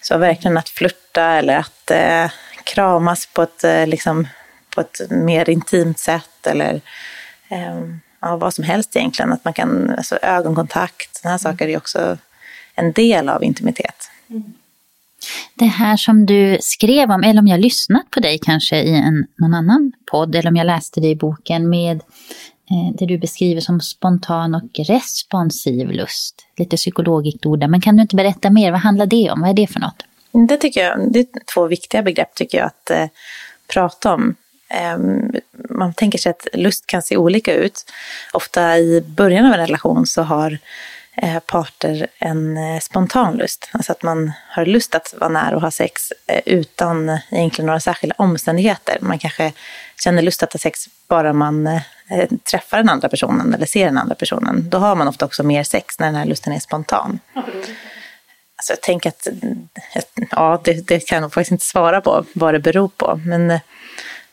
Så 0.03 0.19
verkligen 0.19 0.57
att 0.57 0.69
flirta 0.69 1.23
eller 1.23 1.57
att 1.57 1.91
eh, 1.91 2.31
kramas 2.65 3.27
på 3.27 3.43
ett, 3.43 3.65
eh, 3.65 3.87
liksom, 3.87 4.29
på 4.75 4.81
ett 4.81 5.01
mer 5.11 5.51
intimt 5.51 5.99
sätt 5.99 6.47
eller 6.47 6.81
eh, 7.49 7.81
ja, 8.21 8.37
vad 8.37 8.55
som 8.55 8.65
helst 8.65 8.97
egentligen. 8.97 9.33
Att 9.33 9.45
man 9.45 9.55
kan, 9.55 9.91
alltså 9.91 10.19
ögonkontakt, 10.23 11.17
sådana 11.17 11.33
här 11.33 11.39
saker 11.39 11.69
är 11.69 11.77
också 11.77 12.19
en 12.75 12.93
del 12.93 13.29
av 13.29 13.45
intimitet. 13.45 14.11
Det 15.55 15.65
här 15.65 15.97
som 15.97 16.27
du 16.27 16.59
skrev 16.61 17.11
om, 17.11 17.23
eller 17.23 17.41
om 17.41 17.47
jag 17.47 17.61
lyssnat 17.61 18.11
på 18.11 18.21
dig 18.21 18.39
kanske 18.43 18.77
i 18.77 18.97
en, 18.97 19.27
någon 19.37 19.55
annan 19.55 19.93
podd, 20.11 20.35
eller 20.35 20.51
om 20.51 20.57
jag 20.57 20.67
läste 20.67 21.01
det 21.01 21.09
i 21.09 21.17
boken 21.17 21.69
med 21.69 21.97
eh, 22.71 22.97
det 22.99 23.07
du 23.07 23.19
beskriver 23.19 23.61
som 23.61 23.81
spontan 23.81 24.55
och 24.55 24.81
responsiv 24.89 25.91
lust. 25.91 26.47
Lite 26.57 26.77
psykologiskt 26.77 27.47
ord 27.47 27.61
där, 27.61 27.69
men 27.69 27.81
kan 27.81 27.97
du 27.97 28.03
inte 28.03 28.17
berätta 28.17 28.51
mer? 28.51 28.71
Vad 28.71 28.81
handlar 28.81 29.07
det 29.07 29.31
om? 29.31 29.41
Vad 29.41 29.51
är 29.51 29.55
det 29.55 29.67
för 29.67 29.81
något? 29.81 30.05
Det 30.49 30.57
tycker 30.57 30.85
jag, 30.85 31.13
det 31.13 31.19
är 31.19 31.27
två 31.55 31.67
viktiga 31.67 32.03
begrepp 32.03 32.35
tycker 32.35 32.59
jag 32.59 32.67
att 32.67 32.91
eh, 32.91 33.07
prata 33.67 34.15
om. 34.15 34.35
Eh, 34.69 34.99
man 35.71 35.95
tänker 35.95 36.19
sig 36.19 36.31
att 36.31 36.49
lust 36.53 36.87
kan 36.87 37.03
se 37.03 37.17
olika 37.17 37.55
ut. 37.55 37.85
Ofta 38.33 38.79
i 38.79 39.01
början 39.01 39.47
av 39.47 39.53
en 39.53 39.59
relation 39.59 40.07
så 40.07 40.23
har 40.23 40.53
eh, 40.53 40.59
Eh, 41.17 41.39
parter 41.41 42.07
en 42.19 42.57
eh, 42.57 42.81
spontan 42.81 43.37
lust. 43.37 43.69
Alltså 43.73 43.93
att 43.93 44.03
man 44.03 44.33
har 44.49 44.67
lust 44.67 44.95
att 44.95 45.15
vara 45.19 45.31
nära 45.31 45.57
och 45.57 45.63
ha 45.63 45.71
sex 45.71 46.13
eh, 46.27 46.41
utan 46.47 47.19
egentligen 47.31 47.67
några 47.67 47.81
särskilda 47.81 48.15
omständigheter. 48.19 48.99
Man 49.01 49.19
kanske 49.19 49.53
känner 49.99 50.23
lust 50.23 50.43
att 50.43 50.53
ha 50.53 50.59
sex 50.59 50.89
bara 51.09 51.33
man 51.33 51.67
eh, 51.67 51.83
eh 52.11 52.29
träffar 52.51 52.77
den 52.77 52.89
andra 52.89 53.09
personen 53.09 53.55
eller 53.55 53.67
ser 53.67 53.85
den 53.85 53.99
andra 53.99 54.15
personen. 54.15 54.71
Då 54.71 54.79
har 54.79 54.95
man 54.95 55.09
ofta 55.09 55.25
också 55.25 55.43
mer 55.43 55.65
sex 55.65 55.99
när 55.99 56.07
den 56.07 56.15
här 56.15 56.25
lusten 56.25 56.53
är 56.53 56.61
spontan. 56.61 57.19
Alltså 58.57 58.73
jag 58.73 58.81
tänker 58.81 59.09
att, 59.09 59.27
eh, 59.27 60.03
ja, 60.31 60.61
det, 60.65 60.87
det 60.89 61.01
kan 61.01 61.17
jag 61.17 61.23
nog 61.23 61.33
faktiskt 61.33 61.53
inte 61.53 61.67
svara 61.67 62.01
på 62.01 62.25
vad 62.35 62.55
det 62.55 62.61
beror 62.61 62.89
på. 62.89 63.21
Men 63.25 63.51
jag 63.51 63.61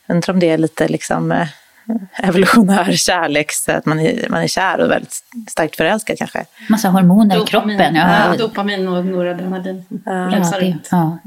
undrar 0.08 0.34
om 0.34 0.40
det 0.40 0.50
är 0.50 0.58
lite 0.58 0.88
liksom 0.88 1.32
eh, 1.32 1.48
evolutionär 2.22 2.92
kärlek, 2.92 3.52
så 3.52 3.72
att 3.72 3.86
man 3.86 4.00
är, 4.00 4.26
man 4.28 4.42
är 4.42 4.46
kär 4.46 4.80
och 4.80 4.90
väldigt 4.90 5.14
starkt 5.50 5.76
förälskad 5.76 6.18
kanske. 6.18 6.44
Massa 6.68 6.88
hormoner 6.88 7.36
i 7.36 7.38
Dopamin. 7.38 7.78
kroppen. 7.78 7.94
Ja, 7.94 8.26
Ja, 8.30 8.36
dopamin 8.38 8.88
och 8.88 9.06
noradrenalin. 9.06 9.84
ja, 10.04 10.12
Rensar 10.12 10.60
det, 10.60 10.66
ut. 10.66 10.88
ja. 10.90 11.18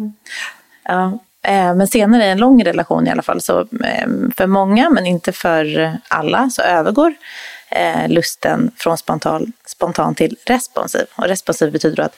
Ja, 0.88 1.20
eh, 1.48 1.76
men 1.76 1.88
senare 1.88 2.26
i 2.26 2.30
en 2.30 2.38
lång 2.38 2.64
relation 2.64 3.08
i 3.08 3.12
alla 3.12 3.22
fall, 3.22 3.42
så 3.42 3.60
eh, 3.62 4.08
för 4.38 4.48
många, 4.48 4.90
men 4.90 5.06
inte 5.06 5.32
för 5.32 5.92
alla, 6.08 6.50
så 6.50 6.62
övergår 6.62 7.14
eh, 7.70 8.08
lusten 8.08 8.72
från 8.78 8.98
spontan, 8.98 9.52
spontan 9.66 10.16
till 10.16 10.36
responsiv. 10.46 11.06
Och 11.16 11.24
responsiv 11.28 11.72
betyder 11.72 12.04
att 12.04 12.16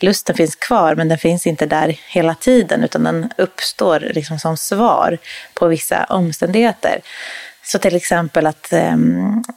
lusten 0.00 0.36
finns 0.36 0.56
kvar, 0.56 0.94
men 0.94 1.08
den 1.08 1.18
finns 1.18 1.46
inte 1.46 1.66
där 1.66 1.96
hela 2.08 2.34
tiden, 2.34 2.84
utan 2.84 3.04
den 3.04 3.30
uppstår 3.38 4.00
liksom 4.00 4.38
som 4.38 4.56
svar 4.56 5.18
på 5.54 5.66
vissa 5.66 6.04
omständigheter. 6.04 7.00
Så 7.64 7.78
till 7.78 7.96
exempel 7.96 8.46
att 8.46 8.72
eh, 8.72 8.92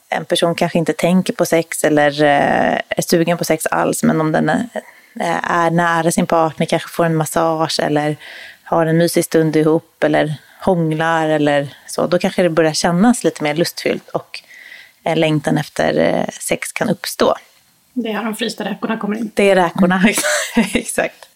en 0.09 0.25
person 0.27 0.55
kanske 0.55 0.77
inte 0.77 0.93
tänker 0.93 1.33
på 1.33 1.45
sex 1.45 1.83
eller 1.83 2.23
eh, 2.23 2.79
är 2.89 3.01
sugen 3.01 3.37
på 3.37 3.43
sex 3.43 3.65
alls, 3.65 4.03
men 4.03 4.21
om 4.21 4.31
den 4.31 4.49
är, 4.49 4.67
är 5.43 5.71
nära 5.71 6.11
sin 6.11 6.27
partner, 6.27 6.65
kanske 6.65 6.89
får 6.89 7.05
en 7.05 7.15
massage 7.15 7.79
eller 7.79 8.17
har 8.63 8.85
en 8.85 8.97
mysig 8.97 9.25
stund 9.25 9.55
ihop 9.55 10.03
eller 10.03 10.35
hånglar 10.65 11.29
eller 11.29 11.67
så, 11.87 12.07
då 12.07 12.19
kanske 12.19 12.43
det 12.43 12.49
börjar 12.49 12.73
kännas 12.73 13.23
lite 13.23 13.43
mer 13.43 13.55
lustfyllt 13.55 14.09
och 14.09 14.41
eh, 15.03 15.17
längtan 15.17 15.57
efter 15.57 15.99
eh, 15.99 16.27
sex 16.41 16.71
kan 16.71 16.89
uppstå. 16.89 17.35
Det 17.93 18.09
är 18.09 18.13
här 18.13 18.23
de 18.23 18.35
frysta 18.35 18.63
räkorna 18.63 18.97
kommer 18.97 19.17
in. 19.17 19.31
Det 19.33 19.49
är 19.49 19.55
räkorna, 19.55 20.03
exakt. 20.73 21.29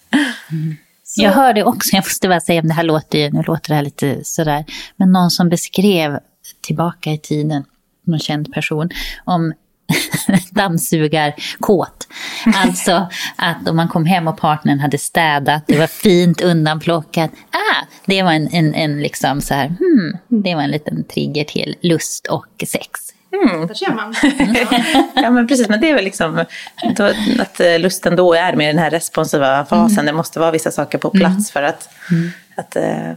Jag 1.16 1.32
hörde 1.32 1.64
också, 1.64 1.96
jag 1.96 2.06
måste 2.06 2.28
bara 2.28 2.42
säga, 2.42 2.62
det 2.62 2.74
här 2.74 2.84
låter 2.84 3.18
ju, 3.18 3.32
nu 3.32 3.44
låter 3.44 3.70
det 3.70 3.76
här 3.76 3.82
lite 3.82 4.24
sådär, 4.24 4.66
men 4.96 5.12
någon 5.12 5.32
som 5.32 5.50
beskrev 5.50 6.20
tillbaka 6.62 7.12
i 7.12 7.18
tiden, 7.18 7.64
någon 8.04 8.20
känd 8.20 8.54
person, 8.54 8.90
om 9.26 9.54
dammsugarkåt. 10.52 12.08
Alltså 12.56 13.10
att 13.36 13.70
om 13.70 13.76
man 13.76 13.88
kom 13.88 14.06
hem 14.06 14.28
och 14.28 14.38
partnern 14.38 14.80
hade 14.80 14.98
städat, 14.98 15.64
det 15.68 15.80
var 15.80 15.88
fint 15.88 16.42
undanplockat. 16.42 17.32
Ah, 17.52 17.86
det 18.06 18.24
var 18.24 18.32
en, 18.32 18.48
en, 18.48 18.74
en 18.74 19.02
liksom 19.02 19.42
så 19.42 19.54
här, 19.54 19.68
hmm, 19.68 20.18
det 20.44 20.56
var 20.56 20.62
en 20.62 20.72
liten 20.72 21.04
trigger 21.04 21.44
till 21.44 21.76
lust 21.82 22.28
och 22.28 22.64
sex. 22.68 22.90
Där 23.68 23.74
ser 23.74 23.94
man. 23.94 24.14
Ja 25.16 25.30
men 25.30 25.48
precis, 25.48 25.70
men 25.70 25.82
det 25.82 25.90
är 25.90 25.96
väl 25.96 26.04
liksom 26.04 26.46
då, 26.96 27.04
att 27.40 27.60
eh, 27.60 27.80
lusten 27.80 28.16
då 28.16 28.34
är 28.34 28.56
med 28.56 28.76
den 28.76 28.84
här 28.84 28.90
responsiva 28.90 29.66
fasen. 29.66 30.06
Det 30.06 30.14
måste 30.14 30.40
vara 30.40 30.52
vissa 30.52 30.72
saker 30.72 30.98
på 30.98 31.10
plats 31.10 31.52
för 31.52 31.64
att, 31.64 31.90
att 32.56 32.76
eh, 32.76 33.12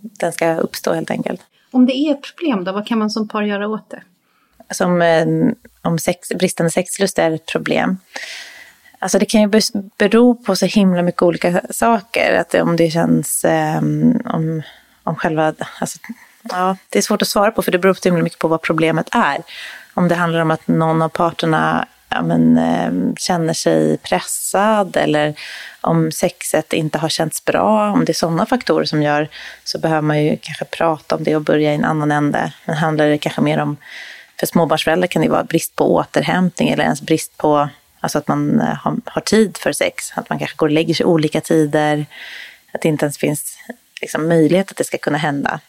den 0.00 0.32
ska 0.32 0.54
uppstå 0.54 0.92
helt 0.94 1.10
enkelt. 1.10 1.40
Om 1.72 1.86
det 1.86 1.92
är 1.92 2.12
ett 2.12 2.22
problem 2.22 2.64
då, 2.64 2.72
vad 2.72 2.86
kan 2.86 2.98
man 2.98 3.10
som 3.10 3.28
par 3.28 3.42
göra 3.42 3.68
åt 3.68 3.90
det? 3.90 4.02
som 4.74 5.02
eh, 5.02 5.26
om 5.82 5.98
sex, 5.98 6.28
bristande 6.28 6.70
sexlust 6.70 7.18
är 7.18 7.30
ett 7.30 7.46
problem. 7.46 7.98
Alltså 8.98 9.18
det 9.18 9.26
kan 9.26 9.40
ju 9.40 9.60
bero 9.98 10.34
på 10.34 10.56
så 10.56 10.66
himla 10.66 11.02
mycket 11.02 11.22
olika 11.22 11.60
saker. 11.70 12.38
Att 12.40 12.54
om 12.54 12.76
det 12.76 12.90
känns, 12.90 13.44
eh, 13.44 13.78
om, 14.24 14.62
om 15.02 15.16
själva, 15.16 15.54
alltså, 15.80 15.98
ja, 16.42 16.76
det 16.88 16.98
är 16.98 17.02
svårt 17.02 17.22
att 17.22 17.28
svara 17.28 17.50
på 17.50 17.62
för 17.62 17.72
det 17.72 17.78
beror 17.78 17.94
så 17.94 18.08
himla 18.08 18.22
mycket 18.22 18.38
på 18.38 18.48
vad 18.48 18.62
problemet 18.62 19.08
är. 19.12 19.38
Om 19.94 20.08
det 20.08 20.14
handlar 20.14 20.40
om 20.40 20.50
att 20.50 20.68
någon 20.68 21.02
av 21.02 21.08
parterna 21.08 21.86
ja, 22.14 22.22
men, 22.22 22.58
eh, 22.58 23.14
känner 23.16 23.52
sig 23.52 23.96
pressad 23.96 24.96
eller 24.96 25.34
om 25.80 26.12
sexet 26.12 26.72
inte 26.72 26.98
har 26.98 27.08
känts 27.08 27.44
bra, 27.44 27.90
om 27.92 28.04
det 28.04 28.12
är 28.12 28.14
sådana 28.14 28.46
faktorer 28.46 28.84
som 28.84 29.02
gör 29.02 29.28
så 29.64 29.78
behöver 29.78 30.02
man 30.02 30.24
ju 30.24 30.36
kanske 30.40 30.64
prata 30.64 31.16
om 31.16 31.24
det 31.24 31.36
och 31.36 31.42
börja 31.42 31.72
i 31.72 31.74
en 31.74 31.84
annan 31.84 32.12
ände. 32.12 32.52
Men 32.64 32.76
handlar 32.76 33.06
det 33.06 33.18
kanske 33.18 33.40
mer 33.40 33.58
om 33.58 33.76
för 34.40 34.46
småbarnsföräldrar 34.46 35.06
kan 35.06 35.22
det 35.22 35.28
vara 35.28 35.44
brist 35.44 35.76
på 35.76 35.94
återhämtning 35.94 36.68
eller 36.68 36.84
ens 36.84 37.02
brist 37.02 37.36
på 37.36 37.68
alltså 38.00 38.18
att 38.18 38.28
man 38.28 38.60
eh, 38.60 38.66
har, 38.66 38.96
har 39.04 39.22
tid 39.22 39.56
för 39.56 39.72
sex. 39.72 40.12
Att 40.14 40.28
man 40.28 40.38
kanske 40.38 40.56
går 40.56 40.66
och 40.66 40.72
lägger 40.72 40.94
sig 40.94 41.06
olika 41.06 41.40
tider. 41.40 42.06
Att 42.72 42.80
det 42.80 42.88
inte 42.88 43.04
ens 43.04 43.18
finns 43.18 43.58
liksom, 44.00 44.28
möjlighet 44.28 44.70
att 44.70 44.76
det 44.76 44.84
ska 44.84 44.98
kunna 44.98 45.18
hända. 45.18 45.60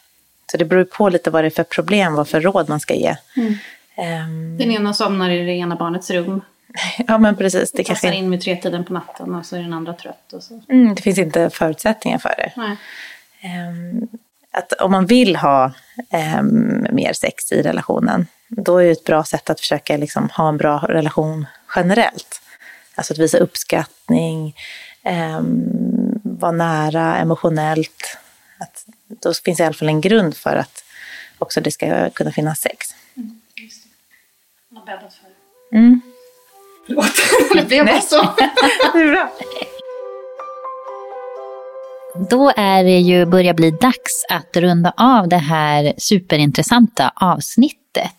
Så 0.50 0.56
det 0.56 0.64
beror 0.64 0.84
på 0.84 1.08
lite 1.08 1.30
vad 1.30 1.44
det 1.44 1.48
är 1.48 1.50
för 1.50 1.64
problem, 1.64 2.14
vad 2.14 2.28
för 2.28 2.40
råd 2.40 2.68
man 2.68 2.80
ska 2.80 2.94
ge. 2.94 3.16
Mm. 3.36 3.54
Ehm, 3.96 4.58
Den 4.58 4.70
ena 4.70 4.94
somnar 4.94 5.30
i 5.30 5.44
det 5.44 5.52
ena 5.52 5.76
barnets 5.76 6.10
rum. 6.10 6.40
ja, 7.06 7.18
men 7.18 7.36
precis. 7.36 7.72
Det, 7.72 7.78
Det 7.78 7.84
kanske, 7.84 8.06
passar 8.06 8.18
in 8.18 8.30
med 8.30 8.40
tretiden 8.40 8.84
på 8.84 8.92
natten 8.92 9.34
och 9.34 9.46
så 9.46 9.56
är 9.56 9.60
den 9.60 9.72
andra 9.72 9.92
trött. 9.92 10.32
Och 10.32 10.42
så. 10.42 10.60
mm, 10.68 10.94
det 10.94 11.02
finns 11.02 11.18
inte 11.18 11.50
förutsättningar 11.50 12.18
för 12.18 12.34
det. 12.36 12.76
Ehm, 13.48 14.08
att 14.50 14.72
om 14.72 14.90
man 14.90 15.06
vill 15.06 15.36
ha 15.36 15.72
ehm, 16.10 16.86
mer 16.90 17.12
sex 17.12 17.52
i 17.52 17.62
relationen, 17.62 18.26
då 18.48 18.78
är 18.78 18.84
det 18.84 18.90
ett 18.90 19.04
bra 19.04 19.24
sätt 19.24 19.50
att 19.50 19.60
försöka 19.60 19.96
liksom, 19.96 20.28
ha 20.28 20.48
en 20.48 20.56
bra 20.56 20.78
relation 20.88 21.46
generellt. 21.76 22.40
Alltså 22.94 23.12
att 23.12 23.18
visa 23.18 23.38
uppskattning, 23.38 24.56
um, 25.38 26.20
vara 26.22 26.52
nära 26.52 27.16
emotionellt. 27.16 28.18
Att, 28.58 28.84
då 29.08 29.34
finns 29.34 29.58
det 29.58 29.62
i 29.62 29.66
alla 29.66 29.74
fall 29.74 29.88
en 29.88 30.00
grund 30.00 30.36
för 30.36 30.56
att 30.56 30.84
också 31.38 31.60
det 31.60 31.70
ska 31.70 32.10
kunna 32.10 32.32
finnas 32.32 32.60
sex. 32.60 32.94
Man 33.14 33.40
har 34.86 34.96
bäddat 34.96 35.14
för. 35.14 35.76
Mm. 35.78 36.00
Förlåt, 36.86 37.06
det 37.54 37.68
blev 37.68 37.86
bara 37.86 38.00
så. 38.00 38.16
Det 38.92 38.98
är 38.98 39.10
bra. 39.10 39.32
Då 42.30 42.52
är 42.56 42.84
det 42.84 42.98
ju 42.98 43.26
börjar 43.26 43.54
bli 43.54 43.70
dags 43.70 44.24
att 44.30 44.56
runda 44.56 44.92
av 44.96 45.28
det 45.28 45.36
här 45.36 45.94
superintressanta 45.98 47.12
avsnittet. 47.14 48.12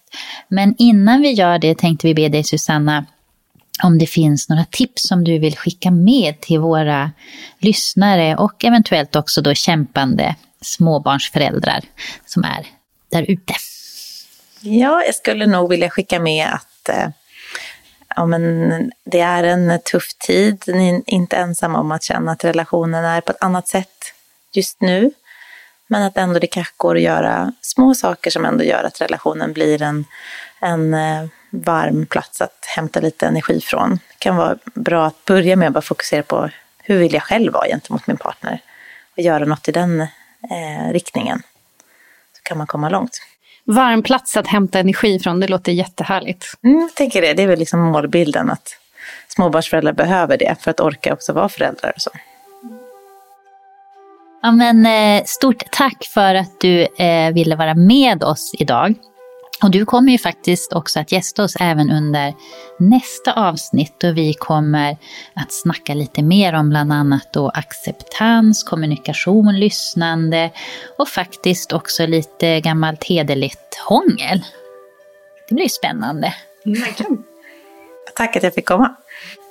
Men 0.47 0.75
innan 0.77 1.21
vi 1.21 1.31
gör 1.31 1.59
det 1.59 1.77
tänkte 1.77 2.07
vi 2.07 2.13
be 2.13 2.29
dig 2.29 2.43
Susanna 2.43 3.05
om 3.83 3.97
det 3.97 4.07
finns 4.07 4.49
några 4.49 4.65
tips 4.65 5.07
som 5.07 5.23
du 5.23 5.39
vill 5.39 5.57
skicka 5.57 5.91
med 5.91 6.41
till 6.41 6.59
våra 6.59 7.11
lyssnare 7.59 8.35
och 8.35 8.65
eventuellt 8.65 9.15
också 9.15 9.41
då 9.41 9.53
kämpande 9.53 10.35
småbarnsföräldrar 10.61 11.83
som 12.25 12.43
är 12.43 12.67
där 13.11 13.25
ute. 13.31 13.53
Ja, 14.67 15.03
jag 15.05 15.15
skulle 15.15 15.45
nog 15.45 15.69
vilja 15.69 15.89
skicka 15.89 16.19
med 16.19 16.47
att 16.53 16.89
eh, 16.89 17.09
ja, 18.15 18.25
men 18.25 18.91
det 19.03 19.19
är 19.19 19.43
en 19.43 19.79
tuff 19.91 20.13
tid. 20.13 20.63
Ni 20.67 20.89
är 20.89 21.01
inte 21.05 21.35
ensamma 21.35 21.79
om 21.79 21.91
att 21.91 22.03
känna 22.03 22.31
att 22.31 22.43
relationen 22.43 23.05
är 23.05 23.21
på 23.21 23.31
ett 23.31 23.43
annat 23.43 23.67
sätt 23.67 24.13
just 24.53 24.81
nu. 24.81 25.11
Men 25.87 26.03
att 26.03 26.17
ändå 26.17 26.39
det 26.39 26.47
kanske 26.47 26.73
går 26.77 26.95
att 26.95 27.01
göra 27.01 27.53
små 27.61 27.95
saker 27.95 28.31
som 28.31 28.45
ändå 28.45 28.63
gör 28.63 28.83
att 28.83 29.01
relationen 29.01 29.53
blir 29.53 29.81
en, 29.81 30.05
en 30.59 30.93
eh, 30.93 31.25
varm 31.49 32.05
plats 32.05 32.41
att 32.41 32.65
hämta 32.75 32.99
lite 32.99 33.27
energi 33.27 33.61
från. 33.61 33.91
Det 33.91 34.19
kan 34.19 34.35
vara 34.35 34.57
bra 34.73 35.05
att 35.05 35.25
börja 35.25 35.55
med 35.55 35.67
att 35.67 35.73
bara 35.73 35.81
fokusera 35.81 36.23
på 36.23 36.49
hur 36.77 36.99
vill 36.99 37.13
jag 37.13 37.23
själv 37.23 37.53
vara 37.53 37.67
gentemot 37.67 38.07
min 38.07 38.17
partner 38.17 38.61
och 39.17 39.19
göra 39.19 39.45
något 39.45 39.67
i 39.67 39.71
den 39.71 40.01
eh, 40.01 40.91
riktningen. 40.91 41.41
Så 42.33 42.41
kan 42.43 42.57
man 42.57 42.67
komma 42.67 42.89
långt 42.89 43.21
varm 43.65 44.03
plats 44.03 44.37
att 44.37 44.47
hämta 44.47 44.79
energi 44.79 45.19
från. 45.19 45.39
Det 45.39 45.47
låter 45.47 45.71
jättehärligt. 45.71 46.45
Mm, 46.63 46.79
jag 46.79 46.95
tänker 46.95 47.21
det. 47.21 47.33
Det 47.33 47.43
är 47.43 47.47
väl 47.47 47.59
liksom 47.59 47.79
målbilden 47.79 48.49
att 48.49 48.77
småbarnsföräldrar 49.27 49.93
behöver 49.93 50.37
det 50.37 50.55
för 50.59 50.71
att 50.71 50.79
orka 50.79 51.13
också 51.13 51.33
vara 51.33 51.49
föräldrar. 51.49 51.93
Och 51.95 52.01
så. 52.01 52.11
Ja, 54.41 54.51
men, 54.51 54.85
eh, 54.85 55.23
stort 55.25 55.63
tack 55.71 56.05
för 56.13 56.35
att 56.35 56.59
du 56.59 56.81
eh, 56.81 57.33
ville 57.33 57.55
vara 57.55 57.75
med 57.75 58.23
oss 58.23 58.51
idag. 58.59 58.95
Och 59.63 59.71
du 59.71 59.85
kommer 59.85 60.11
ju 60.11 60.17
faktiskt 60.17 60.73
också 60.73 60.99
att 60.99 61.11
gästa 61.11 61.43
oss 61.43 61.55
även 61.59 61.91
under 61.91 62.33
nästa 62.79 63.33
avsnitt 63.33 64.03
och 64.03 64.17
vi 64.17 64.33
kommer 64.33 64.97
att 65.33 65.53
snacka 65.53 65.93
lite 65.93 66.23
mer 66.23 66.53
om 66.53 66.69
bland 66.69 66.93
annat 66.93 67.33
då 67.33 67.49
acceptans, 67.49 68.63
kommunikation, 68.63 69.59
lyssnande 69.59 70.51
och 70.97 71.07
faktiskt 71.07 71.73
också 71.73 72.05
lite 72.05 72.59
gammalt 72.59 73.03
hederligt 73.03 73.75
hångel. 73.87 74.43
Det 75.49 75.55
blir 75.55 75.69
spännande. 75.69 76.33
Verkligen. 76.65 77.23
Tack 78.15 78.35
att 78.35 78.43
jag 78.43 78.53
fick 78.53 78.65
komma. 78.65 78.95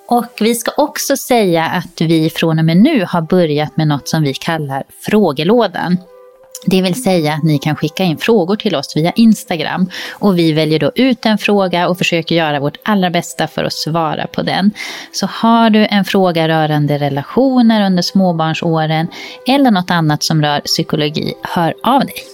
Och 0.06 0.26
vi 0.40 0.54
ska 0.54 0.72
också 0.76 1.16
säga 1.16 1.64
att 1.64 2.00
vi 2.00 2.30
från 2.30 2.58
och 2.58 2.64
med 2.64 2.76
nu 2.76 3.04
har 3.08 3.22
börjat 3.22 3.76
med 3.76 3.88
något 3.88 4.08
som 4.08 4.22
vi 4.22 4.34
kallar 4.34 4.84
frågelådan. 5.06 5.96
Det 6.66 6.82
vill 6.82 7.02
säga 7.02 7.32
att 7.32 7.42
ni 7.42 7.58
kan 7.58 7.76
skicka 7.76 8.04
in 8.04 8.18
frågor 8.18 8.56
till 8.56 8.76
oss 8.76 8.96
via 8.96 9.12
Instagram 9.12 9.90
och 10.12 10.38
vi 10.38 10.52
väljer 10.52 10.78
då 10.78 10.92
ut 10.94 11.26
en 11.26 11.38
fråga 11.38 11.88
och 11.88 11.98
försöker 11.98 12.34
göra 12.34 12.60
vårt 12.60 12.76
allra 12.82 13.10
bästa 13.10 13.46
för 13.46 13.64
att 13.64 13.72
svara 13.72 14.26
på 14.26 14.42
den. 14.42 14.70
Så 15.12 15.26
har 15.26 15.70
du 15.70 15.86
en 15.90 16.04
fråga 16.04 16.48
rörande 16.48 16.98
relationer 16.98 17.86
under 17.86 18.02
småbarnsåren 18.02 19.08
eller 19.48 19.70
något 19.70 19.90
annat 19.90 20.22
som 20.22 20.42
rör 20.42 20.60
psykologi, 20.60 21.34
hör 21.42 21.74
av 21.82 22.00
dig. 22.00 22.33